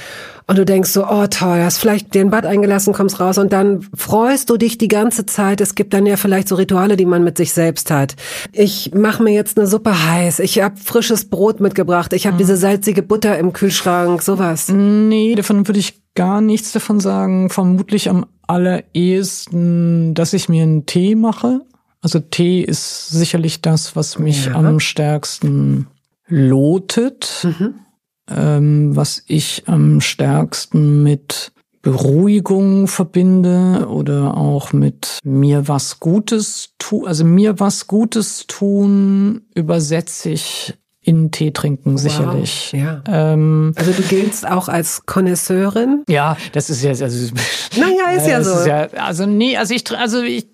und 0.48 0.58
du 0.58 0.64
denkst 0.64 0.92
so, 0.92 1.06
oh 1.06 1.28
toll, 1.28 1.60
hast 1.62 1.80
vielleicht 1.80 2.16
den 2.16 2.30
Bad 2.30 2.46
eingelassen, 2.46 2.94
kommst 2.94 3.20
raus 3.20 3.38
und 3.38 3.52
dann 3.52 3.86
freust 3.94 4.50
du 4.50 4.56
dich 4.56 4.78
die 4.78 4.88
ganze 4.88 5.26
Zeit. 5.26 5.60
Es 5.60 5.76
gibt 5.76 5.94
dann 5.94 6.06
ja 6.06 6.16
vielleicht 6.16 6.48
so 6.48 6.56
Rituale, 6.56 6.96
die 6.96 7.06
man 7.06 7.26
mit 7.26 7.36
sich 7.36 7.52
selbst 7.52 7.92
hat. 7.92 8.16
Ich 8.54 8.94
mache 8.96 9.22
mir 9.22 9.34
jetzt 9.34 9.58
eine 9.58 9.68
Suppe 9.68 10.08
heiß, 10.10 10.40
ich 10.40 10.62
habe 10.62 10.78
frisches 10.78 11.30
Brot 11.30 11.60
mitgebracht, 11.60 12.14
ich 12.14 12.26
habe 12.26 12.36
mhm. 12.36 12.40
diese 12.40 12.56
salzige 12.56 13.04
Butter 13.04 13.38
im 13.38 13.52
Kühlschrank, 13.52 14.22
sowas. 14.22 14.70
Nee, 14.70 15.36
davon 15.36 15.68
würde 15.68 15.82
ich 15.82 16.02
gar 16.16 16.40
nichts 16.40 16.72
davon 16.72 17.02
sagen. 17.02 17.50
Vermutlich 17.50 18.10
am 18.10 18.28
allerersten, 18.48 20.14
dass 20.14 20.32
ich 20.32 20.48
mir 20.48 20.64
einen 20.64 20.86
Tee 20.86 21.16
mache. 21.16 21.64
Also 22.02 22.20
Tee 22.20 22.62
ist 22.62 23.10
sicherlich 23.10 23.62
das, 23.62 23.98
was 23.98 24.18
mich 24.20 24.46
ja. 24.46 24.54
am 24.54 24.80
stärksten 24.80 25.88
lotet. 26.28 27.44
Mhm 27.44 27.76
ähm, 28.30 28.96
was 28.96 29.24
ich 29.28 29.64
am 29.68 30.02
stärksten 30.02 31.04
mit 31.04 31.52
Beruhigung 31.82 32.88
verbinde 32.88 33.88
oder 33.90 34.36
auch 34.36 34.74
mit 34.74 35.20
mir 35.24 35.68
was 35.68 36.00
Gutes 36.00 36.74
tun. 36.80 37.08
Also 37.08 37.24
mir 37.24 37.60
was 37.60 37.88
Gutes 37.88 38.46
tun 38.48 39.44
übersetze 39.56 40.32
ich 40.32 40.74
in 41.08 41.32
Tee 41.32 41.52
trinken, 41.52 41.94
wow, 41.94 42.00
sicherlich. 42.02 42.74
Ja. 42.74 43.02
Ähm, 43.08 43.72
also 43.78 43.94
du 43.94 44.02
giltst 44.02 44.46
auch 44.46 44.68
als 44.68 45.06
Connoisseurin? 45.06 46.04
Ja, 46.10 46.36
das 46.52 46.70
ist 46.70 46.84
ja, 46.84 46.90
also, 46.90 47.34
naja, 47.78 48.12
ist 48.18 48.28
ja 48.28 48.44
so. 48.44 48.52
Ist 48.52 48.68
ja, 48.68 48.88
also 48.98 49.26
nee, 49.26 49.56
also 49.56 49.74
ich, 49.74 49.90
also 49.98 50.22
ich, 50.22 50.48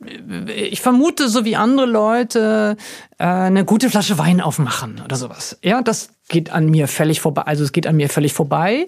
ich 0.55 0.79
vermute, 0.79 1.27
so 1.27 1.43
wie 1.43 1.55
andere 1.55 1.87
Leute, 1.87 2.77
äh, 3.17 3.23
eine 3.23 3.65
gute 3.65 3.89
Flasche 3.89 4.19
Wein 4.19 4.41
aufmachen 4.41 5.01
oder 5.03 5.15
sowas. 5.15 5.57
Ja, 5.63 5.81
das 5.81 6.09
geht 6.29 6.51
an 6.51 6.69
mir 6.69 6.87
völlig 6.87 7.19
vorbei. 7.19 7.41
Also 7.41 7.63
es 7.63 7.71
geht 7.71 7.87
an 7.87 7.95
mir 7.95 8.07
völlig 8.07 8.33
vorbei. 8.33 8.85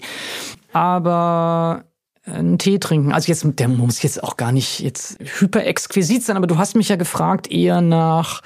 Aber 0.72 1.86
einen 2.26 2.60
Tee 2.60 2.78
trinken. 2.78 3.12
Also 3.12 3.30
jetzt, 3.30 3.44
der 3.44 3.70
muss 3.70 4.04
jetzt 4.04 4.24
auch 4.24 4.38
gar 4.38 4.52
nicht 4.52 4.82
jetzt 4.82 5.18
hyper 5.40 5.66
exquisit 5.66 6.24
sein, 6.24 6.38
aber 6.38 6.46
du 6.46 6.60
hast 6.60 6.76
mich 6.76 6.90
ja 6.90 6.96
gefragt 6.96 7.50
eher 7.50 7.82
nach 7.82 8.44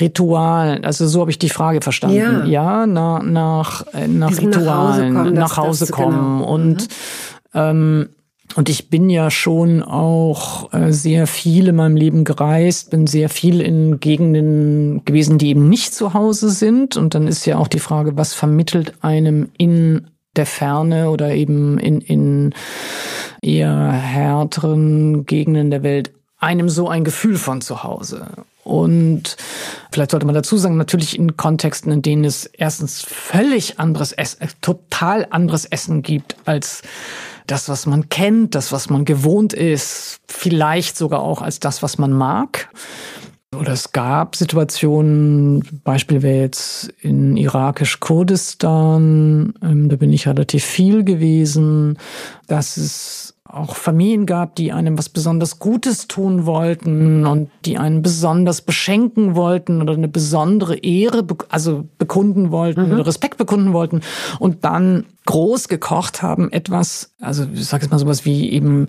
Ritual, 0.00 0.80
also 0.82 1.06
so 1.06 1.20
habe 1.20 1.30
ich 1.30 1.38
die 1.38 1.48
Frage 1.48 1.80
verstanden. 1.80 2.16
Ja, 2.16 2.44
ja 2.44 2.86
na, 2.86 3.22
nach, 3.22 3.86
äh, 3.92 4.08
nach 4.08 4.36
Ritualen, 4.38 4.54
nach 4.54 4.76
Hause 4.76 5.12
kommen, 5.12 5.34
nach 5.34 5.56
Hause 5.56 5.92
kommen. 5.92 6.38
Genau. 6.38 6.54
und 6.54 6.82
mhm. 6.82 6.88
ähm, 7.54 8.08
und 8.54 8.68
ich 8.68 8.90
bin 8.90 9.08
ja 9.08 9.30
schon 9.30 9.82
auch 9.82 10.72
äh, 10.74 10.92
sehr 10.92 11.26
viel 11.26 11.68
in 11.68 11.76
meinem 11.76 11.96
Leben 11.96 12.24
gereist, 12.24 12.90
bin 12.90 13.06
sehr 13.06 13.28
viel 13.28 13.60
in 13.60 13.98
Gegenden 13.98 15.04
gewesen, 15.04 15.38
die 15.38 15.48
eben 15.48 15.68
nicht 15.68 15.94
zu 15.94 16.12
Hause 16.12 16.50
sind. 16.50 16.96
Und 16.96 17.14
dann 17.14 17.26
ist 17.26 17.46
ja 17.46 17.56
auch 17.56 17.68
die 17.68 17.78
Frage, 17.78 18.16
was 18.16 18.34
vermittelt 18.34 18.92
einem 19.00 19.48
in 19.56 20.08
der 20.36 20.46
Ferne 20.46 21.10
oder 21.10 21.34
eben 21.34 21.78
in, 21.78 22.00
in 22.00 22.54
eher 23.40 23.92
härteren 23.92 25.24
Gegenden 25.24 25.70
der 25.70 25.82
Welt 25.82 26.12
einem 26.38 26.68
so 26.68 26.88
ein 26.88 27.04
Gefühl 27.04 27.36
von 27.36 27.60
zu 27.60 27.84
Hause. 27.84 28.26
Und 28.64 29.36
vielleicht 29.90 30.12
sollte 30.12 30.26
man 30.26 30.34
dazu 30.34 30.56
sagen, 30.56 30.76
natürlich 30.76 31.18
in 31.18 31.36
Kontexten, 31.36 31.90
in 31.90 32.02
denen 32.02 32.24
es 32.24 32.46
erstens 32.46 33.02
völlig 33.02 33.80
anderes 33.80 34.12
Essen, 34.12 34.42
äh, 34.42 34.48
total 34.60 35.26
anderes 35.30 35.64
Essen 35.64 36.02
gibt 36.02 36.36
als 36.44 36.82
das, 37.46 37.68
was 37.68 37.86
man 37.86 38.08
kennt, 38.08 38.54
das, 38.54 38.70
was 38.70 38.88
man 38.88 39.04
gewohnt 39.04 39.52
ist, 39.52 40.20
vielleicht 40.28 40.96
sogar 40.96 41.22
auch 41.22 41.42
als 41.42 41.58
das, 41.58 41.82
was 41.82 41.98
man 41.98 42.12
mag. 42.12 42.68
Oder 43.58 43.72
es 43.72 43.90
gab 43.92 44.36
Situationen, 44.36 45.80
Beispiel 45.84 46.22
wäre 46.22 46.40
jetzt 46.40 46.88
in 47.00 47.36
irakisch-Kurdistan, 47.36 49.52
ähm, 49.62 49.90
da 49.90 49.96
bin 49.96 50.10
ich 50.12 50.26
relativ 50.26 50.64
viel 50.64 51.04
gewesen, 51.04 51.98
dass 52.46 52.78
es 52.78 53.31
auch 53.52 53.76
Familien 53.76 54.26
gab, 54.26 54.54
die 54.54 54.72
einem 54.72 54.98
was 54.98 55.08
besonders 55.08 55.58
Gutes 55.58 56.08
tun 56.08 56.46
wollten 56.46 57.26
und 57.26 57.50
die 57.64 57.78
einen 57.78 58.02
besonders 58.02 58.62
beschenken 58.62 59.34
wollten 59.34 59.82
oder 59.82 59.92
eine 59.92 60.08
besondere 60.08 60.76
Ehre, 60.76 61.24
also 61.50 61.84
bekunden 61.98 62.50
wollten 62.50 62.86
mhm. 62.86 62.92
oder 62.92 63.06
Respekt 63.06 63.36
bekunden 63.36 63.72
wollten 63.72 64.00
und 64.38 64.64
dann 64.64 65.04
groß 65.24 65.68
gekocht 65.68 66.22
haben, 66.22 66.50
etwas, 66.50 67.12
also 67.20 67.46
ich 67.54 67.66
sage 67.66 67.84
jetzt 67.84 67.92
mal 67.92 67.98
sowas 67.98 68.24
wie 68.24 68.50
eben 68.50 68.88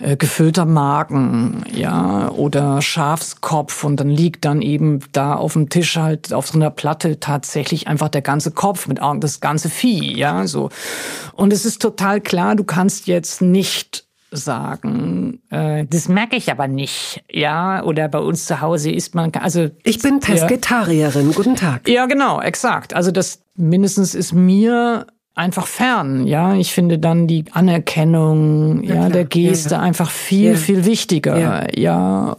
äh, 0.00 0.16
gefüllter 0.16 0.64
Magen, 0.64 1.62
ja, 1.72 2.30
oder 2.30 2.82
Schafskopf 2.82 3.84
und 3.84 4.00
dann 4.00 4.10
liegt 4.10 4.44
dann 4.44 4.60
eben 4.60 5.00
da 5.12 5.34
auf 5.34 5.52
dem 5.52 5.68
Tisch 5.68 5.96
halt 5.96 6.32
auf 6.32 6.48
so 6.48 6.58
einer 6.58 6.70
Platte 6.70 7.20
tatsächlich 7.20 7.86
einfach 7.86 8.08
der 8.08 8.22
ganze 8.22 8.50
Kopf 8.50 8.88
mit 8.88 8.98
das 9.20 9.40
ganze 9.40 9.68
Vieh, 9.68 10.16
ja, 10.16 10.46
so. 10.48 10.70
Und 11.34 11.52
es 11.52 11.64
ist 11.64 11.80
total 11.80 12.20
klar, 12.20 12.56
du 12.56 12.64
kannst 12.64 13.06
jetzt 13.06 13.40
nicht 13.40 13.97
sagen, 14.30 15.40
äh, 15.50 15.86
das 15.88 16.08
merke 16.08 16.36
ich 16.36 16.50
aber 16.50 16.68
nicht, 16.68 17.22
ja, 17.30 17.82
oder 17.82 18.08
bei 18.08 18.18
uns 18.18 18.46
zu 18.46 18.60
Hause 18.60 18.90
ist 18.90 19.14
man, 19.14 19.32
also 19.34 19.68
ich 19.84 20.00
bin 20.00 20.20
Pesketarierin, 20.20 21.32
guten 21.32 21.56
Tag. 21.56 21.88
Ja, 21.88 22.06
genau, 22.06 22.40
exakt. 22.40 22.94
Also 22.94 23.10
das 23.10 23.42
mindestens 23.56 24.14
ist 24.14 24.32
mir 24.32 25.06
einfach 25.38 25.66
fern, 25.66 26.26
ja. 26.26 26.54
Ich 26.56 26.72
finde 26.72 26.98
dann 26.98 27.26
die 27.26 27.44
Anerkennung, 27.52 28.82
ja, 28.82 28.94
ja 28.94 29.08
der 29.08 29.24
Geste 29.24 29.70
ja, 29.70 29.76
ja. 29.76 29.82
einfach 29.82 30.10
viel, 30.10 30.56
viel 30.56 30.84
wichtiger, 30.84 31.78
ja. 31.78 32.36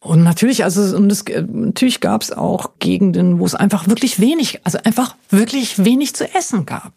Und 0.00 0.22
natürlich, 0.22 0.64
also 0.64 0.96
und 0.96 1.10
es, 1.10 1.24
natürlich 1.48 2.00
gab 2.00 2.22
es 2.22 2.32
auch 2.32 2.78
Gegenden, 2.78 3.40
wo 3.40 3.44
es 3.44 3.54
einfach 3.54 3.88
wirklich 3.88 4.20
wenig, 4.20 4.60
also 4.64 4.78
einfach 4.84 5.16
wirklich 5.28 5.84
wenig 5.84 6.14
zu 6.14 6.32
essen 6.34 6.64
gab 6.66 6.94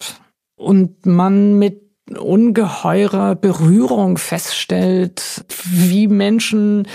und 0.55 1.05
man 1.05 1.57
mit 1.57 1.88
ungeheurer 2.17 3.35
Berührung 3.35 4.17
feststellt, 4.17 5.43
wie 5.65 6.07
Menschen 6.07 6.87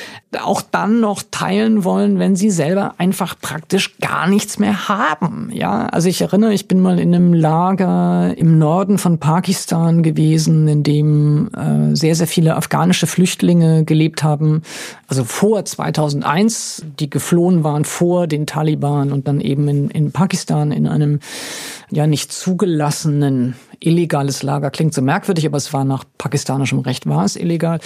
auch 0.42 0.62
dann 0.62 1.00
noch 1.00 1.22
teilen 1.30 1.84
wollen, 1.84 2.18
wenn 2.18 2.34
sie 2.34 2.50
selber 2.50 2.94
einfach 2.98 3.36
praktisch 3.40 3.98
gar 3.98 4.26
nichts 4.26 4.58
mehr 4.58 4.88
haben. 4.88 5.50
Ja, 5.52 5.86
also 5.86 6.08
ich 6.08 6.20
erinnere, 6.20 6.52
ich 6.52 6.66
bin 6.66 6.80
mal 6.80 6.98
in 6.98 7.14
einem 7.14 7.32
Lager 7.32 8.36
im 8.36 8.58
Norden 8.58 8.98
von 8.98 9.18
Pakistan 9.18 10.02
gewesen, 10.02 10.66
in 10.66 10.82
dem 10.82 11.50
äh, 11.54 11.94
sehr, 11.94 12.14
sehr 12.14 12.26
viele 12.26 12.56
afghanische 12.56 13.06
Flüchtlinge 13.06 13.84
gelebt 13.84 14.22
haben. 14.22 14.62
Also 15.06 15.24
vor 15.24 15.64
2001, 15.64 16.84
die 16.98 17.10
geflohen 17.10 17.62
waren 17.62 17.84
vor 17.84 18.26
den 18.26 18.46
Taliban 18.46 19.12
und 19.12 19.28
dann 19.28 19.40
eben 19.40 19.68
in, 19.68 19.90
in 19.90 20.12
Pakistan 20.12 20.72
in 20.72 20.88
einem 20.88 21.20
ja 21.90 22.06
nicht 22.06 22.32
zugelassenen 22.32 23.54
illegales 23.80 24.42
Lager. 24.42 24.70
Klingt 24.70 24.94
so 24.94 25.02
merkwürdig, 25.04 25.46
aber 25.46 25.56
es 25.56 25.72
war 25.72 25.84
nach 25.84 26.04
pakistanischem 26.18 26.80
Recht 26.80 27.06
war 27.06 27.24
es 27.24 27.36
illegal. 27.36 27.80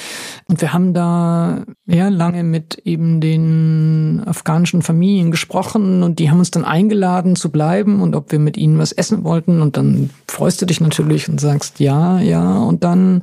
Und 0.49 0.61
wir 0.61 0.73
haben 0.73 0.95
da 0.95 1.63
ja 1.87 2.09
lange 2.09 2.45
mit 2.45 2.81
eben 2.85 3.21
den 3.21 4.23
afghanischen 4.27 4.83
Familien 4.83 5.31
gesprochen 5.31 6.03
und 6.03 6.19
die 6.19 6.31
haben 6.31 6.39
uns 6.39 6.51
dann 6.51 6.65
eingeladen 6.65 7.37
zu 7.37 7.51
bleiben 7.51 8.01
und 8.01 8.15
ob 8.15 8.33
wir 8.33 8.39
mit 8.39 8.57
ihnen 8.57 8.79
was 8.79 8.93
essen 8.93 9.25
wollten. 9.25 9.61
Und 9.61 9.77
dann 9.77 10.11
freust 10.27 10.63
du 10.63 10.67
dich 10.67 10.81
natürlich 10.81 11.29
und 11.29 11.41
sagst 11.41 11.81
ja, 11.81 12.21
ja. 12.21 12.59
Und 12.59 12.85
dann 12.85 13.23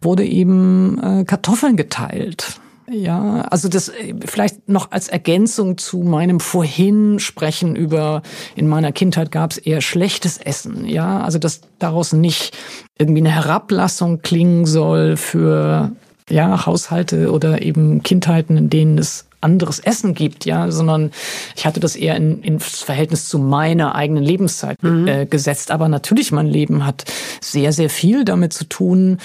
wurde 0.00 0.24
eben 0.24 0.98
äh, 1.02 1.24
Kartoffeln 1.24 1.76
geteilt. 1.76 2.60
Ja, 2.88 3.42
also 3.42 3.68
das 3.68 3.88
äh, 3.88 4.14
vielleicht 4.24 4.68
noch 4.68 4.92
als 4.92 5.08
Ergänzung 5.08 5.76
zu 5.76 5.98
meinem 5.98 6.38
vorhin 6.40 7.18
sprechen 7.18 7.74
über 7.74 8.22
in 8.54 8.68
meiner 8.68 8.92
Kindheit 8.92 9.32
gab 9.32 9.52
es 9.52 9.58
eher 9.58 9.80
schlechtes 9.80 10.38
Essen. 10.38 10.86
Ja, 10.86 11.20
also 11.20 11.38
dass 11.38 11.62
daraus 11.78 12.12
nicht 12.12 12.56
irgendwie 12.98 13.20
eine 13.20 13.30
Herablassung 13.30 14.22
klingen 14.22 14.66
soll 14.66 15.16
für 15.16 15.92
ja 16.30 16.66
Haushalte 16.66 17.32
oder 17.32 17.62
eben 17.62 18.02
Kindheiten, 18.02 18.56
in 18.56 18.70
denen 18.70 18.98
es 18.98 19.26
anderes 19.40 19.78
Essen 19.78 20.14
gibt, 20.14 20.44
ja, 20.44 20.70
sondern 20.70 21.10
ich 21.54 21.66
hatte 21.66 21.80
das 21.80 21.96
eher 21.96 22.16
in, 22.16 22.42
in 22.42 22.60
Verhältnis 22.60 23.28
zu 23.28 23.38
meiner 23.38 23.94
eigenen 23.94 24.22
Lebenszeit 24.22 24.82
mhm. 24.82 25.06
äh, 25.06 25.26
gesetzt. 25.26 25.70
Aber 25.70 25.88
natürlich, 25.88 26.32
mein 26.32 26.46
Leben 26.46 26.86
hat 26.86 27.04
sehr, 27.40 27.72
sehr 27.72 27.90
viel 27.90 28.24
damit 28.24 28.52
zu 28.52 28.64
tun 28.64 29.18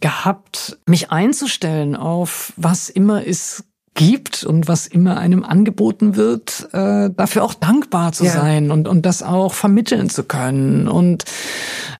gehabt, 0.00 0.78
mich 0.86 1.10
einzustellen 1.10 1.96
auf 1.96 2.52
was 2.56 2.88
immer 2.88 3.26
es 3.26 3.64
gibt 3.94 4.44
und 4.44 4.68
was 4.68 4.86
immer 4.86 5.16
einem 5.16 5.42
angeboten 5.42 6.16
wird, 6.16 6.68
äh, 6.72 7.10
dafür 7.10 7.42
auch 7.42 7.54
dankbar 7.54 8.12
zu 8.12 8.24
ja. 8.26 8.32
sein 8.32 8.70
und, 8.70 8.86
und 8.86 9.06
das 9.06 9.22
auch 9.22 9.54
vermitteln 9.54 10.10
zu 10.10 10.24
können. 10.24 10.86
Und 10.86 11.24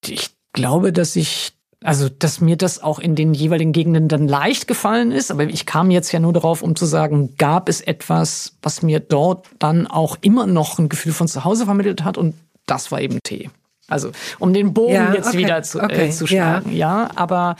ich 0.07 0.31
glaube, 0.53 0.93
dass 0.93 1.17
ich 1.17 1.56
also, 1.85 2.09
dass 2.09 2.41
mir 2.41 2.57
das 2.57 2.83
auch 2.83 2.99
in 2.99 3.15
den 3.15 3.35
jeweiligen 3.35 3.73
Gegenden 3.73 4.09
dann 4.09 4.29
leicht 4.29 4.67
gefallen 4.67 5.13
ist, 5.13 5.31
aber 5.31 5.45
ich 5.45 5.67
kam 5.67 5.91
jetzt 5.91 6.11
ja 6.11 6.21
nur 6.21 6.33
darauf, 6.33 6.63
um 6.63 6.75
zu 6.75 6.87
sagen, 6.87 7.35
gab 7.37 7.69
es 7.69 7.81
etwas, 7.81 8.57
was 8.63 8.83
mir 8.83 8.99
dort 9.01 9.47
dann 9.59 9.87
auch 9.87 10.17
immer 10.23 10.47
noch 10.47 10.79
ein 10.79 10.89
Gefühl 10.89 11.13
von 11.13 11.29
zu 11.29 11.45
Hause 11.45 11.67
vermittelt 11.67 12.03
hat 12.03 12.17
und 12.17 12.35
das 12.65 12.91
war 12.91 13.01
eben 13.01 13.19
Tee. 13.23 13.51
Also, 13.89 14.11
um 14.39 14.53
den 14.53 14.75
Bogen 14.75 14.95
ja, 14.95 15.15
jetzt 15.15 15.29
okay, 15.29 15.39
wieder 15.39 15.63
zu, 15.63 15.79
äh, 15.79 15.85
okay, 15.85 16.09
äh, 16.09 16.11
zu 16.11 16.27
schlagen, 16.27 16.73
ja. 16.73 17.05
ja, 17.05 17.11
aber 17.15 17.57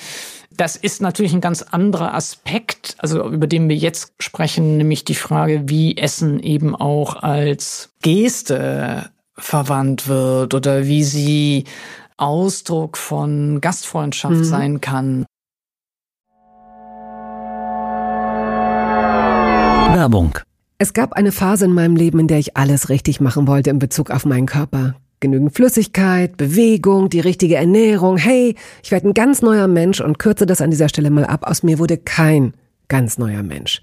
das 0.51 0.77
ist 0.77 1.03
natürlich 1.03 1.35
ein 1.35 1.41
ganz 1.41 1.63
anderer 1.63 2.15
Aspekt, 2.15 2.97
also 2.99 3.29
über 3.29 3.47
den 3.47 3.69
wir 3.69 3.77
jetzt 3.77 4.13
sprechen, 4.19 4.79
nämlich 4.79 5.05
die 5.05 5.15
Frage, 5.15 5.69
wie 5.69 5.97
Essen 5.97 6.41
eben 6.41 6.75
auch 6.75 7.17
als 7.17 7.91
Geste 8.03 9.11
verwandt 9.37 10.09
wird 10.09 10.55
oder 10.55 10.87
wie 10.87 11.05
sie 11.05 11.65
Ausdruck 12.17 12.97
von 12.97 13.61
Gastfreundschaft 13.61 14.37
mhm. 14.37 14.45
sein 14.45 14.81
kann. 14.81 15.27
Werbung. 19.95 20.39
Es 20.79 20.93
gab 20.93 21.15
eine 21.15 21.33
Phase 21.33 21.65
in 21.65 21.73
meinem 21.73 21.97
Leben, 21.97 22.19
in 22.19 22.29
der 22.29 22.39
ich 22.39 22.57
alles 22.57 22.91
richtig 22.91 23.21
machen 23.21 23.47
wollte 23.47 23.71
in 23.71 23.79
Bezug 23.79 24.11
auf 24.11 24.27
meinen 24.27 24.47
Körper. 24.47 24.95
Genügend 25.21 25.55
Flüssigkeit, 25.55 26.37
Bewegung, 26.37 27.09
die 27.09 27.21
richtige 27.21 27.57
Ernährung. 27.57 28.19
Hey, 28.19 28.55
ich 28.83 28.91
werde 28.91 29.09
ein 29.09 29.15
ganz 29.15 29.41
neuer 29.41 29.69
Mensch 29.69 30.01
und 30.01 30.19
kürze 30.19 30.45
das 30.45 30.61
an 30.61 30.71
dieser 30.71 30.91
Stelle 30.91 31.11
mal 31.11 31.25
ab. 31.25 31.47
Aus 31.47 31.63
mir 31.63 31.79
wurde 31.79 31.97
kein 31.97 32.53
ganz 32.89 33.17
neuer 33.17 33.43
Mensch. 33.43 33.83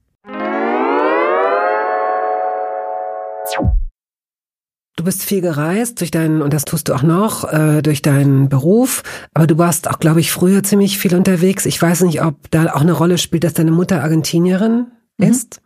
Du 5.01 5.05
bist 5.05 5.23
viel 5.23 5.41
gereist 5.41 5.99
durch 5.99 6.11
deinen, 6.11 6.43
und 6.43 6.53
das 6.53 6.63
tust 6.63 6.87
du 6.87 6.93
auch 6.93 7.01
noch, 7.01 7.51
äh, 7.51 7.81
durch 7.81 8.03
deinen 8.03 8.49
Beruf. 8.49 9.01
Aber 9.33 9.47
du 9.47 9.57
warst 9.57 9.89
auch, 9.89 9.97
glaube 9.97 10.19
ich, 10.19 10.31
früher 10.31 10.61
ziemlich 10.61 10.99
viel 10.99 11.15
unterwegs. 11.15 11.65
Ich 11.65 11.81
weiß 11.81 12.01
nicht, 12.01 12.21
ob 12.21 12.35
da 12.51 12.71
auch 12.73 12.81
eine 12.81 12.91
Rolle 12.91 13.17
spielt, 13.17 13.43
dass 13.43 13.55
deine 13.55 13.71
Mutter 13.71 14.03
Argentinierin 14.03 14.91
mhm. 15.17 15.27
ist. 15.27 15.59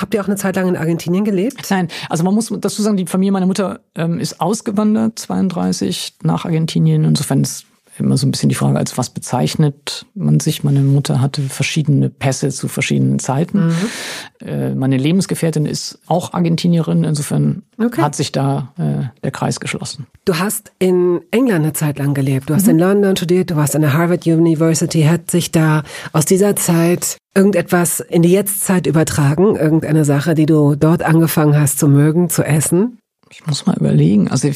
Habt 0.00 0.14
ihr 0.14 0.22
auch 0.22 0.28
eine 0.28 0.36
Zeit 0.36 0.56
lang 0.56 0.66
in 0.66 0.78
Argentinien 0.78 1.26
gelebt? 1.26 1.66
Nein, 1.68 1.88
also 2.08 2.24
man 2.24 2.34
muss 2.34 2.50
dazu 2.58 2.80
sagen, 2.80 2.96
die 2.96 3.04
Familie 3.04 3.32
meiner 3.32 3.44
Mutter 3.44 3.80
ähm, 3.96 4.18
ist 4.18 4.40
ausgewandert, 4.40 5.18
32, 5.18 6.14
nach 6.22 6.46
Argentinien. 6.46 7.04
Insofern 7.04 7.42
ist 7.42 7.66
immer 7.98 8.16
so 8.16 8.26
ein 8.26 8.30
bisschen 8.30 8.48
die 8.48 8.54
Frage, 8.54 8.78
als 8.78 8.98
was 8.98 9.10
bezeichnet 9.10 10.06
man 10.14 10.40
sich. 10.40 10.64
Meine 10.64 10.80
Mutter 10.80 11.20
hatte 11.20 11.42
verschiedene 11.42 12.10
Pässe 12.10 12.48
zu 12.48 12.68
verschiedenen 12.68 13.18
Zeiten. 13.18 13.66
Mhm. 13.66 14.46
Äh, 14.46 14.74
meine 14.74 14.96
Lebensgefährtin 14.96 15.66
ist 15.66 15.98
auch 16.06 16.32
Argentinierin, 16.32 17.04
insofern 17.04 17.62
okay. 17.78 18.02
hat 18.02 18.14
sich 18.14 18.32
da 18.32 18.72
äh, 18.78 19.20
der 19.22 19.30
Kreis 19.30 19.60
geschlossen. 19.60 20.06
Du 20.24 20.38
hast 20.38 20.72
in 20.78 21.20
England 21.30 21.64
eine 21.64 21.72
Zeit 21.72 21.98
lang 21.98 22.14
gelebt. 22.14 22.50
Du 22.50 22.54
hast 22.54 22.64
mhm. 22.64 22.70
in 22.70 22.78
London 22.78 23.16
studiert, 23.16 23.50
du 23.50 23.56
warst 23.56 23.76
an 23.76 23.82
der 23.82 23.92
Harvard 23.92 24.26
University. 24.26 25.02
Hat 25.02 25.30
sich 25.30 25.52
da 25.52 25.82
aus 26.12 26.24
dieser 26.24 26.56
Zeit 26.56 27.16
irgendetwas 27.34 28.00
in 28.00 28.22
die 28.22 28.30
Jetztzeit 28.30 28.86
übertragen? 28.86 29.56
Irgendeine 29.56 30.04
Sache, 30.04 30.34
die 30.34 30.46
du 30.46 30.74
dort 30.74 31.02
angefangen 31.02 31.58
hast 31.58 31.78
zu 31.78 31.88
mögen, 31.88 32.28
zu 32.30 32.42
essen? 32.42 32.98
Ich 33.34 33.46
muss 33.46 33.66
mal 33.66 33.76
überlegen. 33.76 34.28
Also, 34.28 34.48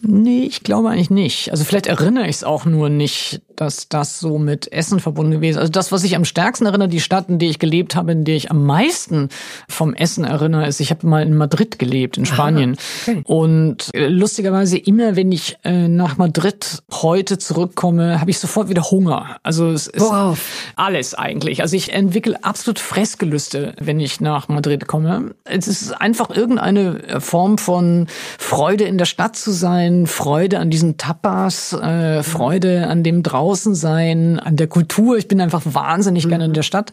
nee, 0.00 0.44
ich 0.44 0.62
glaube 0.62 0.88
eigentlich 0.88 1.10
nicht. 1.10 1.50
Also, 1.50 1.64
vielleicht 1.64 1.86
erinnere 1.86 2.24
ich 2.24 2.36
es 2.36 2.44
auch 2.44 2.64
nur 2.64 2.88
nicht, 2.88 3.42
dass 3.60 3.88
das 3.88 4.18
so 4.18 4.38
mit 4.38 4.72
Essen 4.72 5.00
verbunden 5.00 5.32
gewesen 5.32 5.56
ist. 5.56 5.58
Also, 5.58 5.70
das, 5.70 5.92
was 5.92 6.02
ich 6.02 6.16
am 6.16 6.24
stärksten 6.24 6.64
erinnere, 6.66 6.88
die 6.88 7.00
Stadt, 7.00 7.28
in 7.28 7.38
der 7.38 7.50
ich 7.50 7.58
gelebt 7.58 7.94
habe, 7.94 8.12
in 8.12 8.24
der 8.24 8.34
ich 8.34 8.50
am 8.50 8.64
meisten 8.64 9.28
vom 9.68 9.92
Essen 9.92 10.24
erinnere, 10.24 10.66
ist, 10.66 10.80
ich 10.80 10.90
habe 10.90 11.06
mal 11.06 11.22
in 11.22 11.36
Madrid 11.36 11.78
gelebt, 11.78 12.16
in 12.16 12.24
Spanien. 12.24 12.76
Okay. 13.02 13.22
Und 13.24 13.90
äh, 13.92 14.08
lustigerweise, 14.08 14.78
immer 14.78 15.14
wenn 15.14 15.30
ich 15.30 15.58
äh, 15.62 15.88
nach 15.88 16.16
Madrid 16.16 16.82
heute 16.90 17.36
zurückkomme, 17.36 18.20
habe 18.20 18.30
ich 18.30 18.38
sofort 18.38 18.70
wieder 18.70 18.90
Hunger. 18.90 19.36
Also, 19.42 19.70
es 19.70 19.88
ist 19.88 20.00
Worauf? 20.00 20.40
alles 20.76 21.14
eigentlich. 21.14 21.60
Also, 21.60 21.76
ich 21.76 21.92
entwickle 21.92 22.42
absolut 22.42 22.78
Fressgelüste, 22.78 23.74
wenn 23.78 24.00
ich 24.00 24.22
nach 24.22 24.48
Madrid 24.48 24.86
komme. 24.86 25.34
Es 25.44 25.68
ist 25.68 25.92
einfach 26.00 26.30
irgendeine 26.30 27.20
Form 27.20 27.58
von 27.58 28.06
Freude 28.38 28.84
in 28.84 28.96
der 28.96 29.04
Stadt 29.04 29.36
zu 29.36 29.50
sein, 29.50 30.06
Freude 30.06 30.60
an 30.60 30.70
diesen 30.70 30.96
Tapas, 30.96 31.74
äh, 31.74 32.22
Freude 32.22 32.86
an 32.86 33.02
dem 33.02 33.22
Draußensein, 33.50 34.38
an 34.38 34.54
der 34.54 34.68
Kultur. 34.68 35.16
Ich 35.18 35.26
bin 35.26 35.40
einfach 35.40 35.62
wahnsinnig 35.64 36.24
mhm. 36.24 36.28
gerne 36.28 36.44
in 36.44 36.52
der 36.52 36.62
Stadt 36.62 36.92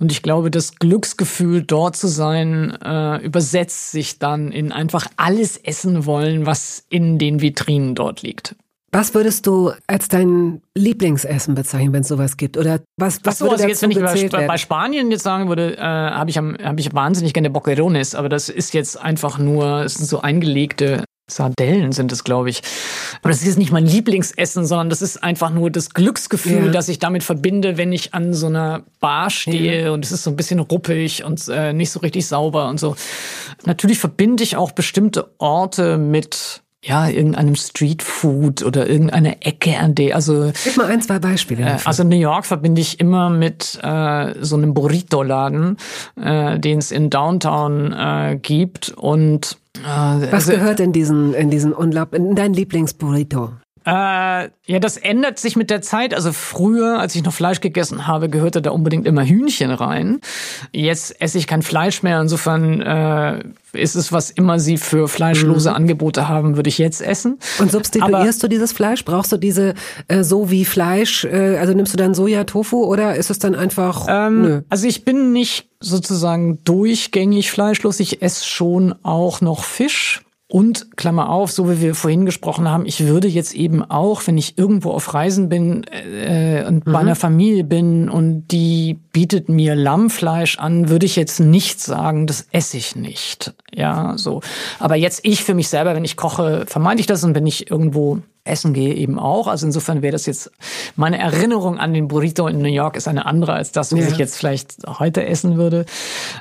und 0.00 0.10
ich 0.10 0.22
glaube, 0.22 0.50
das 0.50 0.76
Glücksgefühl, 0.76 1.62
dort 1.62 1.96
zu 1.96 2.08
sein, 2.08 2.76
äh, 2.82 3.22
übersetzt 3.22 3.90
sich 3.90 4.18
dann 4.18 4.50
in 4.50 4.72
einfach 4.72 5.06
alles 5.16 5.58
essen 5.58 6.06
wollen, 6.06 6.46
was 6.46 6.84
in 6.88 7.18
den 7.18 7.42
Vitrinen 7.42 7.94
dort 7.94 8.22
liegt. 8.22 8.56
Was 8.90 9.12
würdest 9.12 9.46
du 9.46 9.72
als 9.86 10.08
dein 10.08 10.62
Lieblingsessen 10.74 11.54
bezeichnen, 11.54 11.92
wenn 11.92 12.00
es 12.00 12.08
sowas 12.08 12.38
gibt? 12.38 12.56
Oder 12.56 12.80
was, 12.96 13.20
was 13.22 13.34
Ach 13.34 13.38
so, 13.38 13.44
würde 13.44 13.56
also 13.56 13.68
jetzt, 13.68 13.82
wenn 13.82 13.90
ich 13.90 14.30
bei, 14.30 14.46
bei 14.46 14.56
Spanien 14.56 15.10
jetzt 15.10 15.24
sagen 15.24 15.50
würde, 15.50 15.76
äh, 15.76 15.80
habe 15.80 16.30
ich, 16.30 16.38
am- 16.38 16.56
hab 16.56 16.80
ich 16.80 16.94
wahnsinnig 16.94 17.34
gerne 17.34 17.50
Boquerones, 17.50 18.14
aber 18.14 18.30
das 18.30 18.48
ist 18.48 18.72
jetzt 18.72 18.98
einfach 18.98 19.38
nur, 19.38 19.82
es 19.82 19.96
sind 19.96 20.06
so 20.06 20.22
eingelegte 20.22 21.04
Sardellen 21.30 21.92
sind 21.92 22.10
es, 22.12 22.24
glaube 22.24 22.50
ich. 22.50 22.62
Aber 23.20 23.30
das 23.30 23.40
ist 23.40 23.46
jetzt 23.46 23.58
nicht 23.58 23.70
mein 23.70 23.86
Lieblingsessen, 23.86 24.66
sondern 24.66 24.90
das 24.90 25.02
ist 25.02 25.22
einfach 25.22 25.50
nur 25.50 25.70
das 25.70 25.90
Glücksgefühl, 25.90 26.66
Ja. 26.66 26.72
das 26.72 26.88
ich 26.88 26.98
damit 26.98 27.22
verbinde, 27.22 27.76
wenn 27.76 27.92
ich 27.92 28.14
an 28.14 28.34
so 28.34 28.46
einer 28.46 28.82
Bar 29.00 29.30
stehe 29.30 29.92
und 29.92 30.04
es 30.04 30.12
ist 30.12 30.24
so 30.24 30.30
ein 30.30 30.36
bisschen 30.36 30.58
ruppig 30.58 31.24
und 31.24 31.46
äh, 31.48 31.72
nicht 31.72 31.90
so 31.90 32.00
richtig 32.00 32.26
sauber 32.26 32.68
und 32.68 32.80
so. 32.80 32.96
Natürlich 33.64 33.98
verbinde 33.98 34.42
ich 34.42 34.56
auch 34.56 34.72
bestimmte 34.72 35.30
Orte 35.38 35.98
mit 35.98 36.62
ja, 36.84 37.08
irgendeinem 37.08 37.56
Streetfood 37.56 38.62
oder 38.62 38.88
irgendeine 38.88 39.42
Ecke, 39.42 39.78
an 39.78 39.94
der, 39.94 40.14
also 40.14 40.52
Gib 40.64 40.76
mal 40.76 40.86
ein, 40.86 41.02
zwei 41.02 41.18
Beispiele. 41.18 41.62
äh, 41.62 41.76
also 41.84 42.04
New 42.04 42.16
York 42.16 42.46
verbinde 42.46 42.80
ich 42.80 43.00
immer 43.00 43.30
mit 43.30 43.78
äh, 43.82 44.34
so 44.40 44.56
einem 44.56 44.74
Burrito-Laden, 44.74 45.76
äh, 46.20 46.58
den 46.60 46.78
es 46.78 46.92
in 46.92 47.10
Downtown 47.10 47.92
äh, 47.92 48.38
gibt. 48.40 48.90
Und 48.90 49.58
äh, 49.78 49.86
was 49.86 50.48
also, 50.48 50.52
gehört 50.52 50.78
in 50.78 50.92
diesen, 50.92 51.34
in 51.34 51.50
diesen 51.50 51.72
Unglaub, 51.72 52.14
in 52.14 52.36
dein 52.36 52.52
Lieblingsburrito? 52.52 53.54
Äh, 53.88 54.50
ja, 54.66 54.78
das 54.80 54.98
ändert 54.98 55.38
sich 55.38 55.56
mit 55.56 55.70
der 55.70 55.80
Zeit. 55.80 56.12
Also 56.12 56.32
früher, 56.32 57.00
als 57.00 57.14
ich 57.14 57.24
noch 57.24 57.32
Fleisch 57.32 57.60
gegessen 57.60 58.06
habe, 58.06 58.28
gehörte 58.28 58.60
da 58.60 58.70
unbedingt 58.70 59.06
immer 59.06 59.24
Hühnchen 59.24 59.70
rein. 59.70 60.20
Jetzt 60.72 61.22
esse 61.22 61.38
ich 61.38 61.46
kein 61.46 61.62
Fleisch 61.62 62.02
mehr. 62.02 62.20
Insofern 62.20 62.82
äh, 62.82 63.44
ist 63.72 63.94
es, 63.94 64.12
was 64.12 64.30
immer 64.30 64.58
sie 64.58 64.76
für 64.76 65.08
fleischlose 65.08 65.72
Angebote 65.72 66.28
haben, 66.28 66.56
würde 66.56 66.68
ich 66.68 66.76
jetzt 66.76 67.00
essen. 67.00 67.38
Und 67.58 67.72
substituierst 67.72 68.42
du 68.42 68.48
dieses 68.48 68.72
Fleisch? 68.72 69.06
Brauchst 69.06 69.32
du 69.32 69.38
diese 69.38 69.72
äh, 70.08 70.22
so 70.22 70.50
wie 70.50 70.66
Fleisch? 70.66 71.24
Äh, 71.24 71.56
also 71.56 71.72
nimmst 71.72 71.94
du 71.94 71.96
dann 71.96 72.12
Soja, 72.12 72.44
Tofu 72.44 72.84
oder 72.84 73.16
ist 73.16 73.30
es 73.30 73.38
dann 73.38 73.54
einfach? 73.54 74.06
nö. 74.42 74.62
Also 74.68 74.86
ich 74.86 75.06
bin 75.06 75.32
nicht 75.32 75.68
sozusagen 75.80 76.62
durchgängig 76.64 77.50
fleischlos. 77.50 78.00
Ich 78.00 78.20
esse 78.20 78.44
schon 78.44 78.94
auch 79.02 79.40
noch 79.40 79.64
Fisch. 79.64 80.22
Und 80.50 80.96
Klammer 80.96 81.28
auf, 81.28 81.52
so 81.52 81.70
wie 81.70 81.82
wir 81.82 81.94
vorhin 81.94 82.24
gesprochen 82.24 82.70
haben, 82.70 82.86
ich 82.86 83.06
würde 83.06 83.28
jetzt 83.28 83.54
eben 83.54 83.82
auch, 83.82 84.26
wenn 84.26 84.38
ich 84.38 84.56
irgendwo 84.56 84.92
auf 84.92 85.12
Reisen 85.12 85.50
bin 85.50 85.84
äh, 85.84 86.64
und 86.66 86.86
bei 86.86 86.98
einer 86.98 87.16
Familie 87.16 87.64
bin 87.64 88.08
und 88.08 88.48
die 88.48 88.98
bietet 89.12 89.50
mir 89.50 89.74
Lammfleisch 89.74 90.58
an, 90.58 90.88
würde 90.88 91.04
ich 91.04 91.16
jetzt 91.16 91.38
nicht 91.38 91.80
sagen, 91.82 92.26
das 92.26 92.46
esse 92.50 92.78
ich 92.78 92.96
nicht. 92.96 93.52
Ja, 93.74 94.14
so. 94.16 94.40
Aber 94.78 94.96
jetzt 94.96 95.20
ich 95.22 95.44
für 95.44 95.52
mich 95.52 95.68
selber, 95.68 95.94
wenn 95.94 96.06
ich 96.06 96.16
koche, 96.16 96.64
vermeide 96.66 97.00
ich 97.00 97.06
das 97.06 97.24
und 97.24 97.34
wenn 97.34 97.46
ich 97.46 97.70
irgendwo 97.70 98.20
essen 98.44 98.72
gehe 98.72 98.94
eben 98.94 99.18
auch. 99.18 99.48
Also 99.48 99.66
insofern 99.66 100.00
wäre 100.00 100.12
das 100.12 100.24
jetzt 100.24 100.50
meine 100.96 101.18
Erinnerung 101.18 101.76
an 101.76 101.92
den 101.92 102.08
Burrito 102.08 102.46
in 102.46 102.62
New 102.62 102.68
York 102.68 102.96
ist 102.96 103.06
eine 103.06 103.26
andere 103.26 103.52
als 103.52 103.72
das, 103.72 103.92
was 103.92 104.00
Ja. 104.00 104.08
ich 104.08 104.16
jetzt 104.16 104.36
vielleicht 104.38 104.76
heute 104.98 105.26
essen 105.26 105.58
würde. 105.58 105.84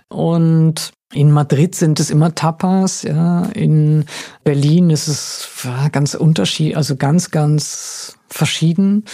Und 0.08 0.94
in 1.14 1.32
Madrid 1.32 1.74
sind 1.74 2.00
es 2.00 2.10
immer 2.10 2.36
Tapas, 2.36 3.04
ja. 3.04 3.44
In 3.54 4.06
Berlin 4.44 4.90
ist 4.90 5.08
es 5.08 5.50
ganz 5.92 6.16
unterschiedlich, 6.16 6.76
also 6.76 6.98
ganz, 6.98 7.32
ganz 7.32 8.18
verschieden. 8.28 9.06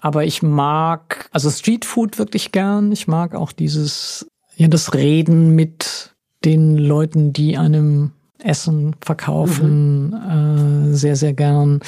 Aber 0.00 0.24
ich 0.24 0.42
mag 0.42 1.28
also 1.32 1.50
Streetfood 1.50 2.18
wirklich 2.18 2.52
gern. 2.52 2.92
Ich 2.92 3.08
mag 3.08 3.34
auch 3.34 3.52
dieses, 3.52 4.26
ja, 4.56 4.68
das 4.68 4.94
Reden 4.94 5.54
mit 5.54 6.14
den 6.44 6.76
Leuten, 6.76 7.32
die 7.32 7.56
einem 7.56 8.12
Essen 8.44 8.94
verkaufen, 9.00 10.12
äh, 10.12 10.94
sehr, 10.94 11.16
sehr 11.16 11.32
gern. 11.32 11.80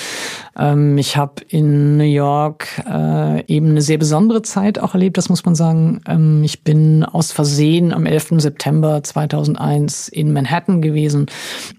Ähm, 0.58 0.98
ich 0.98 1.16
habe 1.16 1.42
in 1.48 1.96
New 1.96 2.04
York 2.04 2.68
äh, 2.88 3.44
eben 3.46 3.70
eine 3.70 3.82
sehr 3.82 3.98
besondere 3.98 4.42
Zeit 4.42 4.78
auch 4.78 4.94
erlebt, 4.94 5.18
das 5.18 5.28
muss 5.28 5.44
man 5.44 5.54
sagen. 5.54 6.00
Ähm, 6.08 6.42
ich 6.42 6.64
bin 6.64 7.04
aus 7.04 7.32
Versehen 7.32 7.92
am 7.92 8.06
11. 8.06 8.34
September 8.38 9.02
2001 9.02 10.08
in 10.08 10.32
Manhattan 10.32 10.80
gewesen 10.80 11.26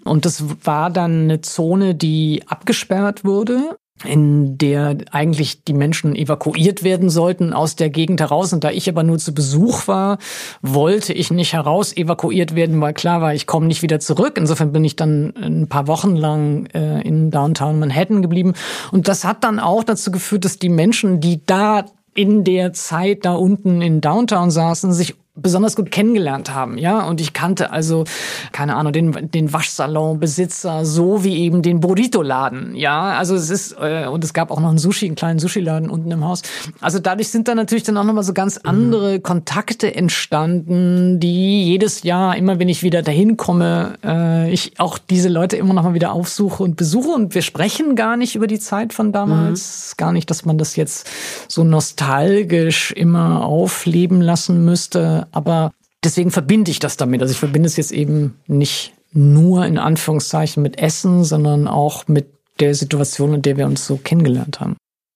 und 0.03 0.25
das 0.25 0.43
war 0.63 0.89
dann 0.89 1.23
eine 1.23 1.41
Zone, 1.41 1.95
die 1.95 2.43
abgesperrt 2.47 3.25
wurde 3.25 3.77
in 4.05 4.57
der 4.57 4.97
eigentlich 5.11 5.63
die 5.63 5.73
Menschen 5.73 6.15
evakuiert 6.15 6.83
werden 6.83 7.09
sollten 7.09 7.53
aus 7.53 7.75
der 7.75 7.89
Gegend 7.89 8.19
heraus. 8.19 8.53
Und 8.53 8.63
da 8.63 8.71
ich 8.71 8.87
aber 8.89 9.03
nur 9.03 9.17
zu 9.17 9.33
Besuch 9.33 9.87
war, 9.87 10.19
wollte 10.61 11.13
ich 11.13 11.31
nicht 11.31 11.53
heraus 11.53 11.95
evakuiert 11.95 12.55
werden, 12.55 12.79
weil 12.79 12.93
klar 12.93 13.21
war, 13.21 13.33
ich 13.33 13.47
komme 13.47 13.67
nicht 13.67 13.81
wieder 13.81 13.99
zurück. 13.99 14.35
Insofern 14.37 14.71
bin 14.71 14.83
ich 14.83 14.95
dann 14.95 15.33
ein 15.35 15.67
paar 15.67 15.87
Wochen 15.87 16.15
lang 16.15 16.67
äh, 16.67 17.01
in 17.01 17.31
Downtown 17.31 17.79
Manhattan 17.79 18.21
geblieben. 18.21 18.53
Und 18.91 19.07
das 19.07 19.23
hat 19.23 19.43
dann 19.43 19.59
auch 19.59 19.83
dazu 19.83 20.11
geführt, 20.11 20.45
dass 20.45 20.59
die 20.59 20.69
Menschen, 20.69 21.19
die 21.19 21.45
da 21.45 21.85
in 22.13 22.43
der 22.43 22.73
Zeit 22.73 23.25
da 23.25 23.33
unten 23.33 23.81
in 23.81 24.01
Downtown 24.01 24.49
saßen, 24.51 24.91
sich 24.91 25.15
besonders 25.41 25.75
gut 25.75 25.91
kennengelernt 25.91 26.53
haben, 26.53 26.77
ja, 26.77 27.07
und 27.07 27.21
ich 27.21 27.33
kannte 27.33 27.71
also 27.71 28.03
keine 28.51 28.75
Ahnung 28.75 28.93
den 28.93 29.31
den 29.31 29.53
Waschsalonbesitzer 29.53 30.85
so 30.85 31.23
wie 31.23 31.37
eben 31.37 31.61
den 31.61 31.79
Burrito-Laden, 31.79 32.75
ja, 32.75 33.17
also 33.17 33.35
es 33.35 33.49
ist 33.49 33.75
äh, 33.79 34.07
und 34.07 34.23
es 34.23 34.33
gab 34.33 34.51
auch 34.51 34.59
noch 34.59 34.69
einen 34.69 34.77
Sushi, 34.77 35.05
einen 35.05 35.15
kleinen 35.15 35.39
Sushi-Laden 35.39 35.89
unten 35.89 36.11
im 36.11 36.25
Haus. 36.25 36.41
Also 36.81 36.99
dadurch 36.99 37.29
sind 37.29 37.47
da 37.47 37.55
natürlich 37.55 37.83
dann 37.83 37.97
auch 37.97 38.03
noch 38.03 38.13
mal 38.13 38.23
so 38.23 38.33
ganz 38.33 38.57
andere 38.57 39.19
Kontakte 39.19 39.93
entstanden, 39.93 41.19
die 41.19 41.63
jedes 41.63 42.03
Jahr 42.03 42.35
immer, 42.35 42.59
wenn 42.59 42.69
ich 42.69 42.83
wieder 42.83 43.01
dahin 43.01 43.37
komme, 43.37 43.93
äh, 44.03 44.51
ich 44.51 44.79
auch 44.79 44.97
diese 44.97 45.29
Leute 45.29 45.57
immer 45.57 45.73
noch 45.73 45.83
mal 45.83 45.93
wieder 45.93 46.11
aufsuche 46.11 46.63
und 46.63 46.75
besuche. 46.75 47.09
Und 47.09 47.35
wir 47.35 47.41
sprechen 47.41 47.95
gar 47.95 48.17
nicht 48.17 48.35
über 48.35 48.47
die 48.47 48.59
Zeit 48.59 48.93
von 48.93 49.11
damals, 49.11 49.95
gar 49.97 50.11
nicht, 50.11 50.29
dass 50.29 50.45
man 50.45 50.57
das 50.57 50.75
jetzt 50.75 51.09
so 51.47 51.63
nostalgisch 51.63 52.91
immer 52.91 53.43
aufleben 53.45 54.21
lassen 54.21 54.65
müsste, 54.65 55.26
aber 55.31 55.71
deswegen 56.03 56.31
verbinde 56.31 56.71
ich 56.71 56.79
das 56.79 56.97
damit. 56.97 57.21
Also 57.21 57.31
ich 57.31 57.39
verbinde 57.39 57.67
es 57.67 57.77
jetzt 57.77 57.91
eben 57.91 58.35
nicht 58.47 58.93
nur 59.13 59.65
in 59.65 59.77
Anführungszeichen 59.77 60.61
mit 60.61 60.79
Essen, 60.79 61.23
sondern 61.23 61.67
auch 61.67 62.07
mit 62.07 62.27
der 62.59 62.75
Situation, 62.75 63.33
in 63.33 63.41
der 63.41 63.57
wir 63.57 63.65
uns 63.65 63.85
so 63.85 63.97
kennengelernt 63.97 64.59
haben. 64.59 64.75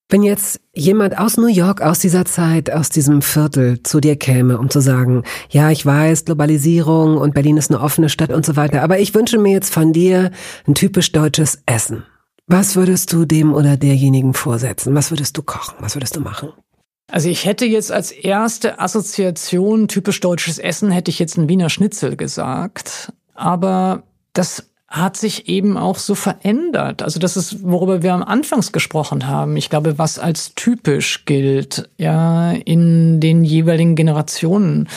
Wenn 0.09 0.24
jetzt 0.24 0.59
jemand 0.74 1.18
aus 1.18 1.38
New 1.38 1.47
York, 1.47 1.82
aus 1.82 1.99
dieser 1.99 2.26
Zeit, 2.26 2.70
aus 2.70 2.89
diesem 2.89 3.22
Viertel 3.22 3.82
zu 3.82 4.01
dir 4.01 4.18
käme, 4.18 4.59
um 4.59 4.70
zu 4.70 4.82
sagen, 4.82 5.24
ja, 5.49 5.72
ich 5.72 5.86
weiß, 5.86 6.26
Globalisierung 6.26 7.18
und 7.18 7.34
Berlin 7.34 7.55
ist 7.55 7.72
eine 7.72 7.80
offene 7.80 8.09
Stadt 8.09 8.32
und 8.32 8.45
so 8.45 8.57
weiter, 8.57 8.82
aber 8.84 8.99
ich 8.99 9.16
wünsche 9.16 9.38
mir 9.38 9.53
jetzt 9.53 9.74
von 9.74 9.93
dir 9.93 10.32
ein 10.68 10.76
typisch 10.76 11.14
deutsches 11.14 11.64
Essen. 11.66 12.03
Was 12.45 12.76
würdest 12.76 13.14
du 13.14 13.24
dem 13.24 13.53
oder 13.53 13.78
derjenigen 13.78 14.34
vorsetzen? 14.34 14.93
Was 14.95 15.12
würdest 15.12 15.38
du 15.38 15.43
kochen? 15.43 15.76
Was 15.80 15.95
würdest 15.95 16.18
du 16.18 16.20
machen? 16.20 16.49
Also 17.12 17.30
ich 17.30 17.45
hätte 17.45 17.66
jetzt 17.66 17.91
als 17.91 18.12
erste 18.12 18.80
Assoziation 18.80 19.88
typisch 19.88 20.22
deutsches 20.22 20.57
Essen 20.57 20.91
hätte 20.91 21.12
ich 21.12 21.20
jetzt 21.20 21.38
ein 21.38 21.49
Wiener 21.49 21.70
Schnitzel 21.70 22.16
gesagt, 22.16 23.12
aber 23.36 24.03
das 24.34 24.72
hat 24.88 25.16
sich 25.16 25.47
eben 25.47 25.78
auch 25.78 25.97
so 25.97 26.16
verändert. 26.16 27.01
Also 27.01 27.20
das 27.20 27.38
ist, 27.38 27.64
worüber 27.64 28.03
wir 28.03 28.14
am 28.14 28.24
Anfangs 28.24 28.74
gesprochen 28.74 29.28
haben. 29.28 29.55
Ich 29.55 29.70
glaube, 29.70 29.97
was 29.97 30.20
als 30.20 30.53
typisch 30.55 31.24
gilt, 31.26 31.89
ja, 31.97 32.51
in 32.51 33.22
den 33.22 33.45
jeweiligen 33.45 33.95
Generationen. 33.95 34.89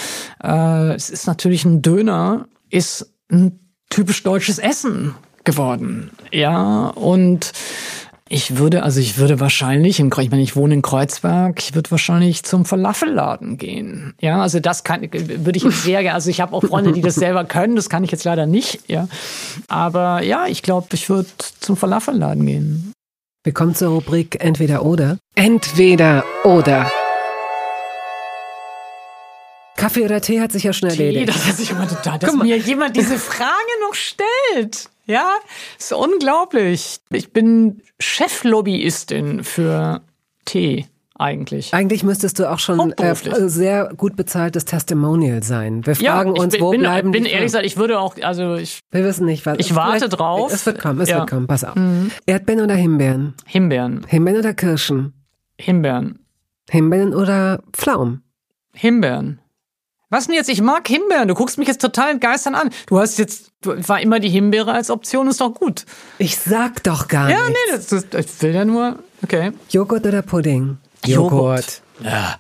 Äh, 0.42 0.94
es 0.94 1.10
ist 1.10 1.28
natürlich 1.28 1.64
ein 1.64 1.80
Döner, 1.80 2.48
ist 2.70 3.12
ein 3.30 3.60
typisch 3.88 4.24
deutsches 4.24 4.58
Essen 4.58 5.14
geworden. 5.44 6.10
Ja, 6.32 6.88
und 6.88 7.52
ich 8.28 8.56
würde, 8.56 8.82
also 8.82 9.00
ich 9.00 9.18
würde 9.18 9.38
wahrscheinlich, 9.38 10.00
in, 10.00 10.10
ich 10.18 10.30
meine, 10.30 10.42
ich 10.42 10.56
wohne 10.56 10.74
in 10.74 10.82
Kreuzberg, 10.82 11.60
ich 11.60 11.74
würde 11.74 11.90
wahrscheinlich 11.90 12.42
zum 12.42 12.64
Falafelladen 12.64 13.58
gehen. 13.58 14.14
Ja, 14.18 14.40
also 14.40 14.60
das 14.60 14.82
kann, 14.82 15.02
würde 15.12 15.56
ich 15.56 15.62
jetzt 15.62 15.82
sehr 15.82 16.02
gerne, 16.02 16.14
also 16.14 16.30
ich 16.30 16.40
habe 16.40 16.54
auch 16.54 16.64
Freunde, 16.64 16.92
die 16.92 17.02
das 17.02 17.16
selber 17.16 17.44
können, 17.44 17.76
das 17.76 17.90
kann 17.90 18.02
ich 18.02 18.10
jetzt 18.10 18.24
leider 18.24 18.46
nicht, 18.46 18.80
ja. 18.88 19.08
Aber 19.68 20.22
ja, 20.22 20.46
ich 20.46 20.62
glaube, 20.62 20.88
ich 20.94 21.10
würde 21.10 21.28
zum 21.60 21.76
Falafelladen 21.76 22.46
gehen. 22.46 22.92
Wir 23.44 23.52
kommen 23.52 23.74
zur 23.74 23.90
Rubrik 23.90 24.42
Entweder 24.42 24.86
oder. 24.86 25.18
Entweder 25.34 26.24
oder. 26.44 26.90
Kaffee 29.76 30.02
oder 30.02 30.22
Tee 30.22 30.40
hat 30.40 30.50
sich 30.50 30.62
ja 30.62 30.72
schon 30.72 30.88
erledigt. 30.88 31.28
Das 31.28 31.58
sich 31.58 31.70
immer 31.70 31.86
total, 31.86 32.18
dass 32.18 32.30
Guck 32.30 32.38
mal. 32.38 32.44
mir 32.46 32.56
jemand 32.56 32.96
diese 32.96 33.18
Frage 33.18 33.50
noch 33.86 33.94
stellt. 33.94 34.88
Ja, 35.07 35.30
ist 35.78 35.92
unglaublich. 35.92 36.98
Ich 37.11 37.32
bin 37.32 37.82
Cheflobbyistin 38.00 39.44
für 39.44 40.00
Tee 40.44 40.86
eigentlich. 41.16 41.72
Eigentlich 41.72 42.02
müsstest 42.02 42.38
du 42.38 42.50
auch 42.50 42.59
schon 42.59 42.78
äh, 42.78 42.82
Hauptberuflich. 42.82 43.34
sehr 43.46 43.92
gut 43.96 44.16
bezahltes 44.16 44.64
Testimonial 44.64 45.42
sein. 45.42 45.86
Wir 45.86 45.94
fragen 45.94 46.34
ich 46.34 46.42
uns, 46.42 46.52
bin, 46.55 46.61
wo 46.62 46.70
bin, 46.70 46.80
bleiben 46.80 47.11
bin 47.12 47.24
die 47.24 47.30
ehrlich 47.30 47.46
gesagt, 47.46 47.66
ich 47.66 47.76
würde 47.76 48.00
auch, 48.00 48.16
also 48.22 48.55
ich, 48.57 48.80
Wir 48.90 49.05
wissen 49.05 49.26
nicht, 49.26 49.46
was. 49.46 49.59
Ich 49.59 49.74
warte 49.76 50.09
drauf. 50.09 50.52
Es 50.52 50.66
wird 50.66 50.80
kommen, 50.80 51.00
es 51.00 51.09
Ja. 51.09 51.16
Mhm. 51.16 51.20
wird 51.20 51.30
kommen, 51.30 51.46
pass 51.46 51.64
auf. 51.64 51.74
Erdbeeren 52.26 52.62
oder 52.64 52.74
Himbeeren? 52.74 53.34
Himbeeren, 53.46 54.05
Himbeeren 54.09 54.38
oder 54.40 54.55
Kirschen? 54.55 55.12
Himbeeren, 55.61 56.18
Himbeeren 56.68 57.14
oder 57.14 57.62
Pflaumen? 57.72 58.22
Himbeeren, 58.74 59.38
Was 60.11 60.26
denn 60.26 60.34
jetzt? 60.36 60.48
Ich 60.48 60.61
mag 60.62 60.86
Himbeeren. 60.86 61.28
Du 61.28 61.34
guckst 61.34 61.59
mich 61.59 61.66
jetzt 61.68 61.80
total 61.80 62.11
entgeistern 62.12 62.55
an. 62.55 62.70
Du 62.86 62.98
hast 62.98 63.18
jetzt, 63.18 63.50
war 63.62 64.00
immer 64.00 64.20
die 64.20 64.28
Himbeere 64.28 64.72
als 64.72 64.90
Option, 64.90 65.28
ist 65.28 65.40
doch 65.40 65.55
gut. 65.55 65.86
Ich 66.18 66.36
sag 66.38 66.82
doch 66.84 67.09
gar 67.09 67.30
Ja, 67.30 67.38
nichts. 67.48 67.90
nee, 67.90 67.96
das, 67.98 68.09
das, 68.11 68.26
ich 68.26 68.42
will 68.42 68.55
ja 68.55 68.64
nur, 68.64 68.98
okay. 69.22 69.52
Joghurt 69.70 70.07
oder 70.07 70.22
Pudding? 70.22 70.78
Joghurt. 71.07 71.82
Ja. 72.02 72.36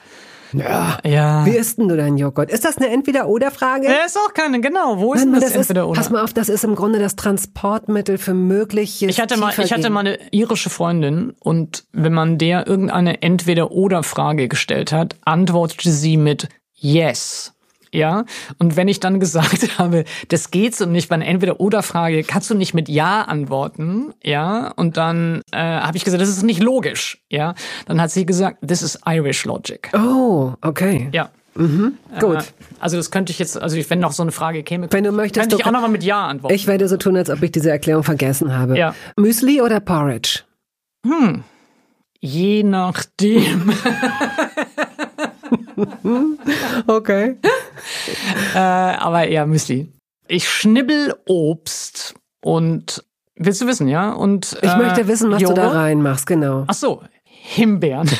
Ja. 0.52 0.98
Ja. 1.04 1.44
Wie 1.46 1.50
isst 1.56 1.78
denn 1.78 1.88
du 1.88 1.96
deinen 1.96 2.16
Joghurt? 2.16 2.48
Ist 2.50 2.64
das 2.64 2.76
eine 2.76 2.88
Entweder-Oder-Frage? 2.88 3.86
Ja, 3.88 4.04
ist 4.06 4.16
auch 4.16 4.32
keine, 4.34 4.60
genau. 4.60 5.00
Wo 5.00 5.12
ist 5.14 5.20
Mann, 5.24 5.32
denn 5.32 5.40
das, 5.40 5.50
das 5.52 5.62
ist, 5.62 5.70
entweder 5.70 5.88
oder? 5.88 6.00
pass 6.00 6.10
mal 6.10 6.22
auf, 6.22 6.32
das 6.32 6.48
ist 6.48 6.62
im 6.62 6.76
Grunde 6.76 7.00
das 7.00 7.16
Transportmittel 7.16 8.18
für 8.18 8.34
mögliche. 8.34 9.06
Ich 9.06 9.20
hatte 9.20 9.36
mal, 9.36 9.52
ich 9.58 9.72
hatte 9.72 9.90
mal 9.90 10.00
eine 10.00 10.18
irische 10.30 10.70
Freundin 10.70 11.34
und 11.40 11.84
wenn 11.92 12.12
man 12.12 12.38
der 12.38 12.68
irgendeine 12.68 13.20
Entweder-Oder-Frage 13.22 14.46
gestellt 14.46 14.92
hat, 14.92 15.16
antwortete 15.24 15.90
sie 15.90 16.16
mit 16.16 16.48
Yes. 16.76 17.53
Ja, 17.94 18.24
und 18.58 18.76
wenn 18.76 18.88
ich 18.88 19.00
dann 19.00 19.20
gesagt 19.20 19.68
habe, 19.78 20.04
das 20.28 20.50
geht 20.50 20.74
so 20.76 20.84
nicht 20.86 21.08
bei 21.08 21.14
einer 21.14 21.26
Entweder-Oder-Frage, 21.26 22.22
kannst 22.24 22.50
du 22.50 22.54
nicht 22.54 22.74
mit 22.74 22.88
Ja 22.88 23.22
antworten, 23.22 24.12
ja, 24.22 24.72
und 24.76 24.96
dann 24.96 25.42
äh, 25.52 25.58
habe 25.58 25.96
ich 25.96 26.04
gesagt, 26.04 26.20
das 26.20 26.28
ist 26.28 26.42
nicht 26.42 26.62
logisch, 26.62 27.22
ja, 27.30 27.54
dann 27.86 28.00
hat 28.00 28.10
sie 28.10 28.26
gesagt, 28.26 28.66
this 28.66 28.82
is 28.82 28.98
Irish 29.06 29.44
Logic. 29.44 29.90
Oh, 29.94 30.52
okay. 30.60 31.08
Ja. 31.12 31.30
Gut. 31.56 32.38
Äh, 32.38 32.42
also 32.80 32.96
das 32.96 33.12
könnte 33.12 33.30
ich 33.30 33.38
jetzt, 33.38 33.56
also 33.62 33.76
wenn 33.88 34.00
noch 34.00 34.10
so 34.10 34.22
eine 34.24 34.32
Frage 34.32 34.64
käme, 34.64 34.88
Wenn 34.90 35.04
du 35.04 35.12
möchtest, 35.12 35.42
könnte 35.44 35.54
ich 35.56 35.62
du- 35.62 35.68
auch 35.68 35.72
nochmal 35.72 35.90
mit 35.90 36.02
Ja 36.02 36.26
antworten. 36.26 36.52
Ich 36.54 36.66
werde 36.66 36.88
so 36.88 36.96
tun, 36.96 37.16
als 37.16 37.30
ob 37.30 37.40
ich 37.44 37.52
diese 37.52 37.70
Erklärung 37.70 38.02
vergessen 38.02 38.56
habe. 38.56 38.76
Ja. 38.76 38.92
Müsli 39.16 39.62
oder 39.62 39.78
Porridge? 39.78 40.40
Je 42.20 42.62
nachdem. 42.64 43.72
Okay. 46.86 47.36
Äh, 48.54 48.58
aber 48.58 49.26
eher 49.26 49.46
Müsli. 49.46 49.92
Ich 50.28 50.48
schnibbel 50.48 51.14
Obst 51.26 52.14
und 52.42 53.04
willst 53.36 53.60
du 53.60 53.66
wissen, 53.66 53.88
ja? 53.88 54.12
Und 54.12 54.56
Ich 54.62 54.70
äh, 54.70 54.76
möchte 54.76 55.06
wissen, 55.08 55.30
was 55.30 55.42
Joghurt? 55.42 55.58
du 55.58 55.62
da 55.62 55.70
reinmachst, 55.70 56.26
genau. 56.26 56.64
Ach 56.66 56.74
so, 56.74 57.02
Himbeeren. 57.26 58.08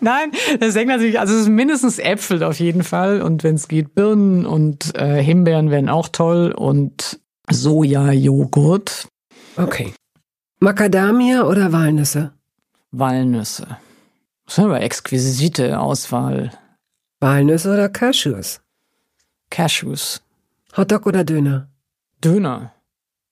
Nein, 0.00 0.30
das 0.60 0.74
hängt 0.76 0.88
natürlich, 0.88 1.18
also 1.18 1.34
es 1.34 1.42
ist 1.42 1.48
mindestens 1.48 1.98
Äpfel 1.98 2.42
auf 2.44 2.60
jeden 2.60 2.82
Fall 2.84 3.20
und 3.22 3.42
wenn 3.44 3.54
es 3.56 3.68
geht 3.68 3.94
Birnen 3.94 4.46
und 4.46 4.94
äh, 4.96 5.22
Himbeeren 5.22 5.70
wären 5.70 5.88
auch 5.88 6.08
toll 6.08 6.52
und 6.56 7.20
Sojajoghurt, 7.50 9.08
Okay. 9.58 9.94
Macadamia 10.60 11.44
oder 11.44 11.72
Walnüsse? 11.72 12.32
Walnüsse. 12.90 13.78
Das 14.46 14.58
ist 14.58 14.64
aber 14.64 14.80
exquisite 14.80 15.78
Auswahl. 15.78 16.50
Walnüsse 17.20 17.72
oder 17.72 17.88
Cashews? 17.88 18.60
Cashews. 19.50 20.22
Hotdog 20.76 21.06
oder 21.06 21.24
Döner? 21.24 21.68
Döner. 22.22 22.72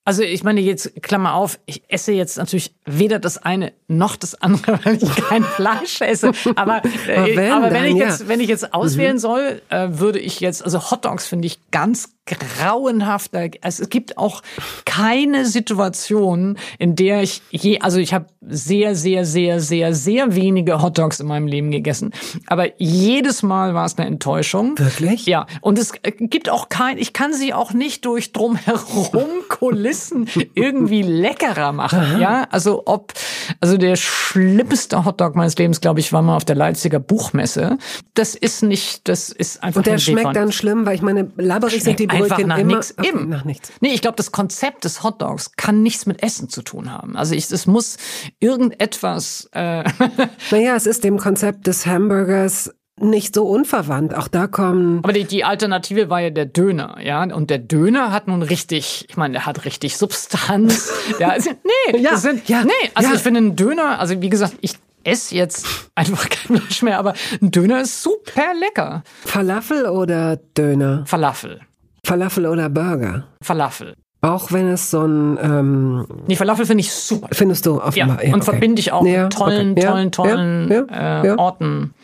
Also 0.06 0.22
ich 0.22 0.44
meine 0.44 0.60
jetzt, 0.60 1.02
Klammer 1.02 1.32
auf, 1.34 1.58
ich 1.64 1.82
esse 1.88 2.12
jetzt 2.12 2.36
natürlich 2.36 2.74
weder 2.84 3.18
das 3.18 3.38
eine 3.38 3.72
noch 3.88 4.16
das 4.16 4.34
andere, 4.34 4.80
weil 4.84 5.02
ich 5.02 5.16
kein 5.16 5.44
Fleisch 5.44 6.00
esse. 6.02 6.32
Aber, 6.56 6.82
äh, 6.84 7.16
Aber 7.16 7.36
wenn, 7.36 7.52
aber 7.52 7.66
wenn 7.66 7.72
dann 7.74 7.84
ich 7.86 7.96
ja. 7.96 8.06
jetzt, 8.06 8.28
wenn 8.28 8.40
ich 8.40 8.48
jetzt 8.48 8.74
auswählen 8.74 9.18
soll, 9.18 9.62
äh, 9.70 9.88
würde 9.92 10.18
ich 10.18 10.40
jetzt, 10.40 10.62
also 10.62 10.90
Hotdogs 10.90 11.26
finde 11.26 11.46
ich 11.46 11.58
ganz 11.70 12.13
grauenhaft. 12.26 13.34
Also 13.34 13.82
es 13.82 13.88
gibt 13.90 14.16
auch 14.16 14.42
keine 14.84 15.44
Situation, 15.44 16.56
in 16.78 16.96
der 16.96 17.22
ich 17.22 17.42
je, 17.50 17.80
also 17.80 17.98
ich 17.98 18.14
habe 18.14 18.26
sehr, 18.46 18.94
sehr, 18.94 19.24
sehr, 19.24 19.60
sehr, 19.60 19.94
sehr 19.94 20.34
wenige 20.34 20.82
Hotdogs 20.82 21.20
in 21.20 21.26
meinem 21.26 21.46
Leben 21.46 21.70
gegessen. 21.70 22.12
Aber 22.46 22.68
jedes 22.80 23.42
Mal 23.42 23.74
war 23.74 23.86
es 23.86 23.96
eine 23.98 24.06
Enttäuschung. 24.06 24.78
Wirklich? 24.78 25.26
Ja, 25.26 25.46
und 25.60 25.78
es 25.78 25.92
gibt 26.02 26.50
auch 26.50 26.68
kein, 26.68 26.98
ich 26.98 27.12
kann 27.12 27.32
sie 27.32 27.54
auch 27.54 27.72
nicht 27.72 28.04
durch 28.04 28.32
drumherum 28.32 29.28
Kulissen 29.48 30.28
irgendwie 30.54 31.02
leckerer 31.02 31.72
machen. 31.72 32.20
Ja, 32.20 32.46
also 32.50 32.82
ob, 32.86 33.12
also 33.60 33.76
der 33.76 33.96
schlimmste 33.96 35.04
Hotdog 35.04 35.36
meines 35.36 35.56
Lebens, 35.56 35.80
glaube 35.80 36.00
ich, 36.00 36.12
war 36.12 36.22
mal 36.22 36.36
auf 36.36 36.44
der 36.44 36.56
Leipziger 36.56 37.00
Buchmesse. 37.00 37.78
Das 38.14 38.34
ist 38.34 38.62
nicht, 38.62 39.08
das 39.08 39.30
ist 39.30 39.62
einfach 39.62 39.78
Und 39.78 39.86
der 39.86 39.98
schmeckt 39.98 40.24
Bacon. 40.24 40.34
dann 40.34 40.52
schlimm, 40.52 40.86
weil 40.86 40.94
ich 40.94 41.02
meine, 41.02 41.30
labberig 41.36 41.82
sind 41.82 41.98
die 41.98 42.06
Einfach 42.14 42.38
nach 42.38 42.62
nichts. 42.62 42.94
Okay, 42.96 43.08
Eben. 43.08 43.28
Nach 43.28 43.44
nichts. 43.44 43.72
Nee, 43.80 43.92
ich 43.94 44.02
glaube, 44.02 44.16
das 44.16 44.32
Konzept 44.32 44.84
des 44.84 45.02
Hotdogs 45.02 45.52
kann 45.56 45.82
nichts 45.82 46.06
mit 46.06 46.22
Essen 46.22 46.48
zu 46.48 46.62
tun 46.62 46.92
haben. 46.92 47.16
Also 47.16 47.34
ich, 47.34 47.50
es 47.50 47.66
muss 47.66 47.96
irgendetwas. 48.40 49.48
Äh, 49.52 49.84
Naja, 50.50 50.76
es 50.76 50.86
ist 50.86 51.04
dem 51.04 51.18
Konzept 51.18 51.66
des 51.66 51.86
Hamburgers 51.86 52.70
nicht 53.00 53.34
so 53.34 53.44
unverwandt. 53.46 54.14
Auch 54.14 54.28
da 54.28 54.46
kommen. 54.46 55.00
Aber 55.02 55.12
die, 55.12 55.24
die 55.24 55.44
Alternative 55.44 56.10
war 56.10 56.20
ja 56.20 56.30
der 56.30 56.46
Döner, 56.46 56.96
ja. 57.02 57.22
Und 57.22 57.50
der 57.50 57.58
Döner 57.58 58.12
hat 58.12 58.28
nun 58.28 58.42
richtig, 58.42 59.06
ich 59.08 59.16
meine, 59.16 59.32
der 59.32 59.46
hat 59.46 59.64
richtig 59.64 59.96
Substanz. 59.96 60.92
Der, 61.18 61.32
also, 61.32 61.50
nee, 61.90 61.98
Ja, 61.98 62.16
sind, 62.16 62.48
ja, 62.48 62.64
nee, 62.64 62.70
also 62.94 63.10
ja. 63.10 63.16
ich 63.16 63.22
finde 63.22 63.38
einen 63.38 63.56
Döner, 63.56 63.98
also 63.98 64.20
wie 64.20 64.28
gesagt, 64.30 64.54
ich 64.60 64.74
esse 65.02 65.34
jetzt 65.34 65.66
einfach 65.94 66.28
kein 66.28 66.58
Fleisch 66.58 66.82
mehr, 66.82 66.98
aber 66.98 67.14
ein 67.42 67.50
Döner 67.50 67.80
ist 67.80 68.02
super 68.02 68.54
lecker. 68.58 69.02
Falafel 69.24 69.86
oder 69.86 70.36
Döner? 70.36 71.04
Falafel. 71.06 71.60
Falafel 72.04 72.46
oder 72.46 72.68
Burger? 72.68 73.24
Falafel. 73.42 73.94
Auch 74.20 74.52
wenn 74.52 74.68
es 74.68 74.90
so 74.90 75.02
ein, 75.02 75.38
ähm, 75.40 76.06
Nee, 76.26 76.36
Falafel 76.36 76.64
finde 76.66 76.80
ich 76.82 76.92
super. 76.92 77.28
findest 77.32 77.66
du 77.66 77.76
Ja, 77.76 77.84
offenbar. 77.84 78.24
und 78.24 78.34
okay. 78.34 78.42
verbinde 78.42 78.80
ich 78.80 78.92
auch 78.92 79.04
Ja, 79.04 79.24
mit 79.24 79.32
tollen, 79.34 79.72
okay. 79.72 79.82
Ja, 79.82 79.90
tollen, 79.90 80.12
tollen 80.12 80.70
ja, 80.70 80.84
ja, 80.90 81.22
äh, 81.22 81.26
ja. 81.26 81.38
Orten. 81.38 81.94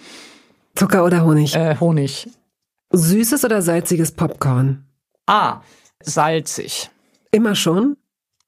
Zucker 0.75 1.05
oder 1.05 1.25
Honig? 1.25 1.55
Äh, 1.57 1.77
Honig. 1.81 2.29
Süßes 2.93 3.45
oder 3.45 3.63
salziges 3.63 4.13
Popcorn? 4.13 4.85
Ah, 5.27 5.61
salzig. 6.03 6.91
Immer 7.31 7.55
schon? 7.55 7.97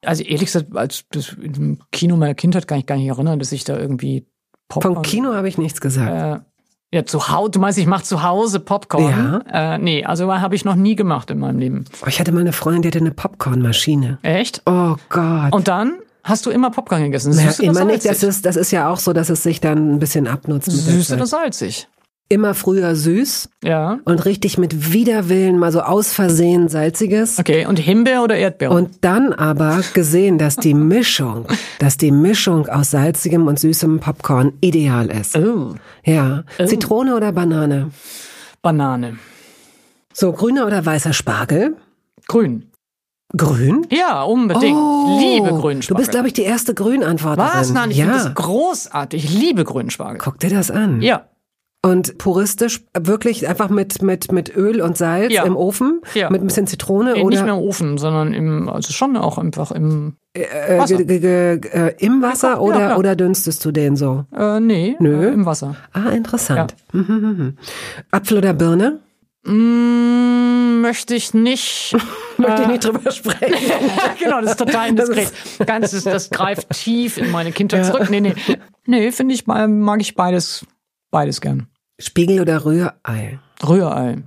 Also 0.04 0.24
ehrlich 0.24 0.46
gesagt, 0.46 0.76
als 0.76 1.04
im 1.40 1.78
Kino 1.92 2.16
meiner 2.16 2.34
Kindheit 2.34 2.66
kann 2.66 2.78
ich 2.78 2.86
gar 2.86 2.96
nicht 2.96 3.08
erinnern, 3.08 3.38
dass 3.38 3.52
ich 3.52 3.64
da 3.64 3.78
irgendwie 3.78 4.26
Popcorn. 4.68 4.94
Vom 4.96 5.02
Kino 5.02 5.32
habe 5.34 5.48
ich 5.48 5.58
nichts 5.58 5.80
gesagt. 5.80 6.42
Äh, 6.42 6.44
ja, 6.92 7.06
zu 7.06 7.28
Hause. 7.28 7.52
Du 7.52 7.58
meinst, 7.58 7.78
ich 7.78 7.86
mache 7.86 8.04
zu 8.04 8.22
Hause 8.22 8.60
Popcorn? 8.60 9.42
Äh, 9.50 9.78
nee, 9.78 10.04
also 10.04 10.32
habe 10.32 10.54
ich 10.54 10.64
noch 10.64 10.74
nie 10.74 10.94
gemacht 10.94 11.30
in 11.30 11.38
meinem 11.38 11.58
Leben. 11.58 11.84
Oh, 12.02 12.06
ich 12.06 12.20
hatte 12.20 12.32
mal 12.32 12.40
eine 12.40 12.52
Freundin, 12.52 12.82
die 12.82 12.88
hatte 12.88 12.98
eine 12.98 13.12
Popcornmaschine. 13.12 14.18
Echt? 14.22 14.62
Oh 14.66 14.96
Gott. 15.08 15.52
Und 15.52 15.68
dann 15.68 15.94
hast 16.22 16.44
du 16.46 16.50
immer 16.50 16.70
Popcorn 16.70 17.02
gegessen. 17.02 17.32
Süß 17.32 17.60
oder 17.60 17.68
immer 17.68 17.84
nicht. 17.84 18.02
salzig? 18.02 18.20
Das 18.20 18.22
ist, 18.22 18.46
das 18.46 18.56
ist 18.56 18.70
ja 18.70 18.88
auch 18.88 18.98
so, 18.98 19.12
dass 19.12 19.30
es 19.30 19.42
sich 19.42 19.60
dann 19.60 19.94
ein 19.94 19.98
bisschen 19.98 20.26
abnutzt. 20.28 20.70
Süß 20.70 21.12
oder 21.12 21.26
salzig? 21.26 21.88
Immer 22.32 22.54
früher 22.54 22.96
süß 22.96 23.50
Ja. 23.62 23.98
und 24.06 24.24
richtig 24.24 24.56
mit 24.56 24.92
Widerwillen 24.94 25.58
mal 25.58 25.70
so 25.70 25.82
aus 25.82 26.14
Versehen 26.14 26.68
salziges. 26.68 27.38
Okay, 27.38 27.66
und 27.66 27.78
Himbeer 27.78 28.22
oder 28.22 28.36
Erdbeere? 28.36 28.72
Und 28.72 29.04
dann 29.04 29.34
aber 29.34 29.80
gesehen, 29.92 30.38
dass 30.38 30.56
die 30.56 30.72
Mischung, 30.72 31.46
dass 31.78 31.98
die 31.98 32.10
Mischung 32.10 32.68
aus 32.68 32.92
salzigem 32.92 33.46
und 33.48 33.58
süßem 33.58 34.00
Popcorn 34.00 34.54
ideal 34.62 35.08
ist. 35.10 35.36
oh, 35.36 35.74
Ja. 36.04 36.44
Zitrone 36.64 37.14
oder 37.16 37.32
Banane? 37.32 37.90
Banane. 38.62 39.18
So, 40.14 40.32
grüner 40.32 40.66
oder 40.66 40.86
weißer 40.86 41.12
Spargel? 41.12 41.76
Grün. 42.28 42.70
Grün? 43.36 43.86
Ja, 43.90 44.22
unbedingt. 44.22 44.76
liebe 45.20 45.48
grünen 45.50 45.80
Oh, 45.84 45.88
Du 45.88 45.94
bist, 45.96 46.10
glaube 46.12 46.28
ich, 46.28 46.32
die 46.32 46.42
erste 46.42 46.72
Grünantworterin. 46.74 47.50
Was? 47.52 47.72
Nein, 47.72 47.90
ich 47.90 47.98
ja. 47.98 48.04
finde 48.06 48.24
das 48.24 48.34
großartig. 48.34 49.24
Ich 49.24 49.38
liebe 49.38 49.64
grünen 49.64 49.90
Spargel. 49.90 50.18
Guck 50.18 50.38
dir 50.38 50.50
das 50.50 50.70
an. 50.70 51.02
Ja. 51.02 51.26
Und 51.84 52.16
puristisch 52.16 52.84
wirklich 52.96 53.48
einfach 53.48 53.68
mit, 53.68 54.02
mit, 54.02 54.30
mit 54.30 54.56
Öl 54.56 54.80
und 54.80 54.96
Salz 54.96 55.32
Ja. 55.32 55.42
im 55.42 55.56
Ofen, 55.56 56.00
Ja. 56.14 56.30
mit 56.30 56.40
ein 56.40 56.46
bisschen 56.46 56.68
Zitrone 56.68 57.16
Äh, 57.16 57.20
oder 57.22 57.30
Nicht 57.30 57.44
mehr 57.44 57.54
im 57.54 57.60
Ofen, 57.60 57.98
sondern 57.98 58.32
im, 58.32 58.68
also 58.68 58.92
schon 58.92 59.16
auch 59.16 59.36
einfach 59.36 59.72
im, 59.72 60.14
äh, 60.32 60.78
Wasser. 60.78 61.02
ge- 61.02 61.18
ge- 61.18 61.70
äh, 61.72 61.94
im 61.98 62.22
Wasser 62.22 62.50
Ja, 62.52 62.58
oder, 62.60 62.76
klar. 62.76 62.98
oder 63.00 63.16
dünstest 63.16 63.64
du 63.64 63.72
den 63.72 63.96
so? 63.96 64.26
äh, 64.32 64.60
nee, 64.60 64.94
Nö. 65.00 65.26
Äh, 65.28 65.32
im 65.32 65.44
Wasser. 65.44 65.74
Ah, 65.92 66.10
interessant. 66.10 66.76
Mhm, 66.92 67.04
mhm, 67.08 67.16
mhm. 67.38 67.56
Apfel 68.12 68.38
oder 68.38 68.54
Birne? 68.54 69.00
Mm, 69.44 70.80
möchte 70.82 71.16
ich 71.16 71.34
nicht. 71.34 71.96
Möchte 72.38 72.62
ich 72.62 72.68
nicht 72.68 72.84
drüber 72.84 73.10
sprechen. 73.10 73.72
genau, 74.22 74.40
das 74.40 74.52
ist 74.52 74.56
total 74.58 74.88
indiskret. 74.88 75.32
Ganzes, 75.66 76.04
das 76.04 76.30
greift 76.30 76.70
tief 76.70 77.18
in 77.18 77.30
meine 77.32 77.50
Kindheit 77.52 77.86
zurück. 77.86 78.08
Nee, 78.08 78.20
nee. 78.20 78.34
Nee, 78.86 79.10
finde 79.12 79.34
ich, 79.34 79.46
äh, 79.48 79.66
mag 79.66 80.00
ich 80.00 80.14
beides, 80.14 80.64
beides 81.10 81.40
gern. 81.40 81.66
Spiegel 82.02 82.40
oder 82.40 82.64
Rührei? 82.64 83.38
Rührei. 83.66 84.18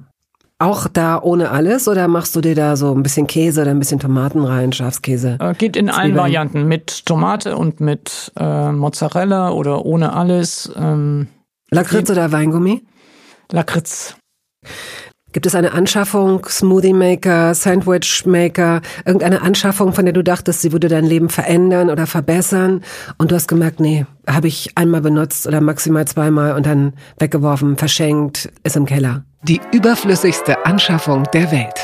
Auch 0.57 0.87
da 0.87 1.21
ohne 1.21 1.51
alles 1.51 1.87
oder 1.89 2.07
machst 2.07 2.33
du 2.35 2.41
dir 2.41 2.55
da 2.55 2.77
so 2.77 2.93
ein 2.95 3.03
bisschen 3.03 3.27
Käse 3.27 3.61
oder 3.61 3.71
ein 3.71 3.79
bisschen 3.79 3.99
Tomaten 3.99 4.43
rein, 4.45 4.71
Schafskäse? 4.71 5.37
Äh, 5.41 5.53
geht 5.53 5.75
in 5.75 5.89
allen 5.89 6.11
Zwiebeln. 6.11 6.17
Varianten. 6.17 6.67
Mit 6.67 7.05
Tomate 7.05 7.57
und 7.57 7.81
mit 7.81 8.31
äh, 8.39 8.71
Mozzarella 8.71 9.51
oder 9.51 9.85
ohne 9.85 10.13
alles. 10.13 10.71
Ähm, 10.77 11.27
Lakritz 11.71 12.09
oder 12.09 12.31
Weingummi? 12.31 12.83
Lakritz. 13.51 14.15
Gibt 15.35 15.47
es 15.47 15.53
eine 15.53 15.73
Anschaffung, 15.73 16.45
Smoothie 16.47 16.93
Maker, 16.93 17.53
Sandwich 17.55 18.25
Maker, 18.25 18.81
irgendeine 19.03 19.41
Anschaffung, 19.41 19.91
von 19.91 20.05
der 20.05 20.13
du 20.13 20.23
dachtest, 20.23 20.61
sie 20.61 20.71
würde 20.71 20.87
dein 20.87 21.03
Leben 21.03 21.27
verändern 21.27 21.89
oder 21.89 22.07
verbessern 22.07 22.85
und 23.17 23.31
du 23.31 23.35
hast 23.35 23.49
gemerkt, 23.49 23.81
nee, 23.81 24.05
habe 24.25 24.47
ich 24.47 24.77
einmal 24.77 25.01
benutzt 25.01 25.45
oder 25.45 25.59
maximal 25.59 26.07
zweimal 26.07 26.53
und 26.53 26.65
dann 26.65 26.93
weggeworfen, 27.19 27.75
verschenkt, 27.75 28.49
ist 28.63 28.77
im 28.77 28.85
Keller. 28.85 29.25
Die 29.43 29.59
überflüssigste 29.73 30.65
Anschaffung 30.65 31.25
der 31.33 31.51
Welt. 31.51 31.81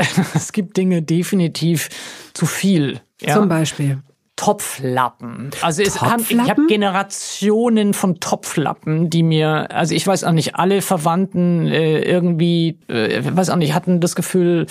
Es 0.34 0.50
gibt 0.50 0.76
Dinge 0.76 1.02
definitiv 1.02 1.88
zu 2.34 2.46
viel. 2.46 3.00
Ja? 3.20 3.34
Zum 3.34 3.48
Beispiel. 3.48 4.02
Topflappen. 4.38 5.50
Also 5.62 5.82
es 5.82 6.00
Haben, 6.00 6.24
ich 6.28 6.38
habe 6.38 6.66
Generationen 6.68 7.92
von 7.92 8.20
Topflappen, 8.20 9.10
die 9.10 9.24
mir, 9.24 9.68
also 9.74 9.96
ich 9.96 10.06
weiß 10.06 10.22
auch 10.22 10.30
nicht, 10.30 10.54
alle 10.54 10.80
Verwandten 10.80 11.66
äh, 11.66 11.98
irgendwie, 12.02 12.78
äh, 12.86 13.20
weiß 13.20 13.50
auch 13.50 13.56
nicht, 13.56 13.74
hatten 13.74 14.00
das 14.00 14.14
Gefühl. 14.14 14.66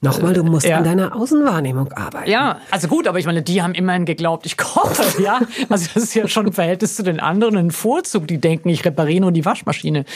Nochmal, 0.00 0.32
du 0.32 0.42
musst 0.44 0.64
äh, 0.64 0.72
an 0.72 0.84
deiner 0.84 1.14
Außenwahrnehmung 1.14 1.92
arbeiten. 1.92 2.30
Ja, 2.30 2.60
also 2.70 2.88
gut, 2.88 3.06
aber 3.06 3.18
ich 3.18 3.26
meine, 3.26 3.42
die 3.42 3.62
haben 3.62 3.74
immerhin 3.74 4.06
geglaubt, 4.06 4.46
ich 4.46 4.56
koche, 4.56 5.04
ja. 5.22 5.40
Also 5.68 5.88
das 5.92 6.04
ist 6.04 6.14
ja 6.14 6.26
schon 6.26 6.46
im 6.46 6.54
Verhältnis 6.54 6.96
zu 6.96 7.02
den 7.02 7.20
anderen 7.20 7.58
ein 7.58 7.70
Vorzug, 7.70 8.26
die 8.26 8.38
denken, 8.38 8.70
ich 8.70 8.82
repariere 8.86 9.20
nur 9.20 9.32
die 9.32 9.44
Waschmaschine. 9.44 10.06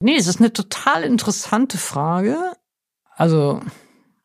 Nee, 0.00 0.14
es 0.14 0.28
ist 0.28 0.38
eine 0.38 0.52
total 0.52 1.02
interessante 1.02 1.78
Frage. 1.78 2.36
Also 3.16 3.60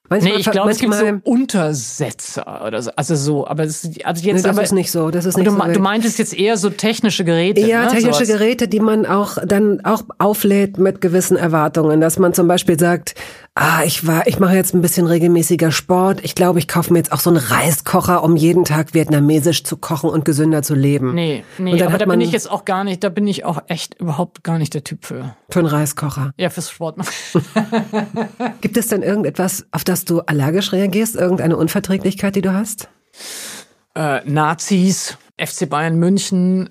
Manchmal, 0.08 0.34
nee, 0.34 0.39
ich 0.39 0.51
glaube, 0.51 0.70
es 0.70 0.78
gibt 0.78 0.93
so 0.93 1.06
Untersetzer 1.24 2.64
oder 2.66 2.82
so. 2.82 2.91
Also 2.95 3.16
so, 3.16 3.47
aber 3.47 3.64
es, 3.64 3.89
also 4.03 4.24
jetzt. 4.24 4.26
Nee, 4.26 4.34
das 4.34 4.45
aber, 4.45 4.62
ist 4.62 4.72
nicht 4.72 4.91
so. 4.91 5.10
Das 5.10 5.26
ist 5.26 5.36
nicht 5.36 5.47
du, 5.47 5.51
so. 5.51 5.74
Du 5.74 5.80
meintest 5.80 6.20
jetzt 6.20 6.38
eher 6.38 6.58
so 6.58 6.70
technische 6.70 7.26
Geräte. 7.26 7.62
Ja, 7.62 7.86
ne? 7.86 7.88
technische 7.91 8.26
so 8.26 8.34
Geräte, 8.34 8.68
die 8.68 8.80
man 8.80 9.08
auch 9.08 9.38
dann 9.43 9.84
auch 9.84 10.03
auflädt 10.20 10.78
mit 10.78 11.01
gewissen 11.01 11.38
Erwartungen, 11.38 12.01
dass 12.01 12.20
man 12.20 12.34
zum 12.36 12.47
Beispiel 12.47 12.80
sagt, 12.80 13.16
ah, 13.56 13.84
ich 13.86 14.06
war, 14.06 14.28
ich 14.28 14.39
mache 14.39 14.56
jetzt 14.56 14.74
ein 14.74 14.82
bisschen 14.82 15.08
regelmäßiger 15.08 15.72
Sport. 15.72 16.24
Ich 16.24 16.36
glaube, 16.36 16.60
ich 16.60 16.68
kaufe 16.68 16.93
mir 16.93 16.99
jetzt 16.99 17.12
auch 17.12 17.20
so 17.20 17.30
einen 17.30 17.38
Reiskocher, 17.38 18.24
um 18.24 18.36
jeden 18.36 18.66
Tag 18.66 18.93
vietnamesisch 18.93 19.64
zu 19.64 19.78
kochen 19.78 20.10
und 20.10 20.26
gesünder 20.26 20.62
zu 20.62 20.76
leben. 20.76 21.16
Nee, 21.16 21.43
nee, 21.58 21.82
aber 21.82 21.97
da 21.97 22.06
bin 22.06 22.22
ich 22.22 22.32
jetzt 22.32 22.51
auch 22.51 22.66
gar 22.66 22.84
nicht, 22.84 23.03
da 23.03 23.10
bin 23.10 23.28
ich 23.28 23.45
auch 23.45 23.64
echt 23.68 23.95
überhaupt 23.95 24.43
gar 24.43 24.58
nicht 24.58 24.74
der 24.74 24.84
Typ 24.84 25.06
für. 25.06 25.36
Für 25.49 25.60
einen 25.60 25.68
Reiskocher. 25.70 26.32
Ja, 26.38 26.49
fürs 26.49 26.70
Sport. 26.70 26.97
Gibt 28.62 28.78
es 28.78 28.88
denn 28.89 29.01
irgendetwas, 29.01 29.66
auf 29.72 29.84
das 29.84 30.06
du 30.06 30.20
allergisch 30.22 30.72
reagierst? 30.72 31.16
Irgendeine 31.16 31.58
Unverträglichkeit, 31.58 32.36
die 32.36 32.41
du 32.41 32.53
hast? 32.53 32.89
Äh, 33.95 34.22
Nazis. 34.30 35.18
FC 35.38 35.70
Bayern 35.70 35.97
München. 35.97 36.70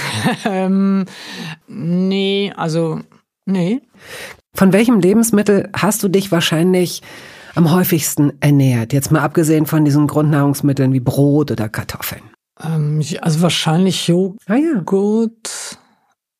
ähm, 0.44 1.04
nee, 1.66 2.52
also 2.56 3.00
nee. 3.44 3.82
Von 4.54 4.72
welchem 4.72 5.00
Lebensmittel 5.00 5.68
hast 5.76 6.02
du 6.02 6.08
dich 6.08 6.30
wahrscheinlich 6.30 7.02
am 7.54 7.72
häufigsten 7.72 8.32
ernährt? 8.40 8.92
Jetzt 8.92 9.10
mal 9.10 9.20
abgesehen 9.20 9.66
von 9.66 9.84
diesen 9.84 10.06
Grundnahrungsmitteln 10.06 10.92
wie 10.92 11.00
Brot 11.00 11.50
oder 11.50 11.68
Kartoffeln. 11.68 12.22
Ähm, 12.62 13.02
also 13.20 13.42
wahrscheinlich 13.42 14.06
Joghurt. 14.06 14.38
Ah, 14.46 14.54
ja. 14.54 14.82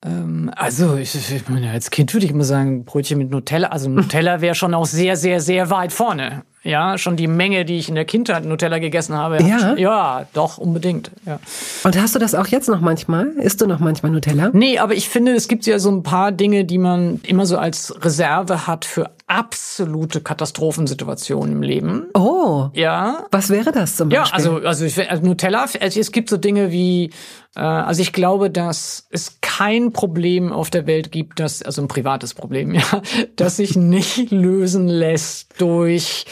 Ähm, 0.05 0.51
also 0.55 0.97
ich, 0.97 1.15
ich 1.15 1.49
meine, 1.49 1.71
als 1.71 1.91
Kind 1.91 2.13
würde 2.13 2.27
ich 2.27 2.33
immer 2.33 2.45
sagen 2.45 2.85
Brötchen 2.85 3.19
mit 3.19 3.31
Nutella. 3.31 3.69
Also 3.69 3.89
Nutella 3.89 4.41
wäre 4.41 4.55
schon 4.55 4.75
auch 4.75 4.87
sehr, 4.87 5.17
sehr, 5.17 5.41
sehr 5.41 5.71
weit 5.71 5.93
vorne. 5.93 6.43
Ja, 6.63 6.97
schon 6.97 7.17
die 7.17 7.27
Menge, 7.27 7.67
die 7.67 7.77
ich 7.77 7.91
in 7.91 7.95
der 7.95 8.07
Kindheit 8.07 8.47
Nutella 8.47 8.79
gegessen 8.79 9.15
habe. 9.15 9.43
Ja, 9.43 9.75
ja 9.77 10.27
doch, 10.33 10.57
unbedingt. 10.57 11.11
Ja. 11.27 11.39
Und 11.85 12.01
hast 12.01 12.15
du 12.15 12.19
das 12.19 12.35
auch 12.35 12.47
jetzt 12.47 12.69
noch 12.71 12.81
manchmal? 12.81 13.27
Isst 13.37 13.61
du 13.61 13.67
noch 13.67 13.81
manchmal 13.81 14.13
Nutella? 14.13 14.51
Nee, 14.55 14.79
aber 14.79 14.95
ich 14.95 15.11
finde, 15.11 15.33
es 15.33 15.47
gibt 15.49 15.67
ja 15.67 15.79
so 15.79 15.91
ein 15.91 16.03
paar 16.03 16.33
Dinge, 16.33 16.65
die 16.65 16.79
man 16.79 17.21
immer 17.23 17.45
so 17.45 17.59
als 17.59 17.95
Reserve 18.03 18.67
hat 18.67 18.87
für 18.87 19.11
absolute 19.35 20.21
Katastrophensituationen 20.21 21.57
im 21.57 21.63
Leben. 21.63 22.07
Oh. 22.15 22.69
Ja. 22.73 23.27
Was 23.33 23.51
wäre 23.51 23.73
das 23.73 23.97
zum 23.97 24.09
Beispiel? 24.09 24.27
Ja, 24.27 24.33
also, 24.33 24.67
also, 24.67 24.85
ich, 24.85 25.11
also 25.11 25.25
Nutella, 25.25 25.67
also 25.81 26.01
es 26.01 26.13
gibt 26.13 26.31
so 26.31 26.37
Dinge 26.37 26.71
wie, 26.71 27.11
äh, 27.57 27.61
also 27.61 28.01
ich 28.01 28.13
glaube, 28.13 28.51
dass 28.51 29.09
es 29.11 29.39
kein 29.41 29.93
Problem 29.93 30.53
auf 30.53 30.71
der 30.71 30.87
Welt 30.87 31.11
gibt, 31.11 31.41
das, 31.41 31.63
also 31.63 31.83
ein 31.83 31.89
privates 31.89 32.35
Problem, 32.35 32.75
ja, 32.75 33.03
das 33.37 33.57
sich 33.57 33.77
nicht 33.77 34.31
lösen 34.31 34.87
lässt 34.87 35.61
durch 35.61 36.27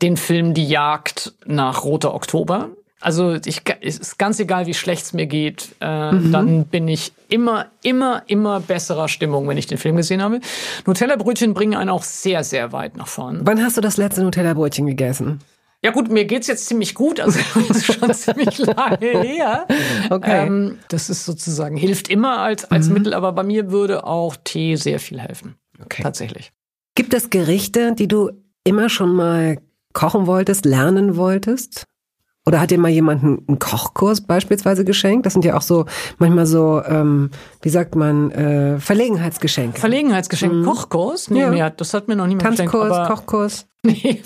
den 0.00 0.16
Film 0.16 0.54
Die 0.54 0.66
Jagd 0.66 1.34
nach 1.44 1.84
Roter 1.84 2.14
Oktober. 2.14 2.70
Also 3.00 3.34
ich, 3.44 3.62
es 3.82 3.98
ist 3.98 4.18
ganz 4.18 4.40
egal, 4.40 4.66
wie 4.66 4.74
schlecht 4.74 5.04
es 5.04 5.12
mir 5.12 5.26
geht, 5.26 5.68
äh, 5.80 6.12
mhm. 6.12 6.32
dann 6.32 6.64
bin 6.64 6.88
ich 6.88 7.12
immer, 7.28 7.66
immer, 7.82 8.22
immer 8.26 8.60
besserer 8.60 9.08
Stimmung, 9.08 9.46
wenn 9.48 9.58
ich 9.58 9.66
den 9.66 9.76
Film 9.76 9.96
gesehen 9.96 10.22
habe. 10.22 10.40
Nutella-Brötchen 10.86 11.52
bringen 11.52 11.74
einen 11.74 11.90
auch 11.90 12.02
sehr, 12.02 12.42
sehr 12.42 12.72
weit 12.72 12.96
nach 12.96 13.06
vorne. 13.06 13.40
Wann 13.42 13.62
hast 13.62 13.76
du 13.76 13.82
das 13.82 13.98
letzte 13.98 14.22
Nutella-Brötchen 14.22 14.86
gegessen? 14.86 15.40
Ja 15.82 15.90
gut, 15.90 16.10
mir 16.10 16.24
geht's 16.24 16.46
jetzt 16.46 16.66
ziemlich 16.66 16.94
gut, 16.94 17.20
also 17.20 17.38
das 17.68 17.76
ist 17.76 17.92
schon 17.92 18.14
ziemlich 18.14 18.58
lange 18.58 18.98
her. 18.98 19.66
Okay. 20.08 20.46
Ähm, 20.46 20.78
das 20.88 21.10
ist 21.10 21.26
sozusagen, 21.26 21.76
hilft 21.76 22.08
immer 22.08 22.38
als, 22.38 22.64
als 22.64 22.88
mhm. 22.88 22.94
Mittel, 22.94 23.14
aber 23.14 23.32
bei 23.32 23.42
mir 23.42 23.70
würde 23.70 24.04
auch 24.04 24.36
Tee 24.42 24.76
sehr 24.76 24.98
viel 25.00 25.20
helfen. 25.20 25.56
Okay. 25.84 26.02
Tatsächlich. 26.02 26.52
Gibt 26.94 27.12
es 27.12 27.28
Gerichte, 27.28 27.94
die 27.94 28.08
du 28.08 28.30
immer 28.64 28.88
schon 28.88 29.14
mal 29.14 29.58
kochen 29.92 30.26
wolltest, 30.26 30.64
lernen 30.64 31.16
wolltest? 31.16 31.84
Oder 32.46 32.60
hat 32.60 32.70
dir 32.70 32.78
mal 32.78 32.90
jemand 32.90 33.24
einen 33.24 33.58
Kochkurs 33.58 34.20
beispielsweise 34.20 34.84
geschenkt? 34.84 35.26
Das 35.26 35.32
sind 35.32 35.44
ja 35.44 35.56
auch 35.56 35.62
so 35.62 35.84
manchmal 36.18 36.46
so, 36.46 36.80
ähm, 36.86 37.30
wie 37.60 37.68
sagt 37.68 37.96
man, 37.96 38.30
äh, 38.30 38.78
Verlegenheitsgeschenke. 38.78 39.80
Verlegenheitsgeschenk, 39.80 40.52
mhm. 40.52 40.64
Kochkurs? 40.64 41.28
Nee, 41.28 41.40
ja. 41.40 41.50
mehr, 41.50 41.70
das 41.70 41.92
hat 41.92 42.06
mir 42.06 42.14
noch 42.14 42.28
niemand 42.28 42.56
Tanzkurs, 42.56 42.88
geschenkt. 42.88 43.08
Tanzkurs, 43.08 43.66
Kochkurs. 43.66 43.66
Nee, 43.86 44.20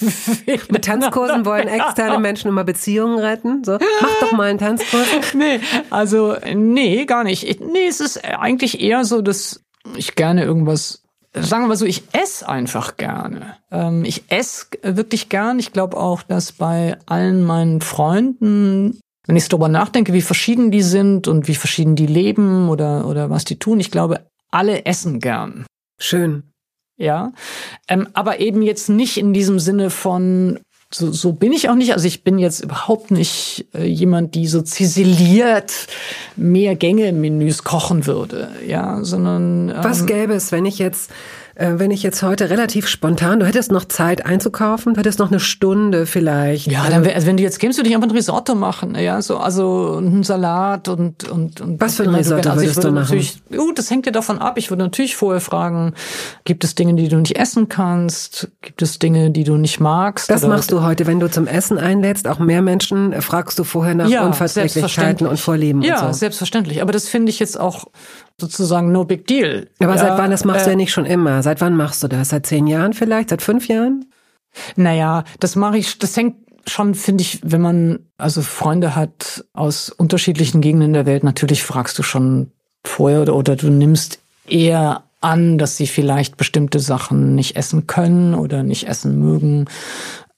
Mit 0.71 0.87
Tanzkursen 0.87 1.45
wollen 1.45 1.69
externe 1.69 2.19
Menschen 2.19 2.49
immer 2.49 2.65
Beziehungen 2.65 3.19
retten. 3.19 3.63
So, 3.63 3.73
mach 4.01 4.21
doch 4.21 4.33
mal 4.33 4.49
einen 4.49 4.59
Tanzkurs. 4.59 5.07
Nee, 5.35 5.61
also 5.91 6.35
nee, 6.55 7.05
gar 7.05 7.25
nicht. 7.25 7.61
Nee, 7.61 7.87
es 7.87 8.01
ist 8.01 8.25
eigentlich 8.25 8.81
eher 8.81 9.05
so, 9.05 9.21
dass 9.21 9.63
ich 9.97 10.15
gerne 10.15 10.45
irgendwas 10.45 11.03
sagen 11.35 11.65
wir 11.65 11.69
mal 11.69 11.77
so, 11.77 11.87
ich 11.87 12.03
esse 12.13 12.49
einfach 12.49 12.97
gerne. 12.97 13.57
Ähm, 13.71 14.05
ich 14.05 14.25
esse 14.31 14.67
wirklich 14.83 15.29
gern. 15.29 15.59
Ich 15.59 15.73
glaube 15.73 15.97
auch, 15.97 16.23
dass 16.23 16.53
bei 16.53 16.99
allen 17.07 17.45
meinen 17.45 17.81
Freunden, 17.81 19.01
wenn 19.27 19.37
ich 19.37 19.49
darüber 19.49 19.69
nachdenke, 19.69 20.13
wie 20.13 20.23
verschieden 20.23 20.71
die 20.71 20.83
sind 20.83 21.29
und 21.29 21.49
wie 21.49 21.55
verschieden 21.55 21.97
die 21.97 22.07
leben 22.07 22.69
oder, 22.69 23.07
oder 23.07 23.31
was 23.31 23.45
die 23.45 23.59
tun, 23.59 23.81
ich 23.81 23.91
glaube, 23.91 24.27
alle 24.51 24.85
essen 24.87 25.21
gern. 25.21 25.67
Schön. 25.99 26.45
Ja. 26.97 27.33
Ähm, 27.89 28.09
aber 28.13 28.41
eben 28.41 28.63
jetzt 28.63 28.89
nicht 28.89 29.17
in 29.17 29.33
diesem 29.33 29.59
Sinne 29.59 29.91
von, 29.91 30.61
so, 30.93 31.13
so 31.13 31.33
bin 31.33 31.53
ich 31.53 31.69
auch 31.69 31.77
nicht. 31.77 31.93
Also 31.93 32.07
ich 32.07 32.25
bin 32.25 32.39
jetzt 32.39 32.61
überhaupt 32.65 33.11
nicht 33.11 33.67
äh, 33.75 33.85
jemand, 33.85 34.35
die 34.35 34.49
so 34.49 34.61
ziseliert 34.63 35.73
mehr 36.37 36.75
Gänge-Menüs 36.75 37.63
kochen 37.63 38.07
würde, 38.07 38.51
ja, 38.67 39.03
sondern. 39.05 39.69
Ähm, 39.69 39.77
Was 39.81 40.07
gäbe 40.07 40.35
es, 40.35 40.51
wenn 40.51 40.67
ich 40.67 40.79
jetzt 40.79 41.11
äh, 41.55 41.73
wenn 41.77 41.91
ich 41.91 42.03
jetzt 42.03 42.23
heute 42.23 42.51
relativ 42.51 42.87
spontan, 42.87 43.41
du 43.41 43.47
hättest 43.47 43.73
noch 43.73 43.85
Zeit 43.85 44.27
einzukaufen, 44.27 44.95
du 44.95 45.01
hättest 45.01 45.19
noch 45.19 45.31
eine 45.31 45.41
Stunde 45.41 46.07
vielleicht. 46.07 46.67
Ja, 46.67 46.89
dann 46.89 47.05
wär, 47.05 47.15
also 47.15 47.27
wenn 47.27 47.37
du 47.37 47.43
jetzt 47.43 47.59
kämst, 47.59 47.79
würde 47.79 47.89
ich 47.89 47.95
einfach 47.95 48.09
ein 48.09 48.15
Risotto 48.15 48.55
machen, 48.55 48.95
ja, 48.95 49.21
so 49.23 49.39
also 49.39 49.97
einen 49.99 50.23
Salat 50.23 50.89
und 50.89 51.29
und 51.29 51.61
und 51.61 51.81
was 51.81 51.97
für 51.97 52.05
ein 52.05 52.15
Risotto 52.15 52.51
also 52.51 52.63
würdest 52.63 52.77
würde 52.77 52.89
du 52.89 52.95
machen? 52.95 53.29
Uh, 53.53 53.73
das 53.73 53.91
hängt 53.91 54.07
ja 54.07 54.13
davon 54.13 54.39
ab. 54.39 54.59
Ich 54.59 54.71
würde 54.71 54.83
natürlich 54.83 55.17
vorher 55.17 55.41
fragen, 55.41 55.95
gibt 56.45 56.65
es 56.65 56.75
Dinge, 56.75 56.95
die 56.95 57.09
du 57.09 57.17
nicht 57.17 57.37
essen 57.37 57.69
kannst? 57.69 58.51
Gibt 58.63 58.83
es 58.83 58.99
Dinge, 58.99 59.31
die 59.31 59.45
du 59.45 59.57
nicht 59.57 59.81
magst? 59.81 60.31
Das 60.31 60.47
machst 60.47 60.73
du 60.73 60.83
heute, 60.83 61.07
wenn 61.07 61.21
du 61.21 61.31
zum 61.31 61.47
Essen 61.47 61.79
einlädst, 61.79 62.29
auch 62.29 62.39
mehr 62.39 62.63
Menschen, 62.63 63.13
äh, 63.13 63.21
fragst 63.21 63.59
du 63.59 63.65
vorher 63.65 63.95
nach 63.95 64.09
ja, 64.09 64.25
Unverträglichkeiten 64.25 65.27
und 65.27 65.39
Vorlieben 65.39 65.83
ja, 65.83 66.07
und 66.07 66.15
so. 66.15 66.19
selbstverständlich. 66.19 66.83
Aber 66.83 66.93
das 66.93 67.09
finde 67.09 67.31
ich 67.31 67.39
jetzt 67.39 67.59
auch 67.59 67.87
sozusagen 68.41 68.93
no 68.93 69.05
big 69.05 69.27
deal. 69.27 69.69
Aber 69.79 69.95
ja, 69.95 69.99
seit 69.99 70.19
wann, 70.19 70.31
das 70.31 70.45
machst 70.45 70.63
äh, 70.63 70.65
du 70.65 70.71
ja 70.71 70.77
nicht 70.77 70.93
schon 70.93 71.07
immer. 71.07 71.43
Seit 71.43 71.61
wann 71.61 71.77
machst 71.77 72.03
du 72.03 72.09
das? 72.09 72.31
Seit 72.31 72.47
zehn 72.47 72.67
Jahren 72.67 72.93
vielleicht? 72.93 73.31
Seit 73.31 73.43
fünf 73.43 73.69
Jahren? 73.69 74.07
Naja, 74.77 75.25
das 75.39 75.57
mache 75.57 75.79
ich, 75.79 75.99
das 75.99 76.17
hängt 76.17 76.37
schon, 76.67 76.95
finde 76.95 77.23
ich, 77.23 77.41
wenn 77.43 77.61
man 77.61 77.99
also 78.19 78.43
Freunde 78.43 78.95
hat 78.97 79.45
aus 79.53 79.91
unterschiedlichen 79.91 80.61
Gegenden 80.61 80.93
der 80.93 81.07
Welt, 81.07 81.25
natürlich 81.25 81.63
fragst 81.63 81.99
du 81.99 82.03
schon 82.03 82.53
vorher 82.85 83.23
oder, 83.23 83.37
oder 83.37 83.57
du 83.57 83.71
nimmst 83.71 84.21
eher 84.47 85.05
an, 85.21 85.59
dass 85.59 85.77
sie 85.77 85.87
vielleicht 85.87 86.37
bestimmte 86.37 86.81
Sachen 86.81 87.35
nicht 87.35 87.57
essen 87.57 87.87
können 87.87 88.35
oder 88.35 88.63
nicht 88.63 88.89
essen 88.89 89.19
mögen. 89.19 89.67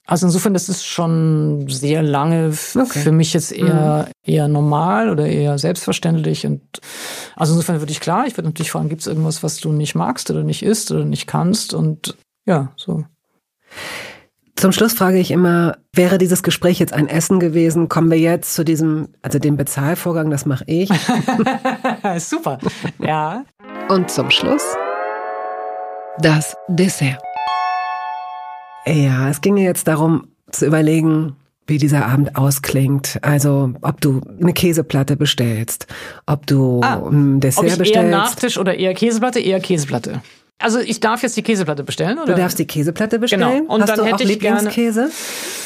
Also 0.05 0.25
insofern, 0.25 0.53
das 0.53 0.67
ist 0.67 0.85
schon 0.85 1.67
sehr 1.69 2.03
lange 2.03 2.53
okay. 2.75 2.99
für 2.99 3.11
mich 3.13 3.33
jetzt 3.33 3.53
eher, 3.53 4.07
mhm. 4.07 4.31
eher 4.33 4.47
normal 4.49 5.09
oder 5.09 5.27
eher 5.27 5.57
selbstverständlich. 5.57 6.45
Und 6.45 6.61
also 7.35 7.53
insofern 7.53 7.79
würde 7.79 7.91
ich 7.91 8.01
klar, 8.01 8.27
ich 8.27 8.35
würde 8.35 8.49
natürlich 8.49 8.71
fragen, 8.71 8.89
gibt 8.89 9.01
es 9.01 9.07
irgendwas, 9.07 9.43
was 9.43 9.57
du 9.57 9.71
nicht 9.71 9.95
magst 9.95 10.29
oder 10.29 10.43
nicht 10.43 10.61
isst 10.61 10.91
oder 10.91 11.05
nicht 11.05 11.25
kannst? 11.25 11.73
Und 11.73 12.17
ja, 12.45 12.73
so. 12.75 13.05
Zum 14.57 14.71
Schluss 14.71 14.93
frage 14.93 15.19
ich 15.19 15.31
immer, 15.31 15.77
wäre 15.93 16.17
dieses 16.17 16.43
Gespräch 16.43 16.79
jetzt 16.79 16.93
ein 16.93 17.07
Essen 17.07 17.39
gewesen? 17.39 17.89
Kommen 17.89 18.11
wir 18.11 18.19
jetzt 18.19 18.53
zu 18.53 18.63
diesem, 18.63 19.09
also 19.21 19.39
dem 19.39 19.57
Bezahlvorgang, 19.57 20.29
das 20.29 20.45
mache 20.45 20.65
ich. 20.67 20.89
Super, 22.17 22.59
ja. 22.99 23.45
Und 23.89 24.11
zum 24.11 24.29
Schluss 24.29 24.63
Das 26.19 26.55
Dessert. 26.67 27.21
Ja, 28.85 29.29
es 29.29 29.41
ginge 29.41 29.63
jetzt 29.63 29.87
darum 29.87 30.27
zu 30.51 30.65
überlegen, 30.65 31.35
wie 31.67 31.77
dieser 31.77 32.05
Abend 32.05 32.35
ausklingt. 32.35 33.19
Also, 33.21 33.73
ob 33.81 34.01
du 34.01 34.21
eine 34.41 34.53
Käseplatte 34.53 35.15
bestellst, 35.15 35.87
ob 36.25 36.45
du 36.45 36.81
ah, 36.83 37.07
ein 37.09 37.39
Dessert 37.39 37.63
ob 37.63 37.69
ich 37.69 37.77
bestellst. 37.77 38.11
Eher 38.11 38.17
Nachtisch 38.17 38.57
oder 38.57 38.75
eher 38.77 38.93
Käseplatte, 38.93 39.39
eher 39.39 39.59
Käseplatte. 39.59 40.21
Also 40.59 40.79
ich 40.79 40.99
darf 40.99 41.23
jetzt 41.23 41.35
die 41.35 41.41
Käseplatte 41.41 41.83
bestellen, 41.83 42.19
oder? 42.19 42.33
Du 42.33 42.39
darfst 42.39 42.57
die 42.57 42.65
Käseplatte 42.65 43.19
bestellen. 43.19 43.63
Genau. 43.63 43.73
Und 43.73 43.81
Hast 43.81 43.89
dann 43.89 43.99
du 43.99 44.05
hätte 44.05 44.15
auch 44.15 44.21
ich 44.21 44.27
Lieblingskäse? 44.27 45.09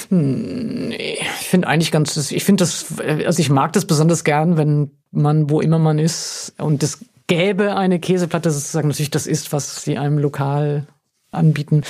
Gerne, 0.09 0.24
hm, 0.24 0.88
nee, 0.89 1.18
ich 1.20 1.47
finde 1.47 1.68
eigentlich 1.68 1.91
ganz, 1.91 2.32
ich 2.32 2.43
finde 2.43 2.63
das, 2.63 2.86
also 3.26 3.39
ich 3.39 3.49
mag 3.49 3.74
das 3.74 3.86
besonders 3.86 4.24
gern, 4.24 4.57
wenn 4.57 4.91
man, 5.11 5.49
wo 5.49 5.61
immer 5.61 5.78
man 5.78 5.99
ist, 5.99 6.53
und 6.57 6.82
es 6.82 6.99
gäbe 7.28 7.76
eine 7.76 7.99
Käseplatte 7.99 8.49
sozusagen 8.49 8.88
natürlich 8.88 9.11
das 9.11 9.28
ist, 9.28 9.51
was 9.51 9.84
sie 9.84 9.97
einem 9.97 10.18
lokal 10.18 10.88
anbieten. 11.32 11.84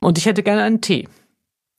Und 0.00 0.18
ich 0.18 0.26
hätte 0.26 0.42
gerne 0.42 0.62
einen 0.62 0.80
Tee. 0.80 1.08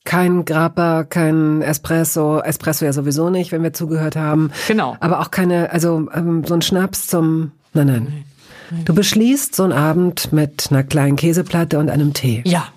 Kein 0.03 0.45
Grappa, 0.45 1.03
kein 1.03 1.62
Espresso, 1.62 2.39
Espresso 2.39 2.86
ja 2.86 2.93
sowieso 2.93 3.30
nicht, 3.30 3.51
wenn 3.51 3.62
wir 3.62 3.74
zugehört 3.74 4.16
haben. 4.16 4.51
Genau. 4.68 4.97
Aber 4.99 5.20
auch 5.20 5.30
keine, 5.30 5.72
also 5.72 6.09
ähm, 6.14 6.43
so 6.43 6.55
ein 6.55 6.64
Schnaps 6.64 7.07
zum, 7.07 7.51
nein, 7.74 7.88
nein. 7.88 8.24
Du 8.86 8.95
beschließt 8.95 9.53
so 9.53 9.64
einen 9.64 9.74
Abend 9.74 10.32
mit 10.32 10.68
einer 10.72 10.84
kleinen 10.84 11.18
Käseplatte 11.18 11.78
und 11.78 11.89
einem 11.89 12.14
Tee. 12.14 12.41
Ja, 12.45 12.70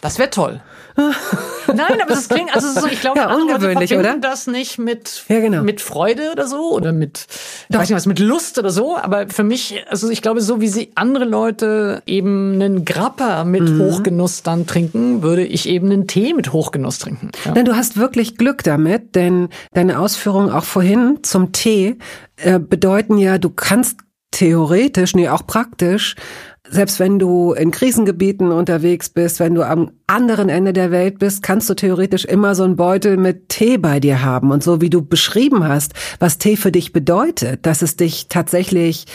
das 0.00 0.18
wäre 0.18 0.30
toll. 0.30 0.60
Nein, 0.96 2.00
aber 2.00 2.14
das 2.14 2.28
klingt, 2.28 2.54
also 2.54 2.80
so, 2.80 2.86
ich 2.86 3.00
glaube, 3.00 3.20
ja, 3.20 3.34
ungewöhnlich, 3.34 3.94
oder? 3.94 4.16
das 4.18 4.46
nicht 4.46 4.78
mit, 4.78 5.24
ja, 5.28 5.40
genau. 5.40 5.62
mit 5.62 5.80
Freude 5.80 6.30
oder 6.32 6.46
so 6.46 6.72
oder 6.72 6.92
mit, 6.92 7.26
ich 7.68 7.76
weiß 7.76 7.88
nicht 7.88 7.96
was, 7.96 8.06
mit 8.06 8.18
Lust 8.18 8.58
oder 8.58 8.70
so, 8.70 8.96
aber 8.96 9.28
für 9.28 9.42
mich, 9.42 9.84
also 9.88 10.08
ich 10.08 10.22
glaube, 10.22 10.40
so 10.40 10.60
wie 10.60 10.68
sie 10.68 10.92
andere 10.94 11.24
Leute 11.24 12.02
eben 12.06 12.54
einen 12.54 12.84
Grappa 12.84 13.44
mit 13.44 13.68
mhm. 13.68 13.80
Hochgenuss 13.80 14.42
dann 14.42 14.66
trinken, 14.66 15.22
würde 15.22 15.44
ich 15.44 15.68
eben 15.68 15.90
einen 15.90 16.06
Tee 16.06 16.32
mit 16.34 16.52
Hochgenuss 16.52 16.98
trinken. 16.98 17.30
Ja. 17.44 17.52
Denn 17.52 17.64
du 17.64 17.76
hast 17.76 17.96
wirklich 17.96 18.36
Glück 18.36 18.62
damit, 18.62 19.14
denn 19.14 19.48
deine 19.72 19.98
Ausführungen 19.98 20.50
auch 20.50 20.64
vorhin 20.64 21.18
zum 21.22 21.52
Tee 21.52 21.98
äh, 22.36 22.58
bedeuten 22.58 23.18
ja, 23.18 23.38
du 23.38 23.50
kannst 23.50 23.98
theoretisch, 24.30 25.14
nee, 25.14 25.28
auch 25.28 25.46
praktisch 25.46 26.16
selbst 26.70 27.00
wenn 27.00 27.18
du 27.18 27.52
in 27.52 27.70
Krisengebieten 27.70 28.52
unterwegs 28.52 29.08
bist, 29.08 29.40
wenn 29.40 29.54
du 29.54 29.62
am 29.62 29.92
anderen 30.08 30.48
Ende 30.48 30.72
der 30.72 30.92
Welt 30.92 31.18
bist, 31.18 31.42
kannst 31.42 31.68
du 31.68 31.74
theoretisch 31.74 32.24
immer 32.24 32.54
so 32.54 32.62
einen 32.62 32.76
Beutel 32.76 33.16
mit 33.16 33.48
Tee 33.48 33.76
bei 33.76 33.98
dir 33.98 34.22
haben. 34.22 34.52
Und 34.52 34.62
so 34.62 34.80
wie 34.80 34.88
du 34.88 35.02
beschrieben 35.02 35.66
hast, 35.66 35.94
was 36.20 36.38
Tee 36.38 36.56
für 36.56 36.70
dich 36.70 36.92
bedeutet, 36.92 37.66
dass 37.66 37.82
es 37.82 37.96
dich 37.96 38.28
tatsächlich, 38.28 39.06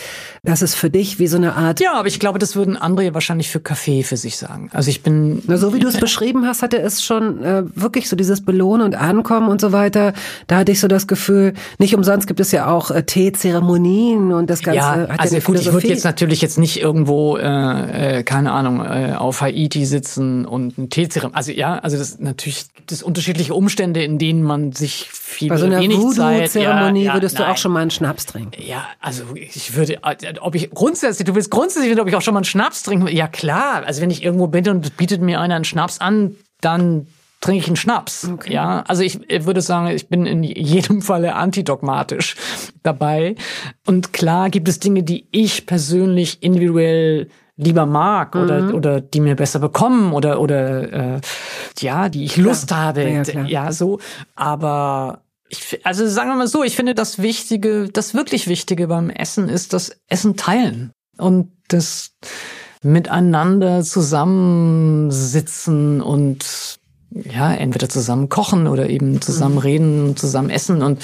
dass 0.43 0.61
es 0.61 0.75
für 0.75 0.89
dich 0.89 1.17
wie 1.17 1.27
so 1.27 1.37
eine 1.37 1.55
Art. 1.55 1.79
Ja, 1.79 1.93
aber 1.93 2.09
ich 2.09 2.19
glaube, 2.19 2.39
das 2.39 2.57
würden 2.57 2.75
andere 2.75 3.13
wahrscheinlich 3.13 3.49
für 3.49 3.61
Kaffee 3.61 4.03
für 4.03 4.17
sich 4.17 4.35
sagen. 4.35 4.69
Also 4.73 4.89
ich 4.89 5.01
bin. 5.01 5.41
Na, 5.47 5.55
so 5.55 5.73
wie 5.73 5.79
du 5.79 5.87
es 5.87 5.97
beschrieben 5.97 6.45
hast, 6.45 6.61
hatte 6.61 6.81
es 6.81 7.01
schon 7.01 7.41
äh, 7.41 7.63
wirklich 7.73 8.09
so 8.09 8.17
dieses 8.17 8.43
Belohnen 8.43 8.85
und 8.85 8.95
Ankommen 8.95 9.47
und 9.47 9.61
so 9.61 9.71
weiter. 9.71 10.11
Da 10.47 10.57
hatte 10.57 10.73
ich 10.73 10.81
so 10.81 10.89
das 10.89 11.07
Gefühl, 11.07 11.53
nicht 11.79 11.95
umsonst 11.95 12.27
gibt 12.27 12.41
es 12.41 12.51
ja 12.51 12.67
auch 12.67 12.91
äh, 12.91 13.03
Teezeremonien 13.03 14.33
und 14.33 14.49
das 14.49 14.61
Ganze. 14.61 14.77
Ja, 14.77 15.07
also 15.17 15.35
ja 15.35 15.41
gut, 15.41 15.57
ich 15.57 15.71
würde 15.71 15.87
jetzt 15.87 16.03
natürlich 16.03 16.41
jetzt 16.41 16.57
nicht 16.57 16.81
irgendwo 16.81 17.37
äh, 17.37 18.17
äh, 18.19 18.23
keine 18.23 18.51
Ahnung, 18.51 18.81
äh, 18.81 19.13
auf 19.17 19.39
Haiti 19.39 19.85
sitzen 19.85 20.45
und 20.45 20.80
ein 20.81 20.89
Teezeremonie. 20.89 21.35
Also 21.35 21.51
ja, 21.51 21.79
also 21.79 21.97
das 21.97 22.19
natürlich 22.19 22.73
gibt 22.73 22.91
es 22.91 23.03
unterschiedliche 23.03 23.53
Umstände, 23.53 24.03
in 24.03 24.17
denen 24.17 24.43
man 24.43 24.71
sich 24.71 25.07
viel 25.09 25.49
Bei 25.49 25.57
so 25.57 25.65
einer 25.65 25.79
Voodoo-Zeremonie 25.81 27.03
ja, 27.03 27.07
ja, 27.07 27.13
würdest 27.13 27.35
nein. 27.37 27.47
du 27.47 27.51
auch 27.51 27.57
schon 27.57 27.71
mal 27.71 27.81
einen 27.81 27.91
Schnaps 27.91 28.25
trinken. 28.25 28.61
Ja, 28.61 28.85
also 28.99 29.23
ich 29.35 29.75
würde, 29.75 29.99
ob 30.41 30.55
ich 30.55 30.69
grundsätzlich, 30.71 31.25
du 31.25 31.35
willst 31.35 31.51
grundsätzlich, 31.51 31.99
ob 31.99 32.07
ich 32.07 32.15
auch 32.15 32.21
schon 32.21 32.33
mal 32.33 32.39
einen 32.39 32.45
Schnaps 32.45 32.83
trinken? 32.83 33.07
Ja 33.07 33.27
klar, 33.27 33.83
also 33.85 34.01
wenn 34.01 34.11
ich 34.11 34.23
irgendwo 34.23 34.47
bin 34.47 34.67
und 34.69 34.97
bietet 34.97 35.21
mir 35.21 35.39
einer 35.39 35.55
einen 35.55 35.65
Schnaps 35.65 35.99
an, 35.99 36.35
dann 36.59 37.07
trinke 37.41 37.61
ich 37.61 37.67
einen 37.67 37.75
Schnaps. 37.75 38.29
Okay. 38.31 38.53
Ja, 38.53 38.83
also 38.87 39.01
ich 39.01 39.19
würde 39.27 39.61
sagen, 39.61 39.87
ich 39.87 40.07
bin 40.07 40.25
in 40.25 40.43
jedem 40.43 41.01
Falle 41.01 41.35
antidogmatisch 41.35 42.35
dabei. 42.83 43.35
Und 43.85 44.13
klar 44.13 44.49
gibt 44.49 44.69
es 44.69 44.79
Dinge, 44.79 45.03
die 45.03 45.27
ich 45.31 45.65
persönlich 45.65 46.43
individuell 46.43 47.29
lieber 47.61 47.85
mag 47.85 48.35
mhm. 48.35 48.41
oder 48.41 48.73
oder 48.73 48.99
die 49.01 49.21
mir 49.21 49.35
besser 49.35 49.59
bekommen 49.59 50.13
oder 50.13 50.41
oder 50.41 51.15
äh, 51.15 51.21
ja, 51.79 52.09
die 52.09 52.25
ich 52.25 52.35
Lust 52.37 52.67
klar. 52.67 52.87
habe, 52.87 53.09
ja, 53.09 53.23
ja, 53.45 53.71
so. 53.71 53.99
Aber 54.35 55.21
ich, 55.49 55.79
also 55.85 56.07
sagen 56.07 56.29
wir 56.29 56.35
mal 56.35 56.47
so, 56.47 56.63
ich 56.63 56.75
finde 56.75 56.95
das 56.95 57.21
Wichtige, 57.21 57.89
das 57.91 58.13
wirklich 58.13 58.47
Wichtige 58.47 58.87
beim 58.87 59.09
Essen 59.09 59.49
ist 59.49 59.73
das 59.73 59.99
Essen 60.07 60.37
teilen 60.37 60.91
und 61.17 61.51
das 61.67 62.11
miteinander 62.83 63.83
zusammensitzen 63.83 66.01
und 66.01 66.79
ja, 67.11 67.53
entweder 67.53 67.89
zusammen 67.89 68.29
kochen 68.29 68.67
oder 68.67 68.89
eben 68.89 69.21
zusammen 69.21 69.55
mhm. 69.55 69.61
reden, 69.61 70.15
zusammen 70.15 70.49
essen 70.49 70.81
und 70.81 71.03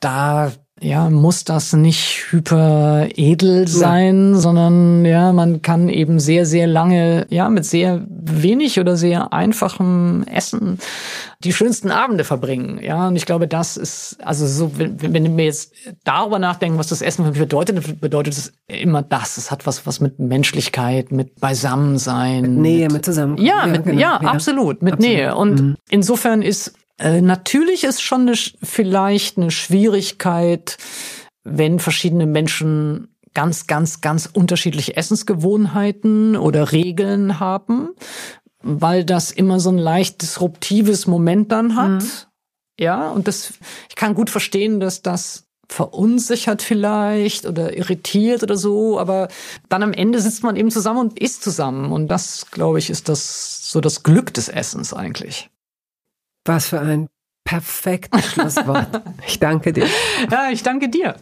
da 0.00 0.52
ja, 0.80 1.10
muss 1.10 1.44
das 1.44 1.72
nicht 1.72 2.26
hyper 2.30 3.08
edel 3.16 3.68
sein, 3.68 4.32
ja. 4.32 4.38
sondern 4.38 5.04
ja, 5.04 5.32
man 5.32 5.62
kann 5.62 5.88
eben 5.88 6.20
sehr, 6.20 6.46
sehr 6.46 6.66
lange, 6.66 7.26
ja, 7.30 7.48
mit 7.48 7.64
sehr 7.64 8.04
wenig 8.08 8.78
oder 8.80 8.96
sehr 8.96 9.32
einfachem 9.32 10.24
Essen 10.24 10.78
die 11.44 11.52
schönsten 11.52 11.90
Abende 11.90 12.24
verbringen. 12.24 12.80
Ja, 12.82 13.08
und 13.08 13.16
ich 13.16 13.24
glaube, 13.24 13.46
das 13.46 13.76
ist, 13.76 14.16
also 14.24 14.46
so, 14.46 14.76
wenn, 14.76 15.00
wenn 15.00 15.36
wir 15.36 15.44
jetzt 15.44 15.72
darüber 16.02 16.40
nachdenken, 16.40 16.78
was 16.78 16.88
das 16.88 17.00
Essen 17.00 17.24
für 17.24 17.30
mich 17.30 17.38
bedeutet, 17.38 18.00
bedeutet 18.00 18.34
es 18.34 18.52
immer 18.66 19.02
das. 19.02 19.36
Es 19.36 19.50
hat 19.50 19.64
was, 19.64 19.86
was 19.86 20.00
mit 20.00 20.18
Menschlichkeit, 20.18 21.12
mit 21.12 21.38
Beisammensein. 21.38 22.42
Mit 22.42 22.50
Nähe, 22.50 22.82
mit, 22.86 22.92
mit 22.94 23.04
Zusammenkommen. 23.04 23.46
Ja, 23.46 23.66
mit, 23.66 23.76
ja, 23.76 23.82
genau. 23.82 24.00
ja, 24.00 24.16
absolut, 24.16 24.82
mit 24.82 24.94
absolut. 24.94 25.16
Nähe. 25.16 25.36
Und 25.36 25.60
mhm. 25.60 25.76
insofern 25.88 26.42
ist 26.42 26.72
äh, 26.98 27.20
natürlich 27.20 27.84
ist 27.84 28.02
schon 28.02 28.22
eine, 28.22 28.34
vielleicht 28.36 29.36
eine 29.36 29.50
Schwierigkeit, 29.50 30.76
wenn 31.44 31.78
verschiedene 31.78 32.26
Menschen 32.26 33.08
ganz, 33.34 33.66
ganz, 33.66 34.00
ganz 34.00 34.28
unterschiedliche 34.32 34.96
Essensgewohnheiten 34.96 36.36
oder 36.36 36.72
Regeln 36.72 37.38
haben, 37.38 37.90
weil 38.62 39.04
das 39.04 39.30
immer 39.30 39.60
so 39.60 39.70
ein 39.70 39.78
leicht 39.78 40.22
disruptives 40.22 41.06
Moment 41.06 41.52
dann 41.52 41.76
hat. 41.76 42.02
Mhm. 42.02 42.10
Ja, 42.80 43.10
und 43.10 43.28
das, 43.28 43.54
ich 43.88 43.96
kann 43.96 44.14
gut 44.14 44.30
verstehen, 44.30 44.80
dass 44.80 45.02
das 45.02 45.44
verunsichert 45.68 46.62
vielleicht 46.62 47.44
oder 47.44 47.76
irritiert 47.76 48.42
oder 48.42 48.56
so, 48.56 48.98
aber 48.98 49.28
dann 49.68 49.82
am 49.82 49.92
Ende 49.92 50.20
sitzt 50.20 50.42
man 50.42 50.56
eben 50.56 50.70
zusammen 50.70 51.00
und 51.00 51.18
isst 51.18 51.42
zusammen 51.42 51.92
und 51.92 52.08
das, 52.08 52.50
glaube 52.50 52.78
ich, 52.78 52.88
ist 52.88 53.08
das 53.08 53.70
so 53.70 53.80
das 53.80 54.02
Glück 54.02 54.32
des 54.32 54.48
Essens 54.48 54.94
eigentlich. 54.94 55.50
Was 56.48 56.68
für 56.68 56.80
ein 56.80 57.08
perfektes 57.44 58.24
Schlusswort. 58.24 59.02
Ich 59.26 59.38
danke 59.38 59.74
dir. 59.74 59.86
Ja, 60.30 60.48
ich 60.50 60.62
danke 60.62 60.88
dir. 60.88 61.14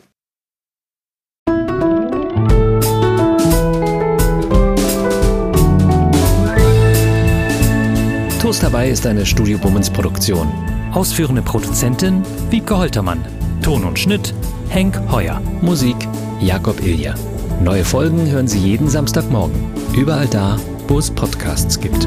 Toast 8.40 8.62
dabei 8.62 8.88
ist 8.88 9.04
eine 9.04 9.26
Studio 9.26 9.58
Bummens 9.58 9.90
Produktion. 9.90 10.46
Ausführende 10.92 11.42
Produzentin 11.42 12.22
Wiebke 12.50 12.78
Holtermann. 12.78 13.24
Ton 13.62 13.82
und 13.82 13.98
Schnitt 13.98 14.32
Henk 14.68 14.96
Heuer. 15.10 15.40
Musik 15.60 15.96
Jakob 16.40 16.80
Ilja. 16.80 17.16
Neue 17.60 17.84
Folgen 17.84 18.30
hören 18.30 18.46
Sie 18.46 18.60
jeden 18.60 18.88
Samstagmorgen. 18.88 19.74
Überall 19.96 20.28
da, 20.28 20.56
wo 20.86 21.00
es 21.00 21.10
Podcasts 21.10 21.80
gibt. 21.80 22.06